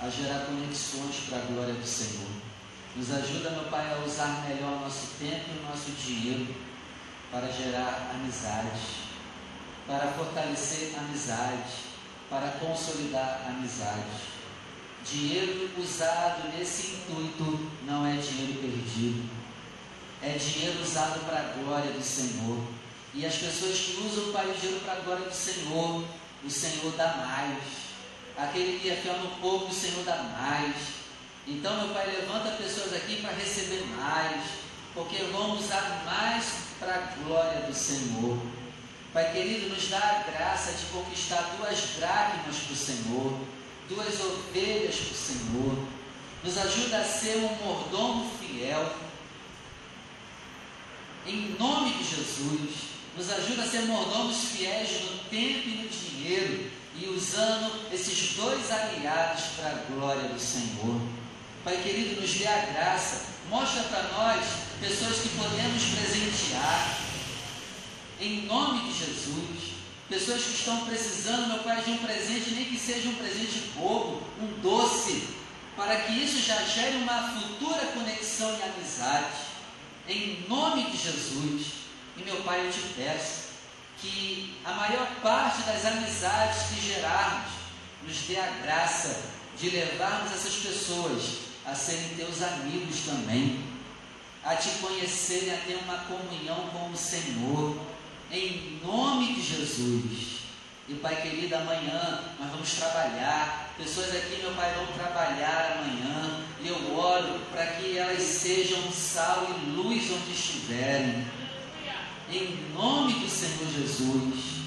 a 0.00 0.08
gerar 0.08 0.46
conexões 0.46 1.16
para 1.28 1.38
a 1.38 1.46
glória 1.46 1.74
do 1.74 1.86
Senhor. 1.86 2.49
Nos 2.96 3.10
ajuda, 3.12 3.50
meu 3.50 3.64
Pai, 3.64 3.92
a 3.92 4.04
usar 4.04 4.44
melhor 4.48 4.72
o 4.72 4.80
nosso 4.80 5.14
tempo 5.18 5.44
e 5.48 5.58
o 5.58 5.70
nosso 5.70 5.90
dinheiro 5.92 6.54
para 7.30 7.46
gerar 7.46 8.10
amizade, 8.14 8.80
para 9.86 10.08
fortalecer 10.12 10.98
amizade, 10.98 11.72
para 12.28 12.48
consolidar 12.58 13.42
amizade. 13.46 14.30
Dinheiro 15.04 15.70
usado 15.78 16.48
nesse 16.56 16.92
intuito 16.92 17.70
não 17.86 18.04
é 18.04 18.16
dinheiro 18.16 18.60
perdido 18.60 19.40
é 20.22 20.32
dinheiro 20.32 20.82
usado 20.82 21.24
para 21.24 21.38
a 21.38 21.52
glória 21.54 21.92
do 21.92 22.02
Senhor. 22.02 22.58
E 23.14 23.24
as 23.24 23.34
pessoas 23.36 23.78
que 23.78 24.02
usam 24.06 24.32
Pai, 24.32 24.50
o 24.50 24.54
dinheiro 24.54 24.80
para 24.80 24.94
a 24.94 25.00
glória 25.00 25.24
do 25.24 25.34
Senhor, 25.34 26.04
o 26.44 26.50
Senhor 26.50 26.92
dá 26.96 27.16
mais. 27.16 27.58
Aquele 28.36 28.78
que 28.78 28.90
é 28.90 28.96
fiel 28.96 29.18
no 29.18 29.30
pouco, 29.40 29.70
o 29.70 29.74
Senhor 29.74 30.04
dá 30.04 30.16
mais. 30.22 30.76
Então, 31.46 31.76
meu 31.78 31.94
Pai, 31.94 32.06
levanta 32.06 32.56
pessoas 32.62 32.94
aqui 32.94 33.16
para 33.16 33.32
receber 33.32 33.84
mais, 33.96 34.42
porque 34.94 35.24
vão 35.24 35.58
usar 35.58 36.02
mais 36.04 36.44
para 36.78 36.94
a 36.94 37.22
glória 37.22 37.60
do 37.62 37.74
Senhor. 37.74 38.38
Pai 39.12 39.32
querido, 39.32 39.74
nos 39.74 39.88
dá 39.88 39.98
a 39.98 40.30
graça 40.30 40.72
de 40.72 40.86
conquistar 40.92 41.56
duas 41.58 41.78
dracmas 41.98 42.56
para 42.56 42.72
o 42.72 42.76
Senhor, 42.76 43.40
duas 43.88 44.20
ovelhas 44.20 44.94
para 44.94 45.12
o 45.12 45.16
Senhor. 45.16 45.88
Nos 46.44 46.56
ajuda 46.56 46.98
a 46.98 47.04
ser 47.04 47.36
um 47.38 47.54
mordomo 47.64 48.30
fiel 48.38 48.94
em 51.26 51.54
nome 51.58 51.92
de 51.92 52.04
Jesus, 52.04 52.70
nos 53.16 53.30
ajuda 53.30 53.62
a 53.62 53.66
ser 53.66 53.82
mordomos 53.82 54.36
fiéis 54.44 55.02
no 55.02 55.18
tempo 55.30 55.68
e 55.68 55.82
no 55.82 55.88
dinheiro 55.88 56.70
e 56.96 57.08
usando 57.08 57.92
esses 57.92 58.34
dois 58.34 58.70
aliados 58.70 59.44
para 59.56 59.70
a 59.70 59.94
glória 59.94 60.28
do 60.28 60.38
Senhor. 60.38 61.00
Pai 61.62 61.76
querido, 61.82 62.18
nos 62.18 62.32
dê 62.32 62.46
a 62.46 62.56
graça, 62.72 63.26
mostra 63.50 63.82
para 63.82 64.02
nós 64.04 64.46
pessoas 64.80 65.18
que 65.18 65.28
podemos 65.28 65.82
presentear, 65.84 66.98
em 68.18 68.46
nome 68.46 68.90
de 68.90 68.98
Jesus. 68.98 69.74
Pessoas 70.08 70.42
que 70.42 70.54
estão 70.54 70.86
precisando, 70.86 71.48
meu 71.48 71.58
Pai, 71.58 71.82
de 71.82 71.90
um 71.90 71.98
presente, 71.98 72.50
nem 72.52 72.64
que 72.64 72.78
seja 72.78 73.10
um 73.10 73.14
presente 73.14 73.72
bobo, 73.76 74.22
um 74.40 74.60
doce, 74.62 75.28
para 75.76 75.96
que 76.00 76.12
isso 76.12 76.40
já 76.40 76.62
gere 76.64 76.96
uma 76.96 77.28
futura 77.28 77.86
conexão 77.92 78.58
e 78.58 78.62
amizade 78.62 79.50
em 80.08 80.44
nome 80.48 80.90
de 80.90 80.96
Jesus. 80.96 81.66
E 82.16 82.22
meu 82.22 82.36
Pai, 82.42 82.66
eu 82.66 82.72
te 82.72 82.80
peço 82.96 83.50
que 83.98 84.56
a 84.64 84.72
maior 84.72 85.06
parte 85.22 85.62
das 85.62 85.84
amizades 85.84 86.68
que 86.70 86.88
gerarmos 86.88 87.52
nos 88.02 88.16
dê 88.22 88.38
a 88.38 88.46
graça 88.62 89.20
de 89.58 89.68
levarmos 89.68 90.32
essas 90.32 90.54
pessoas 90.54 91.49
a 91.70 91.74
serem 91.74 92.16
teus 92.16 92.42
amigos 92.42 93.00
também, 93.06 93.60
a 94.42 94.56
te 94.56 94.70
conhecerem, 94.80 95.54
a 95.54 95.58
ter 95.58 95.78
uma 95.84 95.98
comunhão 95.98 96.68
com 96.72 96.90
o 96.90 96.96
Senhor, 96.96 97.78
em 98.32 98.80
nome 98.84 99.34
de 99.34 99.42
Jesus. 99.42 100.40
E 100.88 100.94
Pai 100.94 101.22
querido, 101.22 101.54
amanhã 101.54 102.24
nós 102.40 102.50
vamos 102.50 102.72
trabalhar. 102.74 103.72
Pessoas 103.78 104.08
aqui, 104.16 104.42
meu 104.42 104.52
Pai, 104.54 104.74
vão 104.74 104.86
trabalhar 104.88 105.78
amanhã. 105.78 106.40
E 106.60 106.66
eu 106.66 106.98
oro 106.98 107.40
para 107.52 107.66
que 107.66 107.96
elas 107.96 108.20
sejam 108.20 108.90
sal 108.90 109.46
e 109.48 109.70
luz 109.70 110.10
onde 110.10 110.32
estiverem. 110.32 111.24
Em 112.32 112.74
nome 112.74 113.12
do 113.14 113.28
Senhor 113.28 113.70
Jesus. 113.72 114.62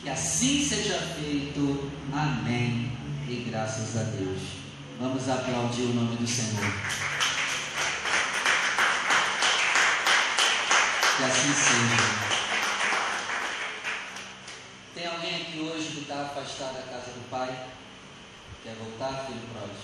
Que 0.00 0.08
assim 0.08 0.64
seja 0.64 0.98
feito. 1.20 1.90
Amém. 2.10 2.90
E 3.28 3.44
graças 3.50 3.94
a 3.98 4.04
Deus. 4.04 4.61
Vamos 5.02 5.28
aplaudir 5.28 5.82
o 5.82 5.94
nome 5.94 6.14
do 6.14 6.24
Senhor. 6.24 6.62
Que 11.16 11.24
assim 11.24 11.52
seja. 11.52 11.96
Tem 14.94 15.06
alguém 15.08 15.42
aqui 15.42 15.58
hoje 15.58 15.88
que 15.88 16.00
está 16.02 16.22
afastado 16.22 16.74
da 16.74 16.82
casa 16.82 17.10
do 17.10 17.28
pai? 17.28 17.66
Quer 18.62 18.76
voltar, 18.76 19.26
filho 19.26 19.40
pródigo? 19.52 19.80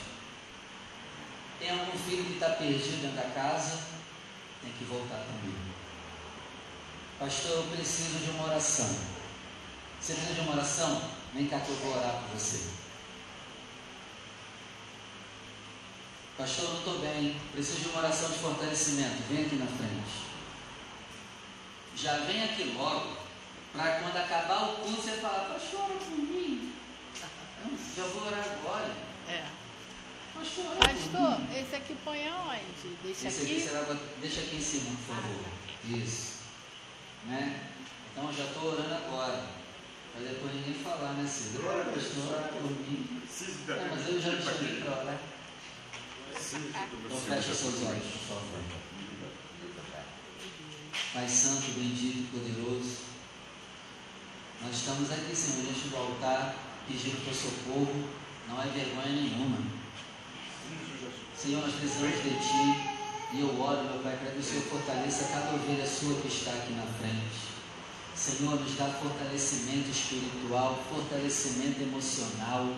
Tem 1.59 1.71
algum 1.71 1.99
filho 1.99 2.25
que 2.25 2.35
está 2.35 2.51
perdido 2.51 3.03
dentro 3.03 3.17
da 3.17 3.35
casa? 3.35 3.77
Tem 4.63 4.73
que 4.79 4.85
voltar 4.85 5.25
comigo. 5.27 5.59
Pastor, 7.19 7.57
eu 7.57 7.77
preciso 7.77 8.21
de 8.21 8.31
uma 8.31 8.45
oração. 8.45 8.97
Você 10.01 10.15
precisa 10.15 10.35
de 10.35 10.41
uma 10.43 10.53
oração? 10.53 11.03
Vem 11.35 11.49
cá 11.49 11.59
que 11.59 11.71
eu 11.71 11.77
vou 11.77 11.97
orar 11.97 12.13
por 12.13 12.39
você. 12.39 12.88
Pastor, 16.39 16.65
eu 16.67 16.71
não 16.71 16.79
estou 16.79 16.99
bem. 17.01 17.37
Preciso 17.53 17.81
de 17.81 17.89
uma 17.89 17.99
oração 17.99 18.31
de 18.31 18.39
fortalecimento. 18.39 19.23
Vem 19.29 19.45
aqui 19.45 19.57
na 19.57 19.67
frente. 19.67 20.29
Já 21.97 22.17
vem 22.19 22.45
aqui 22.45 22.63
logo 22.77 23.17
para 23.73 23.99
quando 24.01 24.17
acabar 24.17 24.63
o 24.71 24.77
culto 24.77 25.03
você 25.03 25.13
falar, 25.17 25.53
pastor, 25.53 25.81
ora 25.81 25.95
por 25.95 26.17
mim. 26.17 26.73
Já 27.97 28.05
vou 28.05 28.27
orar 28.27 28.45
agora. 28.53 28.95
É. 29.29 29.45
Pastor, 30.33 30.65
ora 30.67 30.77
Pastor, 30.79 31.41
mim. 31.41 31.59
esse 31.59 31.75
aqui 31.75 31.97
põe 32.05 32.29
aonde? 32.29 32.97
Deixa 33.03 33.27
Esse 33.27 33.43
aqui 33.43 33.53
aqui? 33.57 33.61
será, 33.69 33.97
deixa 34.21 34.41
aqui 34.43 34.57
em 34.57 34.61
cima, 34.61 34.91
por 35.07 35.17
favor. 35.17 35.45
Isso. 35.99 36.39
Né? 37.27 37.69
Então 38.13 38.29
eu 38.29 38.33
já 38.33 38.45
estou 38.45 38.73
orando 38.75 38.95
agora. 38.95 39.45
Para 40.13 40.23
depois 40.29 40.55
ninguém 40.55 40.75
falar, 40.75 41.15
né, 41.15 41.29
Cida? 41.29 41.59
Glória 41.61 41.81
a 41.83 41.85
Deus. 41.87 42.05
Pastor, 42.07 42.35
ora 42.35 42.49
por 42.49 42.63
mim. 42.71 43.23
Da 43.67 43.75
É, 43.75 43.89
mas 43.91 44.09
eu 44.09 44.21
já 44.21 44.37
te 44.37 44.43
chamei 44.45 44.81
para 44.81 45.01
orar. 45.01 45.19
Então 46.41 47.21
fecha 47.21 47.53
seus 47.53 47.83
olhos, 47.83 48.05
por 48.05 48.37
favor. 48.37 48.63
Pai 51.13 51.29
Santo, 51.29 51.73
bendito, 51.73 52.31
poderoso. 52.31 53.09
Nós 54.63 54.77
estamos 54.77 55.11
aqui, 55.11 55.35
Senhor, 55.35 55.65
diante 55.65 55.89
do 55.89 55.97
altar, 55.97 56.55
pedindo 56.87 57.25
teu 57.25 57.35
socorro. 57.35 58.09
Não 58.49 58.63
é 58.63 58.67
vergonha 58.67 59.21
nenhuma. 59.21 59.59
Senhor, 61.37 61.61
nós 61.63 61.75
precisamos 61.75 62.23
de 62.23 62.31
Ti. 62.31 62.99
E 63.35 63.41
eu 63.41 63.61
oro, 63.61 63.85
meu 63.85 64.03
Pai, 64.03 64.17
para 64.17 64.31
que 64.31 64.39
o 64.39 64.43
Senhor 64.43 64.63
fortaleça 64.65 65.29
cada 65.33 65.55
ovelha 65.55 65.87
sua 65.87 66.15
que 66.21 66.29
está 66.29 66.53
aqui 66.53 66.73
na 66.73 66.87
frente. 66.87 67.49
Senhor, 68.15 68.59
nos 68.59 68.77
dá 68.77 68.87
fortalecimento 68.87 69.91
espiritual, 69.91 70.83
fortalecimento 70.89 71.83
emocional. 71.83 72.75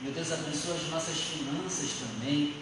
Meu 0.00 0.12
Deus, 0.12 0.30
abençoa 0.30 0.74
as 0.74 0.90
nossas 0.90 1.16
finanças 1.16 1.90
também. 2.00 2.54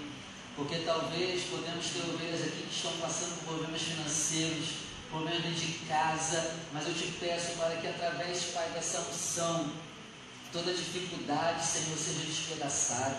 Porque 0.57 0.77
talvez 0.79 1.43
podemos 1.51 1.87
ter 1.87 2.09
ovelhas 2.09 2.43
aqui 2.43 2.63
que 2.63 2.75
estão 2.75 2.93
passando 2.93 3.37
por 3.41 3.55
problemas 3.55 3.83
financeiros, 3.83 4.67
problemas 5.11 5.43
dentro 5.43 5.59
de 5.59 5.73
casa, 5.89 6.55
mas 6.73 6.87
eu 6.87 6.95
te 6.95 7.09
peço 7.19 7.59
para 7.59 7.75
que 7.77 7.89
através, 7.89 8.45
Pai, 8.55 8.71
dessa 8.71 9.01
unção, 9.01 9.73
toda 10.53 10.73
dificuldade, 10.73 11.67
Senhor, 11.67 11.99
seja 11.99 12.25
despedaçada. 12.25 13.19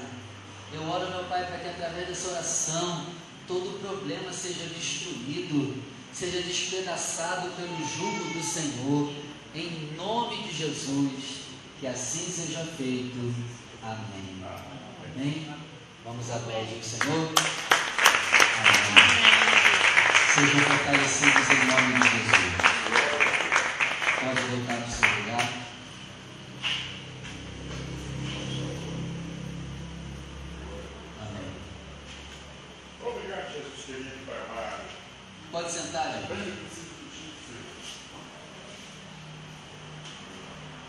Eu 0.71 0.83
oro, 0.89 1.09
meu 1.11 1.25
Pai, 1.25 1.45
para 1.45 1.59
que 1.59 1.67
através 1.67 2.07
dessa 2.07 2.29
oração, 2.29 3.05
todo 3.45 3.81
problema 3.81 4.31
seja 4.31 4.65
destruído, 4.67 5.83
seja 6.13 6.41
despedaçado 6.41 7.49
pelo 7.49 7.77
jugo 7.85 8.33
do 8.33 8.41
Senhor, 8.41 9.13
em 9.53 9.93
nome 9.97 10.43
de 10.43 10.57
Jesus, 10.57 11.41
que 11.81 11.87
assim 11.87 12.31
seja 12.31 12.65
feito. 12.77 13.35
Amém. 13.85 14.43
Amém. 15.13 15.55
Vamos 16.03 16.31
aplaudir 16.31 16.79
o 16.79 16.83
Senhor. 16.83 17.29
Amém. 18.57 19.05
Sejam 20.33 20.59
fortalecidos 20.61 21.49
em 21.51 21.65
nome 21.67 21.93
de 21.93 22.09
Jesus. 22.09 22.55
Pode 24.19 24.41
voltar 24.41 24.77
para 24.77 24.87
o 24.87 24.91
seu 24.91 25.07
lugar. 25.07 25.49
Amém. 31.21 31.51
Obrigado, 33.03 33.53
Jesus 33.53 33.85
querido, 33.85 34.25
Pai 34.25 34.39
amado. 34.49 34.81
Pode 35.51 35.71
sentar, 35.71 36.05
gente. 36.11 36.27
Bem, 36.27 36.39
eu 36.39 36.55
preciso 36.55 36.89
do 36.89 37.05
Jesus. 37.13 37.55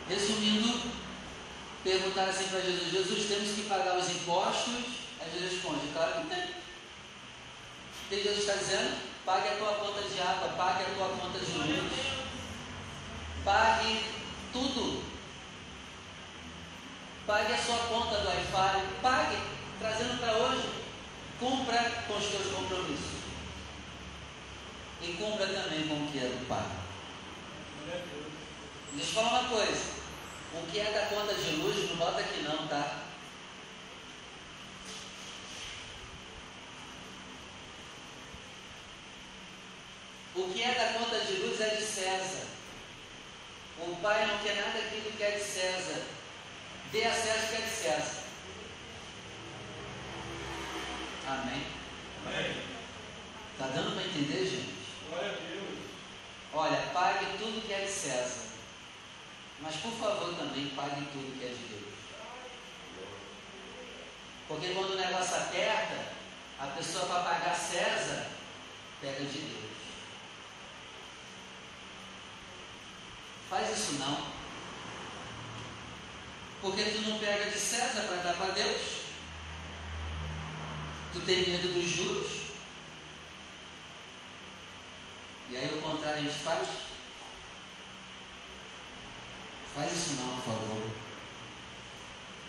Resumindo, 0.08 0.96
perguntaram 1.86 2.30
assim 2.30 2.48
para 2.48 2.60
Jesus: 2.60 2.90
Jesus, 2.90 3.28
temos 3.28 3.54
que 3.54 3.62
pagar 3.68 3.96
os 3.96 4.10
impostos? 4.10 4.74
Aí 5.20 5.30
Jesus 5.32 5.52
responde: 5.52 5.92
Claro 5.92 6.22
que 6.22 6.34
tem. 6.34 6.44
O 6.44 8.08
que 8.08 8.22
Jesus 8.22 8.38
está 8.38 8.54
dizendo? 8.54 8.96
Pague 9.24 9.48
a 9.48 9.56
tua 9.56 9.74
conta 9.74 10.02
de 10.02 10.20
água, 10.20 10.48
pague 10.56 10.82
a 10.82 10.94
tua 10.94 11.08
conta 11.08 11.38
de 11.38 11.52
luz, 11.52 11.92
pague 13.44 14.04
tudo. 14.52 15.04
Pague 17.26 17.52
a 17.52 17.58
sua 17.58 17.78
conta 17.88 18.18
do 18.18 18.28
Wi-Fi, 18.28 18.86
pague, 19.02 19.36
trazendo 19.80 20.20
para 20.20 20.36
hoje. 20.36 20.68
Cumpra 21.40 22.04
com 22.06 22.16
os 22.16 22.26
teus 22.26 22.54
compromissos. 22.54 23.16
E 25.02 25.12
cumpra 25.14 25.46
também 25.48 25.88
com 25.88 26.04
o 26.04 26.08
que 26.10 26.18
é 26.18 26.22
do 26.22 26.48
Pai. 26.48 26.66
Deixa 28.92 29.10
eu 29.10 29.14
falar 29.14 29.40
uma 29.40 29.48
coisa. 29.48 29.96
O 30.54 30.66
que 30.70 30.78
é 30.78 30.90
da 30.90 31.06
conta 31.14 31.34
de 31.34 31.56
luz, 31.56 31.90
não 31.90 31.96
bota 31.96 32.20
aqui 32.20 32.40
não, 32.42 32.66
tá? 32.66 33.02
O 40.34 40.52
que 40.52 40.62
é 40.62 40.74
da 40.74 40.98
conta 40.98 41.20
de 41.20 41.32
luz 41.34 41.60
é 41.60 41.74
de 41.74 41.82
César. 41.82 42.46
O 43.78 43.96
pai 43.96 44.26
não 44.26 44.38
quer 44.38 44.56
nada 44.56 44.78
aquilo 44.78 45.12
que 45.12 45.22
é 45.22 45.32
de 45.32 45.44
César. 45.44 46.02
Dê 46.96 47.04
a 47.04 47.12
César 47.12 47.44
o 47.44 47.48
que 47.48 47.56
é 47.56 47.60
de 47.60 47.70
César. 47.70 48.22
Amém? 51.28 51.66
Tá 53.58 53.66
dando 53.66 53.94
para 53.94 54.06
entender, 54.06 54.46
gente? 54.46 54.74
Glória 55.06 55.28
a 55.28 55.34
Deus. 55.34 55.78
Olha, 56.54 56.90
pague 56.94 57.36
tudo 57.36 57.66
que 57.66 57.72
é 57.74 57.84
de 57.84 57.92
César. 57.92 58.46
Mas 59.60 59.76
por 59.76 59.92
favor 59.92 60.34
também 60.36 60.68
pague 60.70 61.04
tudo 61.12 61.38
que 61.38 61.44
é 61.44 61.48
de 61.48 61.64
Deus. 61.68 61.94
Porque 64.48 64.68
quando 64.72 64.92
o 64.92 64.96
negócio 64.96 65.36
aperta, 65.36 66.02
a 66.58 66.66
pessoa 66.68 67.04
para 67.04 67.24
pagar 67.24 67.54
César 67.54 68.26
pega 69.02 69.22
de 69.22 69.38
Deus. 69.38 69.70
Faz 73.50 73.78
isso 73.78 73.98
não. 73.98 74.35
Porque 76.66 76.82
tu 76.82 77.02
não 77.02 77.20
pega 77.20 77.48
de 77.48 77.56
César 77.56 78.08
para 78.08 78.16
dar 78.24 78.34
para 78.34 78.52
Deus. 78.52 78.80
Tu 81.12 81.20
tem 81.20 81.48
medo 81.48 81.72
dos 81.72 81.88
juros. 81.88 82.26
E 85.48 85.56
aí 85.56 85.78
o 85.78 85.80
contrário 85.80 86.18
a 86.18 86.22
gente 86.22 86.38
faz? 86.40 86.66
Faz 89.76 89.92
isso 89.92 90.14
não, 90.14 90.40
por 90.40 90.44
favor. 90.44 90.90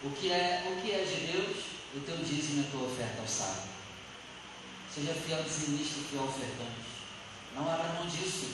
O 0.05 0.09
que 0.09 0.31
é, 0.31 0.63
o 0.65 0.81
que 0.81 0.91
é 0.91 1.03
de 1.03 1.31
Deus? 1.31 1.57
O 1.95 1.99
teu 1.99 2.17
dízimo 2.17 2.63
é 2.63 2.67
a 2.67 2.71
tua 2.71 2.87
oferta 2.87 3.21
ao 3.21 3.27
sábio. 3.27 3.69
Seja 4.91 5.13
fiel 5.13 5.43
dizimista 5.43 5.99
e 5.99 6.03
fiel 6.05 6.23
ofertante. 6.23 6.87
Não 7.53 7.71
abra 7.71 7.93
mão 7.93 8.07
disso. 8.07 8.49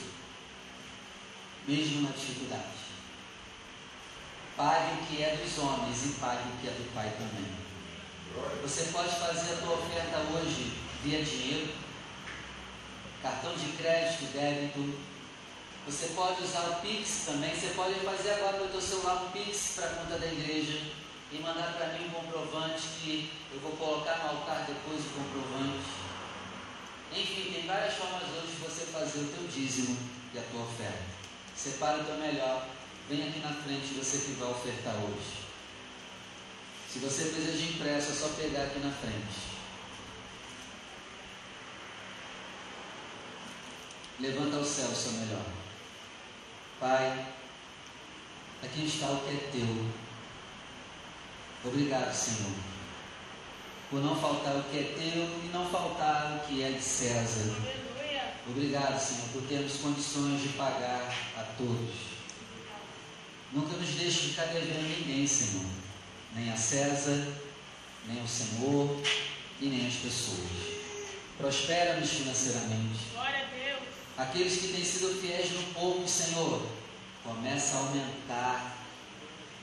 Mesmo 1.66 2.02
na 2.02 2.10
dificuldade. 2.10 2.83
Pague 4.56 5.02
o 5.02 5.06
que 5.06 5.22
é 5.22 5.36
dos 5.36 5.58
homens 5.58 6.04
e 6.04 6.08
pague 6.20 6.48
o 6.48 6.60
que 6.60 6.68
é 6.68 6.70
do 6.70 6.94
Pai 6.94 7.12
também. 7.18 7.64
Você 8.62 8.84
pode 8.92 9.10
fazer 9.10 9.54
a 9.54 9.56
tua 9.58 9.74
oferta 9.74 10.18
hoje 10.32 10.72
via 11.02 11.22
dinheiro, 11.22 11.74
cartão 13.22 13.54
de 13.54 13.72
crédito, 13.72 14.32
débito, 14.32 14.98
Você 15.86 16.08
pode 16.16 16.42
usar 16.42 16.70
o 16.70 16.80
Pix 16.80 17.26
também. 17.26 17.54
Você 17.54 17.74
pode 17.74 17.94
fazer 18.00 18.30
agora 18.32 18.58
no 18.58 18.68
teu 18.68 18.80
celular 18.80 19.24
um 19.24 19.30
Pix 19.30 19.74
para 19.76 19.86
a 19.86 19.94
conta 19.94 20.18
da 20.18 20.26
igreja 20.26 20.80
e 21.30 21.38
mandar 21.38 21.74
para 21.74 21.88
mim 21.92 22.06
um 22.06 22.10
comprovante 22.10 22.82
que 23.00 23.30
eu 23.52 23.60
vou 23.60 23.72
colocar 23.72 24.18
no 24.18 24.30
altar 24.30 24.64
depois 24.66 25.00
o 25.04 25.10
comprovante. 25.10 25.84
Enfim, 27.12 27.52
tem 27.52 27.66
várias 27.66 27.94
formas 27.94 28.22
hoje 28.22 28.54
de 28.54 28.62
você 28.62 28.86
fazer 28.86 29.18
o 29.20 29.28
teu 29.28 29.46
dízimo 29.48 29.98
e 30.32 30.38
a 30.38 30.42
tua 30.42 30.62
oferta. 30.62 31.02
Separa 31.54 32.00
o 32.00 32.04
teu 32.04 32.16
melhor. 32.16 32.66
Vem 33.08 33.28
aqui 33.28 33.40
na 33.40 33.52
frente 33.52 33.94
você 33.94 34.18
que 34.18 34.40
vai 34.40 34.50
ofertar 34.50 34.94
hoje. 34.94 35.44
Se 36.90 37.00
você 37.00 37.24
precisa 37.24 37.58
de 37.58 37.74
impresso, 37.74 38.12
é 38.12 38.14
só 38.14 38.28
pegar 38.28 38.62
aqui 38.62 38.78
na 38.78 38.90
frente. 38.90 39.54
Levanta 44.20 44.56
ao 44.56 44.64
céu 44.64 44.88
o 44.88 44.94
seu 44.94 45.12
melhor. 45.12 45.44
Pai, 46.80 47.26
aqui 48.62 48.86
está 48.86 49.06
o 49.08 49.20
que 49.20 49.30
é 49.30 49.48
teu. 49.52 49.90
Obrigado, 51.64 52.14
Senhor, 52.14 52.52
por 53.90 54.02
não 54.02 54.18
faltar 54.18 54.56
o 54.56 54.62
que 54.64 54.78
é 54.78 54.82
teu 54.82 55.24
e 55.44 55.50
não 55.52 55.68
faltar 55.68 56.36
o 56.36 56.46
que 56.46 56.62
é 56.62 56.70
de 56.70 56.82
César. 56.82 57.54
Obrigado, 58.46 58.98
Senhor, 58.98 59.28
por 59.32 59.42
termos 59.42 59.76
condições 59.78 60.40
de 60.42 60.50
pagar 60.50 61.12
a 61.36 61.42
todos. 61.58 62.13
Nunca 63.54 63.76
nos 63.76 63.90
deixe 63.90 64.30
ficar 64.30 64.46
devendo 64.46 64.98
ninguém, 64.98 65.24
Senhor, 65.24 65.64
nem 66.34 66.50
a 66.50 66.56
César, 66.56 67.24
nem 68.08 68.20
ao 68.20 68.26
Senhor 68.26 69.00
e 69.60 69.66
nem 69.66 69.86
as 69.86 69.94
pessoas. 69.94 70.74
Prospera-nos 71.38 72.10
financeiramente. 72.10 72.98
Glória 73.12 73.38
a 73.38 73.54
Deus. 73.56 73.82
Aqueles 74.18 74.56
que 74.56 74.68
têm 74.68 74.84
sido 74.84 75.20
fiéis 75.20 75.52
no 75.52 75.62
pouco, 75.72 76.08
Senhor, 76.08 76.66
começa 77.22 77.76
a 77.76 77.78
aumentar, 77.78 78.76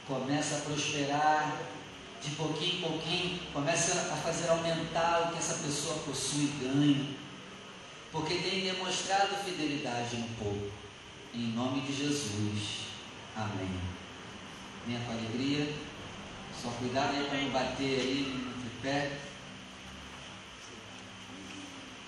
começa 0.07 0.55
a 0.55 0.61
prosperar 0.61 1.61
de 2.23 2.29
pouquinho 2.35 2.77
em 2.77 2.81
pouquinho, 2.81 3.39
começa 3.51 4.13
a 4.13 4.15
fazer 4.15 4.47
aumentar 4.47 5.27
o 5.27 5.31
que 5.33 5.39
essa 5.39 5.55
pessoa 5.55 5.95
possui 6.05 6.45
e 6.45 6.59
ganha, 6.61 7.07
porque 8.09 8.35
tem 8.35 8.61
demonstrado 8.61 9.35
fidelidade 9.43 10.15
no 10.15 10.29
pouco. 10.37 10.71
Em 11.33 11.47
nome 11.47 11.81
de 11.81 11.93
Jesus. 11.93 12.90
Amém. 13.35 13.79
Venha 14.85 14.99
com 15.05 15.11
alegria. 15.11 15.73
Só 16.61 16.69
cuidado 16.71 17.15
aí 17.15 17.25
para 17.25 17.37
não 17.39 17.49
bater 17.49 17.99
aí 17.99 18.43
no 18.45 18.61
tripé. 18.61 19.17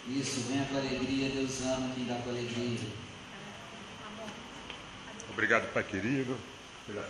Isso, 0.07 0.41
venha 0.49 0.65
com 0.65 0.77
alegria. 0.77 1.29
Deus 1.29 1.61
ama 1.61 1.93
quem 1.95 2.05
dá 2.05 2.15
com 2.15 2.29
alegria. 2.29 2.79
Obrigado, 5.29 5.73
Pai 5.73 5.83
querido, 5.83 6.37
pela. 6.85 7.01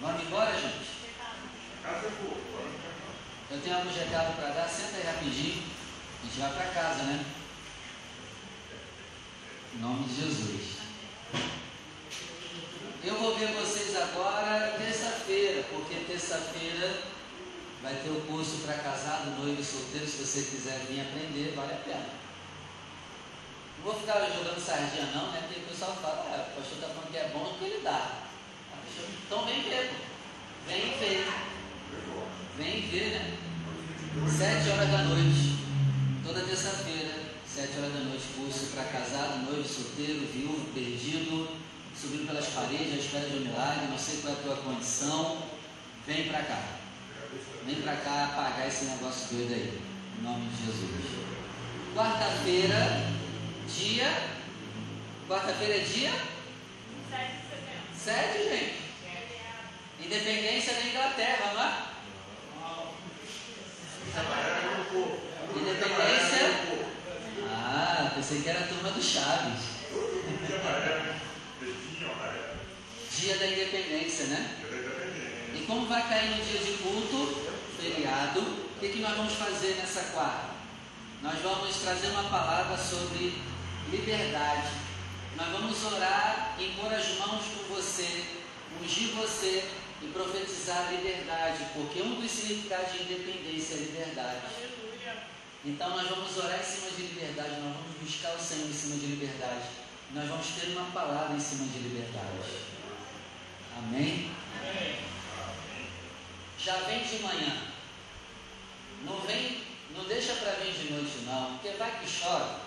Vamos 0.00 0.22
embora, 0.22 0.52
gente? 0.60 0.96
Eu 3.50 3.60
tenho 3.62 3.76
alguns 3.76 3.96
recados 3.96 4.34
para 4.34 4.48
dar. 4.50 4.68
Senta 4.68 4.96
aí 4.96 5.04
rapidinho. 5.04 5.75
A 6.26 6.28
gente 6.28 6.40
vai 6.40 6.52
para 6.54 6.82
casa, 6.82 7.04
né? 7.04 7.24
Em 9.74 9.78
nome 9.78 10.08
de 10.08 10.22
Jesus. 10.22 10.76
Eu 13.04 13.14
vou 13.14 13.38
ver 13.38 13.52
vocês 13.52 13.94
agora 13.96 14.74
terça-feira, 14.76 15.62
porque 15.70 15.94
terça-feira 16.04 17.00
vai 17.80 17.94
ter 17.94 18.10
o 18.10 18.22
curso 18.22 18.58
para 18.64 18.74
casado, 18.74 19.38
noivo 19.38 19.60
e 19.60 19.64
solteiro. 19.64 20.04
Se 20.04 20.24
você 20.24 20.42
quiser 20.50 20.80
vir 20.88 21.02
aprender, 21.02 21.54
vale 21.54 21.74
a 21.74 21.76
pena. 21.76 22.08
Não 23.78 23.84
vou 23.84 23.94
ficar 23.94 24.18
jogando 24.26 24.60
sardinha 24.60 25.06
não, 25.14 25.30
né? 25.30 25.44
Porque 25.46 25.60
o 25.60 25.68
pessoal 25.68 25.94
fala, 26.02 26.26
ah, 26.28 26.50
o 26.50 26.60
pastor 26.60 26.78
está 26.78 26.88
falando 26.88 27.12
que 27.12 27.18
é 27.18 27.30
bom 27.32 27.52
o 27.52 27.56
que 27.56 27.64
ele 27.66 27.82
dá. 27.84 28.22
Então 29.26 29.44
vem 29.44 29.62
ver, 29.62 29.90
pô. 29.90 29.96
Vem 30.66 30.98
ver. 30.98 31.24
Vem 32.58 32.80
ver, 32.88 33.10
né? 33.10 33.38
Sete 34.36 34.70
horas 34.70 34.90
da 34.90 35.02
noite, 35.04 35.65
toda 36.26 36.40
terça-feira, 36.40 37.14
sete 37.46 37.78
horas 37.78 37.92
da 37.92 38.00
noite, 38.00 38.24
curso 38.36 38.66
para 38.74 38.84
casado, 38.84 39.48
noivo, 39.48 39.66
solteiro, 39.66 40.26
viúvo, 40.26 40.72
perdido, 40.74 41.56
subindo 41.94 42.26
pelas 42.26 42.46
paredes, 42.48 42.94
à 42.94 42.96
espera 42.96 43.28
de 43.28 43.36
um 43.36 43.40
milagre, 43.40 43.86
não 43.88 43.98
sei 43.98 44.20
qual 44.20 44.34
é 44.34 44.36
a 44.36 44.42
tua 44.42 44.56
condição, 44.56 45.46
vem 46.04 46.28
para 46.28 46.42
cá. 46.42 46.64
Vem 47.64 47.76
para 47.76 47.96
cá 47.96 48.24
apagar 48.24 48.66
esse 48.66 48.86
negócio 48.86 49.36
doido 49.36 49.54
aí, 49.54 49.80
em 50.18 50.22
nome 50.22 50.48
de 50.48 50.66
Jesus. 50.66 50.90
Quarta-feira, 51.94 53.12
dia. 53.68 54.36
Quarta-feira 55.28 55.76
é 55.76 55.80
dia? 55.80 56.10
7 57.10 57.32
de 57.32 57.48
setembro. 57.48 57.94
Sete, 57.96 58.48
gente. 58.48 58.86
Independência 60.04 60.74
da 60.74 60.86
Inglaterra, 60.86 61.52
não 61.54 61.62
é? 61.62 61.86
Independência. 65.60 66.76
Ah, 67.48 68.12
pensei 68.14 68.40
que 68.42 68.48
era 68.48 68.60
a 68.60 68.68
turma 68.68 68.90
do 68.90 69.02
Chaves. 69.02 69.76
Dia 73.18 73.36
da 73.36 73.46
Independência, 73.46 74.26
né? 74.26 74.56
E 75.54 75.64
como 75.66 75.86
vai 75.86 76.08
cair 76.08 76.30
no 76.30 76.44
dia 76.44 76.60
de 76.60 76.72
culto, 76.78 77.46
feriado, 77.80 78.40
o 78.40 78.78
que, 78.78 78.88
que 78.90 79.00
nós 79.00 79.16
vamos 79.16 79.34
fazer 79.34 79.76
nessa 79.76 80.12
quarta? 80.12 80.56
Nós 81.22 81.40
vamos 81.42 81.76
trazer 81.76 82.08
uma 82.08 82.24
palavra 82.24 82.76
sobre 82.76 83.34
liberdade. 83.90 84.68
Nós 85.36 85.48
vamos 85.48 85.84
orar 85.84 86.56
e 86.58 86.68
pôr 86.80 86.92
as 86.92 87.18
mãos 87.18 87.42
com 87.44 87.74
você, 87.74 88.24
ungir 88.82 89.08
você 89.12 89.64
e 90.02 90.06
profetizar 90.08 90.88
a 90.88 90.90
liberdade, 90.92 91.64
porque 91.74 92.00
um 92.00 92.20
dos 92.20 92.30
significados 92.30 92.92
de 92.92 93.02
independência 93.02 93.74
é 93.74 93.78
liberdade. 93.78 94.40
Então 95.66 95.90
nós 95.90 96.08
vamos 96.08 96.36
orar 96.36 96.60
em 96.60 96.62
cima 96.62 96.90
de 96.92 97.02
liberdade, 97.02 97.60
nós 97.60 97.74
vamos 97.74 98.00
buscar 98.00 98.36
o 98.36 98.40
Senhor 98.40 98.68
em 98.68 98.72
cima 98.72 98.96
de 98.98 99.06
liberdade. 99.06 99.66
Nós 100.12 100.28
vamos 100.28 100.46
ter 100.46 100.68
uma 100.68 100.92
palavra 100.92 101.36
em 101.36 101.40
cima 101.40 101.66
de 101.66 101.80
liberdade. 101.80 102.38
Amém? 103.76 104.30
Já 106.56 106.76
vem 106.76 107.02
de 107.02 107.18
manhã. 107.18 107.62
Não 109.04 109.18
vem, 109.22 109.60
não 109.90 110.04
deixa 110.04 110.34
para 110.34 110.52
vir 110.52 110.72
de 110.72 110.92
noite 110.92 111.24
não, 111.26 111.58
porque 111.58 111.76
vai 111.76 111.98
que 111.98 112.08
chove. 112.08 112.60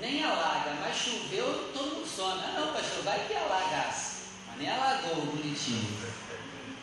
Nem 0.00 0.24
alaga, 0.24 0.78
mas 0.80 0.96
choveu, 0.96 1.70
todo 1.74 1.96
mundo 1.96 2.08
some. 2.08 2.40
Ah 2.42 2.58
não, 2.58 2.72
pastor, 2.72 3.02
vai 3.02 3.26
que 3.26 3.34
alagasse. 3.34 4.22
Mas 4.48 4.56
nem 4.56 4.70
alagou 4.70 5.26
bonitinho. 5.26 5.94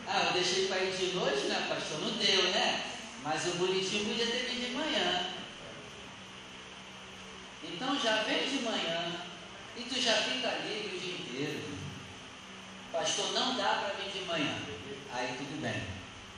Ah, 0.06 0.26
eu 0.26 0.32
deixei 0.34 0.68
para 0.68 0.84
ir 0.84 0.96
de 0.96 1.16
noite, 1.16 1.46
né, 1.46 1.66
pastor? 1.68 2.00
Não 2.00 2.12
deu, 2.12 2.44
né? 2.50 2.92
Mas 3.24 3.44
o 3.46 3.56
bonitinho 3.56 4.04
podia 4.04 4.26
ter 4.26 4.46
vindo 4.46 4.68
de 4.68 4.74
manhã. 4.76 5.37
Então 7.62 7.98
já 8.00 8.22
vem 8.22 8.48
de 8.48 8.62
manhã 8.64 9.20
e 9.76 9.82
tu 9.82 10.00
já 10.00 10.14
fica 10.14 10.48
livre 10.66 10.96
o 10.96 11.00
dia 11.00 11.14
inteiro. 11.14 11.78
Pastor, 12.92 13.32
não 13.32 13.56
dá 13.56 13.94
para 13.94 14.02
vir 14.02 14.10
de 14.10 14.26
manhã. 14.26 14.58
Aí 15.12 15.34
tudo 15.36 15.60
bem. 15.60 15.82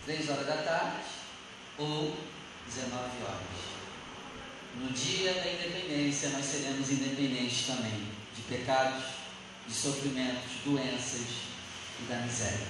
Três 0.04 0.28
horas 0.28 0.46
da 0.46 0.56
tarde 0.62 1.04
ou 1.78 2.16
19 2.66 2.94
horas. 3.24 3.70
No 4.76 4.90
dia 4.92 5.34
da 5.34 5.52
independência 5.52 6.30
nós 6.30 6.44
seremos 6.44 6.90
independentes 6.90 7.66
também 7.66 8.08
de 8.34 8.42
pecados, 8.42 9.04
de 9.66 9.74
sofrimentos, 9.74 10.50
doenças 10.64 11.26
e 12.00 12.02
da 12.08 12.16
miséria. 12.16 12.66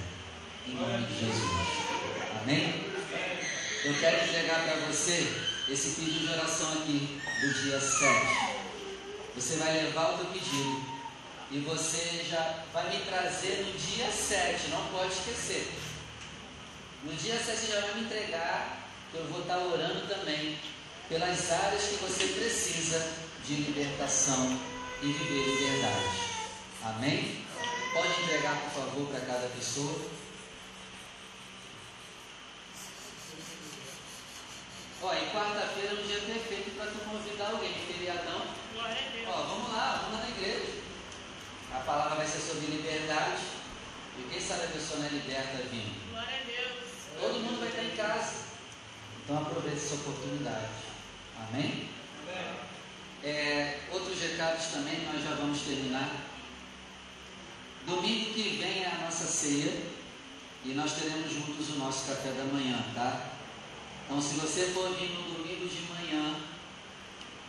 Em 0.67 0.75
nome 0.75 1.07
de 1.07 1.21
Jesus. 1.21 1.51
Amém? 2.43 2.91
Eu 3.85 3.99
quero 3.99 4.25
entregar 4.25 4.65
para 4.65 4.87
você 4.87 5.60
esse 5.71 5.91
pedido 5.91 6.27
de 6.27 6.33
oração 6.33 6.73
aqui 6.73 7.21
do 7.41 7.63
dia 7.63 7.81
7. 7.81 8.61
Você 9.37 9.57
vai 9.57 9.73
levar 9.73 10.15
o 10.15 10.19
teu 10.19 10.27
pedido 10.27 10.85
e 11.53 11.61
você 11.61 12.27
já 12.29 12.65
vai 12.73 12.91
me 12.91 13.05
trazer 13.05 13.65
no 13.65 13.79
dia 13.79 14.11
7, 14.11 14.69
não 14.71 14.85
pode 14.89 15.13
esquecer. 15.13 15.73
No 17.05 17.13
dia 17.13 17.39
7 17.39 17.57
você 17.57 17.73
já 17.73 17.81
vai 17.83 17.95
me 17.95 18.01
entregar, 18.01 18.91
que 19.13 19.19
eu 19.19 19.27
vou 19.27 19.43
estar 19.43 19.59
orando 19.59 20.09
também 20.09 20.59
pelas 21.09 21.53
áreas 21.53 21.83
que 21.85 21.97
você 21.97 22.27
precisa 22.27 23.13
de 23.47 23.55
libertação 23.55 24.59
e 25.01 25.07
viver 25.07 25.55
liberdade. 25.55 26.31
Amém? 26.83 27.45
Pode 27.93 28.23
entregar, 28.23 28.61
por 28.63 28.83
favor, 28.83 29.07
para 29.09 29.21
cada 29.21 29.49
pessoa. 29.49 30.20
Ó, 35.03 35.15
e 35.15 35.31
quarta-feira 35.31 35.95
é 35.97 36.01
um 36.03 36.07
dia 36.07 36.21
perfeito 36.21 36.77
para 36.77 36.91
tu 36.91 36.99
convidar 37.09 37.53
alguém, 37.53 37.73
feriadão. 37.73 38.43
Glória 38.75 38.97
a 38.97 39.11
Deus. 39.11 39.29
Ó, 39.29 39.43
vamos 39.45 39.73
lá, 39.73 40.03
vamos 40.03 40.21
lá 40.21 40.27
na 40.27 40.31
igreja. 40.31 40.73
A 41.73 41.81
palavra 41.81 42.17
vai 42.17 42.27
ser 42.27 42.41
sobre 42.41 42.67
liberdade. 42.67 43.43
E 44.19 44.29
quem 44.31 44.41
sabe 44.41 44.65
a 44.65 44.69
pessoa 44.69 45.01
não 45.01 45.07
é 45.07 45.11
liberta 45.11 45.57
vindo. 45.71 46.11
Glória 46.11 46.37
a 46.37 46.45
Deus. 46.45 46.91
Todo 47.19 47.41
mundo 47.41 47.61
vai 47.61 47.69
estar 47.69 47.83
em 47.83 47.97
casa. 47.97 48.45
Então 49.25 49.39
aproveita 49.39 49.79
essa 49.79 49.95
oportunidade. 49.95 50.69
Amém? 51.49 51.89
É, 53.25 53.81
outros 53.93 54.21
recados 54.21 54.67
também, 54.67 55.01
nós 55.07 55.23
já 55.23 55.35
vamos 55.35 55.63
terminar. 55.63 56.11
Domingo 57.87 58.35
que 58.35 58.59
vem 58.59 58.83
é 58.83 58.87
a 58.87 59.05
nossa 59.05 59.25
ceia 59.25 59.73
e 60.65 60.75
nós 60.75 60.93
teremos 60.93 61.33
juntos 61.33 61.71
o 61.71 61.79
nosso 61.79 62.07
café 62.07 62.33
da 62.33 62.45
manhã, 62.45 62.85
tá? 62.95 63.30
Então, 64.11 64.21
se 64.21 64.35
você 64.41 64.73
for 64.75 64.91
vir 64.97 65.11
no 65.11 65.23
domingo 65.23 65.69
de 65.69 65.83
manhã, 65.83 66.35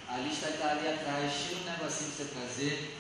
a 0.08 0.18
lista 0.18 0.48
está 0.50 0.70
ali 0.70 0.90
atrás, 0.90 1.34
tira 1.34 1.60
um 1.60 1.72
negocinho 1.72 2.12
para 2.12 2.24
você 2.24 2.26
trazer. 2.36 2.98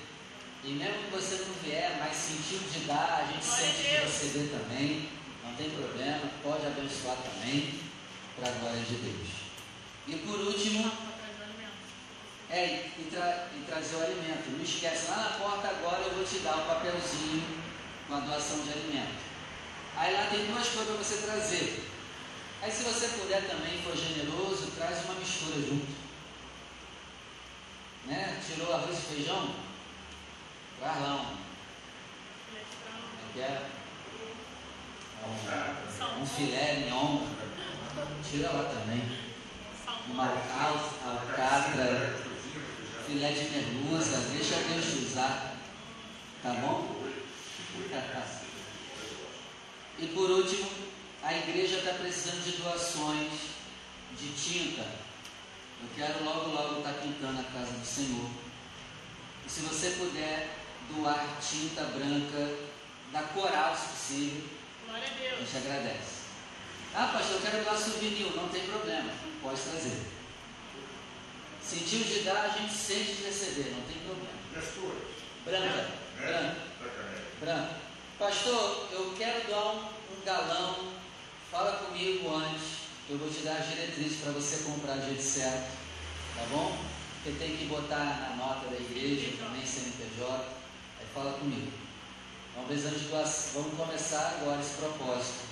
E 0.64 0.70
mesmo 0.70 1.03
que 1.03 1.12
você 1.12 1.45
não 1.45 1.53
vier, 1.64 1.95
mas 1.99 2.16
sentiu 2.18 2.57
de 2.57 2.88
dar, 2.88 3.22
a 3.22 3.32
gente 3.32 3.45
Glória 3.45 3.66
sente 3.68 3.84
de 3.84 3.97
receber 3.97 4.49
também, 4.49 5.09
não 5.45 5.53
tem 5.53 5.70
problema, 5.70 6.22
pode 6.41 6.66
abençoar 6.66 7.18
também, 7.18 7.80
para 8.36 8.49
a 8.49 8.51
glória 8.53 8.82
de 8.82 8.95
Deus. 8.95 9.28
E 10.07 10.16
por 10.16 10.39
último, 10.39 10.91
é, 12.49 12.89
e, 12.97 13.03
tra- 13.12 13.47
e 13.55 13.64
trazer 13.68 13.95
o 13.95 14.03
alimento. 14.03 14.57
Não 14.57 14.64
esquece, 14.64 15.12
lá 15.12 15.18
na 15.18 15.38
porta 15.38 15.68
agora 15.68 16.01
eu 16.01 16.16
vou 16.16 16.24
te 16.26 16.39
dar 16.39 16.57
o 16.57 16.66
papelzinho 16.66 17.43
com 18.07 18.16
a 18.16 18.20
doação 18.22 18.59
de 18.64 18.72
alimento. 18.72 19.22
Aí 19.95 20.14
lá 20.16 20.26
tem 20.32 20.47
duas 20.47 20.68
coisas 20.68 20.95
para 20.95 21.03
você 21.03 21.18
trazer. 21.28 21.91
Aí 22.64 22.72
se 22.72 22.84
você 22.84 23.07
puder 23.07 23.47
também, 23.47 23.82
for 23.82 23.97
generoso, 23.97 24.70
traz 24.78 25.03
uma 25.05 25.16
mistura 25.16 25.55
junto. 25.55 25.88
Né? 28.05 28.39
Tirou 28.45 28.72
arroz 28.72 28.99
e 28.99 29.16
feijão? 29.16 29.55
Traz 30.80 31.01
lá 31.01 31.16
um. 31.16 31.41
É 33.36 33.41
é? 33.41 33.62
Um, 35.26 36.22
um 36.22 36.26
filé 36.26 36.76
mignon. 36.76 37.26
Tira 38.30 38.51
lá 38.51 38.64
também. 38.66 39.09
Uma 40.09 40.26
alcatra. 41.05 42.16
filé 43.07 43.32
de 43.32 43.49
merluza, 43.49 44.18
deixa 44.30 44.55
Deus 44.55 45.09
usar. 45.09 45.57
Tá 46.43 46.53
bom? 46.53 47.01
E 49.99 50.07
por 50.07 50.32
último, 50.32 50.68
a 51.32 51.38
igreja 51.38 51.78
está 51.78 51.94
precisando 51.94 52.44
de 52.44 52.58
doações 52.62 53.32
de 54.20 54.28
tinta. 54.34 54.82
Eu 54.82 55.90
quero 55.96 56.24
logo, 56.26 56.50
logo 56.52 56.80
estar 56.80 56.94
pintando 57.02 57.40
a 57.40 57.44
casa 57.44 57.72
do 57.72 57.86
Senhor. 57.86 58.30
E 59.46 59.50
se 59.50 59.62
você 59.62 59.92
puder 59.92 60.50
doar 60.94 61.26
tinta 61.42 61.84
branca 61.86 62.58
da 63.12 63.22
coral, 63.24 63.76
se 63.76 63.88
possível, 63.88 64.44
Glória 64.86 65.08
a 65.08 65.12
a 65.12 65.18
Deus. 65.38 65.50
gente 65.50 65.58
agradece. 65.58 66.22
Ah, 66.94 67.10
pastor, 67.14 67.38
eu 67.38 67.42
quero 67.42 67.64
doar 67.64 67.78
souvenir. 67.78 68.36
Não 68.36 68.50
tem 68.50 68.64
problema, 68.66 69.12
pode 69.42 69.62
trazer. 69.62 70.02
Sentiu 71.64 72.00
de 72.04 72.20
dar, 72.24 72.46
a 72.46 72.50
gente 72.50 72.74
sente 72.74 73.14
de 73.14 73.24
receber, 73.24 73.72
não 73.72 73.82
tem 73.84 73.98
problema. 74.02 74.38
E 74.54 74.60
as 74.60 74.68
cores? 74.72 75.02
Branca, 75.46 75.92
branca, 76.18 76.56
Da 76.80 76.90
caneta. 76.90 77.22
branca. 77.40 77.76
Pastor, 78.20 78.90
eu 78.92 79.14
quero 79.18 79.48
doar 79.48 79.76
um, 79.76 79.80
um 79.80 80.26
galão. 80.26 81.01
Fala 81.52 81.74
comigo 81.74 82.34
antes. 82.34 82.80
Eu 83.10 83.18
vou 83.18 83.30
te 83.30 83.41
dar 83.41 83.58
as 83.58 83.68
diretrizes 83.68 84.22
para 84.22 84.32
você 84.32 84.64
comprar 84.64 84.93
do 84.93 85.06
jeito 85.06 85.22
certo. 85.22 85.70
Tá 86.34 86.45
bom? 86.49 86.78
Você 87.22 87.32
tem 87.38 87.58
que 87.58 87.66
botar 87.66 88.30
na 88.30 88.36
nota 88.38 88.70
da 88.70 88.78
igreja, 88.78 89.36
também 89.38 89.66
CNPJ. 89.66 90.45
Aí 90.97 91.06
fala 91.14 91.34
comigo. 91.34 91.70
Vamos, 92.56 92.70
precisando 92.70 92.99
de 92.99 93.10
doação. 93.10 93.64
Vamos 93.64 93.78
começar 93.78 94.38
agora 94.39 94.62
esse 94.62 94.76
propósito 94.76 95.43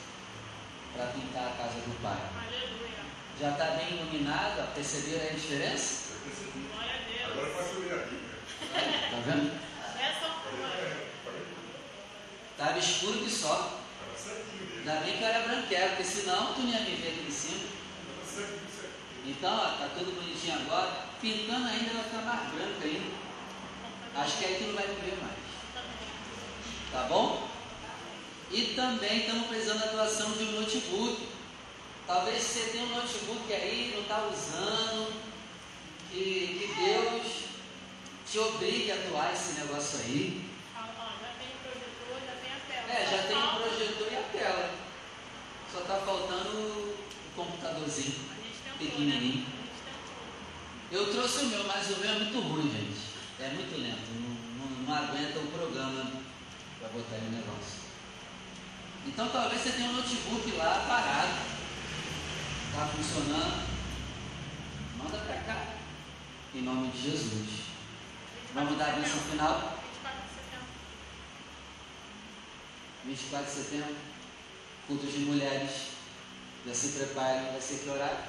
para 0.94 1.08
pintar 1.08 1.48
a 1.48 1.58
casa 1.58 1.82
do 1.82 2.02
Pai. 2.02 2.18
Aleluia. 2.48 3.04
Já 3.38 3.52
está 3.52 3.66
bem 3.72 3.98
iluminado? 3.98 4.74
Perceberam 4.74 5.22
aí 5.22 5.32
a 5.32 5.34
diferença? 5.34 6.14
Eu 6.14 6.20
percebi. 6.22 6.70
Glória 6.72 6.94
a 6.96 7.10
Deus. 7.10 7.32
Agora 7.32 7.48
eu 7.48 7.56
faço 7.56 7.80
ler 7.82 7.94
a 7.94 8.04
Bíblia. 8.06 8.40
Tá 9.12 9.18
vendo? 9.26 9.52
Essa 10.00 10.30
foi. 10.44 11.40
Estava 12.52 12.80
escuro 12.80 13.20
que 13.20 13.30
só. 13.30 13.80
Ainda 14.90 15.02
bem 15.06 15.18
que 15.18 15.24
eu 15.24 15.28
era 15.28 15.48
branquelo, 15.48 15.90
porque 15.90 16.04
senão 16.04 16.54
tu 16.54 16.62
não 16.62 16.70
ia 16.72 16.80
me 16.80 16.96
ver 16.96 17.10
aqui 17.10 17.26
em 17.28 17.32
cima. 17.32 17.60
Então, 19.26 19.54
ó, 19.54 19.78
tá 19.78 19.90
tudo 19.96 20.16
bonitinho 20.20 20.56
agora. 20.62 21.06
Pintando 21.22 21.68
ainda 21.68 21.94
vai 21.94 22.04
ficar 22.04 22.22
mais 22.24 22.52
branco 22.54 22.84
ainda. 22.84 23.12
Acho 24.16 24.38
que 24.38 24.46
aí 24.46 24.56
tu 24.58 24.64
não 24.68 24.74
vai 24.74 24.88
me 24.88 24.96
ver 24.96 25.18
mais. 25.22 25.36
Tá 26.92 27.04
bom? 27.04 27.48
E 28.50 28.74
também 28.76 29.20
estamos 29.20 29.48
precisando 29.48 29.80
da 29.82 29.92
doação 29.92 30.32
de 30.32 30.44
um 30.46 30.60
notebook. 30.62 31.28
Talvez 32.08 32.42
você 32.42 32.70
tenha 32.72 32.86
um 32.86 32.96
notebook 32.96 33.54
aí, 33.54 33.92
não 33.94 34.02
está 34.02 34.26
usando, 34.26 35.14
que, 36.10 36.68
que 36.74 36.84
Deus 36.84 37.44
te 38.28 38.40
obrigue 38.40 38.92
a 38.92 38.96
doar 38.96 39.32
esse 39.34 39.60
negócio 39.60 40.00
aí. 40.00 40.50
Ó, 40.76 40.82
já 40.82 41.30
tem 41.38 41.48
o 41.54 41.60
projetor, 41.62 42.20
já 42.26 42.34
tem 42.42 42.52
a 42.52 42.60
tela. 42.68 43.00
É, 43.00 43.06
já 43.06 43.22
Só 43.22 43.28
tem 43.28 43.38
o 43.38 43.42
falta- 43.42 43.60
projetor 43.68 44.08
e 44.12 44.16
a 44.16 44.22
tela. 44.24 44.80
Só 45.72 45.80
está 45.82 45.98
faltando 45.98 46.58
o 46.58 46.98
computadorzinho. 47.36 48.16
A 48.32 48.36
gente 48.42 48.58
tentou, 48.64 48.80
pequenininho. 48.80 49.46
né? 49.46 49.54
A 49.54 49.62
gente 49.62 49.84
tentou. 49.86 51.00
Eu 51.00 51.14
trouxe 51.14 51.44
o 51.44 51.48
meu, 51.50 51.64
mas 51.66 51.88
o 51.92 51.98
meu 52.00 52.10
é 52.10 52.14
muito 52.18 52.40
ruim, 52.40 52.64
gente. 52.72 53.00
É 53.40 53.50
muito 53.50 53.80
lento. 53.80 54.10
Não, 54.16 54.66
não- 54.66 54.84
não 54.88 54.96
aguenta 54.96 55.38
o 55.38 55.48
programa 55.52 56.12
para 56.80 56.90
botar 56.90 57.16
aí 57.16 57.22
o 57.28 57.32
negócio. 57.32 57.78
Então 59.20 59.32
talvez 59.32 59.62
você 59.62 59.72
tenha 59.72 59.90
um 59.90 59.98
notebook 59.98 60.50
lá 60.52 60.86
parado. 60.88 61.34
Está 62.70 62.88
funcionando. 62.88 63.68
Manda 64.98 65.18
para 65.18 65.42
cá. 65.42 65.74
Em 66.56 66.62
nome 66.62 66.88
de 66.88 67.02
Jesus. 67.02 67.64
Vamos 68.54 68.78
dar 68.78 68.92
a 68.92 68.92
bênção 68.94 69.20
final. 69.20 69.78
24 69.84 70.24
de 70.24 70.36
setembro. 70.36 70.68
24 73.08 73.46
de 73.46 73.52
setembro. 73.52 73.96
Cultos 74.88 75.12
de 75.12 75.20
mulheres. 75.20 75.72
Já 76.66 76.74
se 76.74 76.88
preparem. 76.98 77.52
Vai 77.52 77.60
ser 77.60 77.80
que 77.80 77.90
horário? 77.90 78.24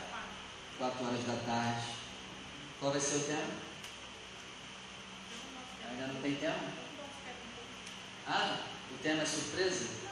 4 0.76 1.06
horas 1.06 1.24
da 1.24 1.36
tarde. 1.46 1.86
Qual 2.80 2.90
vai 2.90 3.00
ser 3.00 3.14
o 3.14 3.20
tema? 3.20 3.52
Ainda 5.88 6.06
não 6.08 6.20
tem 6.20 6.34
tema? 6.34 6.64
Ah, 8.26 8.56
o 8.92 8.98
tema 9.00 9.22
é 9.22 9.26
surpresa? 9.26 10.09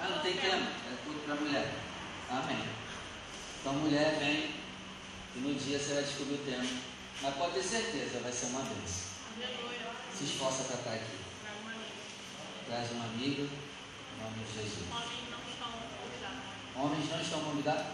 Ah, 0.00 0.08
não 0.08 0.18
tem 0.20 0.34
tema. 0.36 0.56
É 0.66 0.96
tudo 1.04 1.24
para 1.24 1.34
mulher. 1.36 1.70
Amém. 2.30 2.58
Então, 3.60 3.72
mulher, 3.74 4.16
vem. 4.18 4.54
E 5.34 5.38
no 5.40 5.54
dia 5.54 5.78
você 5.78 5.94
vai 5.94 6.02
descobrir 6.04 6.34
o 6.34 6.44
tema. 6.44 6.64
Mas 7.22 7.34
pode 7.34 7.54
ter 7.54 7.62
certeza, 7.62 8.20
vai 8.20 8.32
ser 8.32 8.46
uma 8.46 8.60
bênção. 8.60 9.06
Se 10.16 10.24
esforça 10.24 10.64
para 10.64 10.76
estar 10.76 10.92
aqui. 10.94 11.16
Traz 12.66 12.90
uma 12.92 13.04
amiga. 13.04 13.42
Em 13.42 14.22
nome 14.22 14.44
de 14.44 14.54
Jesus. 14.54 14.86
Homens 14.90 15.30
não 15.30 15.38
estão 15.50 15.70
convidados. 15.70 16.42
Homens 16.74 17.10
não 17.10 17.20
estão 17.20 17.40
convidados? 17.40 17.86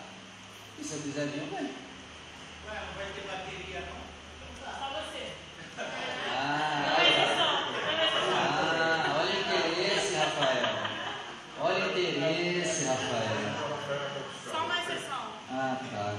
E 0.78 0.84
se 0.84 0.94
eu 0.94 1.03
quiser 1.03 1.26
vir, 1.26 1.40
eu 1.42 1.46
venho. 1.46 1.74
Ué, 2.68 2.80
não 2.86 2.94
vai 2.94 3.07
ter 3.12 3.22
bateria 3.26 3.80
não? 3.80 4.03
Só 4.64 4.88
você. 4.90 5.32
Ah, 6.44 6.82
Não 6.86 6.96
é 6.96 7.09
exceção. 7.09 7.53
Não 7.70 7.88
é 7.88 8.05
exceção. 8.07 8.34
ah, 8.34 9.18
olha 9.20 9.32
o 9.32 9.40
interesse, 9.40 10.14
Rafael. 10.14 10.66
Olha 11.61 11.84
o 11.86 11.90
interesse, 11.90 12.84
Rafael. 12.84 13.36
Só 14.50 14.59
uma 14.64 14.78
exceção. 14.82 15.24
Ah, 15.50 15.76
tá. 15.90 16.14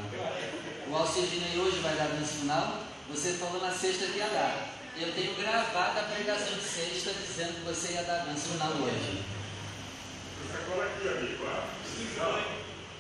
O 1.24 1.26
Alcidinei 1.26 1.58
hoje 1.58 1.80
vai 1.80 1.96
dar 1.96 2.08
dança 2.08 2.34
final. 2.34 2.84
Você 3.10 3.32
falou 3.36 3.62
na 3.62 3.72
sexta 3.72 4.08
que 4.08 4.18
ia 4.18 4.28
dar. 4.28 4.68
Eu 4.98 5.14
tenho 5.14 5.34
gravado 5.36 5.98
a 5.98 6.04
pregação 6.04 6.54
de 6.54 6.64
sexta 6.66 7.14
dizendo 7.14 7.54
que 7.56 7.62
você 7.62 7.94
ia 7.94 8.04
dar 8.04 8.26
dança 8.26 8.50
final 8.50 8.74
hoje. 8.74 9.24
Você 10.42 10.58
cola 10.70 10.84
aqui, 10.84 11.08
amigo. 11.08 11.48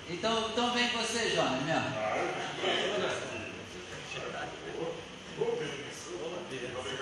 Então, 0.09 0.49
então 0.51 0.73
vem 0.73 0.87
você, 0.87 1.31
Jonas, 1.31 1.63
mesmo. 1.63 1.83
Ah, 1.97 2.17
eu. 2.17 2.33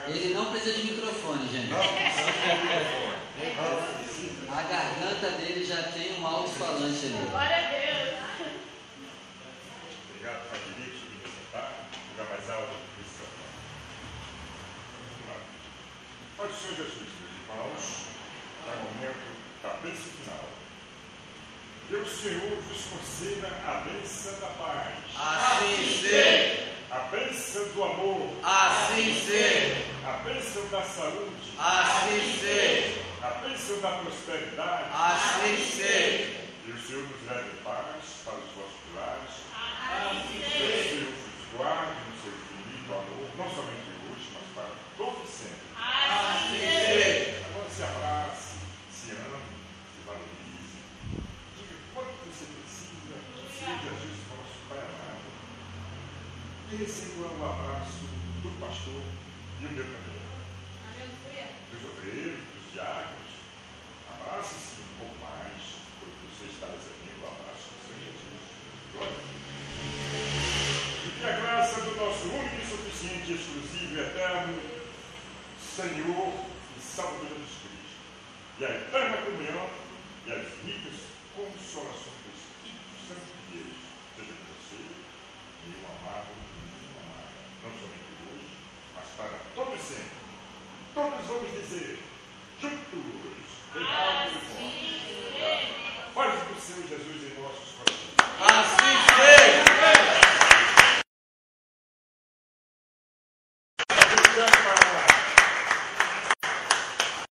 Ele 0.07 0.34
não 0.34 0.45
precisa 0.45 0.74
de 0.74 0.91
microfone, 0.91 1.47
gente. 1.51 1.72
A 4.49 4.61
garganta 4.63 5.30
dele 5.38 5.63
já 5.63 5.84
tem 5.84 6.19
um 6.19 6.26
alto-falante 6.26 7.05
ali. 7.05 7.70
prosperidade. 34.04 34.86
Assim 34.93 35.58
seja. 35.58 36.41
E 36.66 36.72
o 36.72 36.80
Senhor 36.80 37.04
nos 37.04 37.28
leve 37.30 37.49
paz 37.64 38.22
para 38.26 38.36
os 38.36 38.52
vossos 38.56 38.86
lares. 38.95 39.34
Assim 39.52 40.41
seja. 40.43 40.58
Que 40.58 40.64
o 40.64 40.89
Senhor 40.89 41.12
vos 41.12 41.58
guarde 41.58 41.91
no 42.10 42.22
seu 42.22 42.32
infinito 42.32 42.93
amor, 42.93 43.30
não 43.38 43.49
somente 43.49 43.91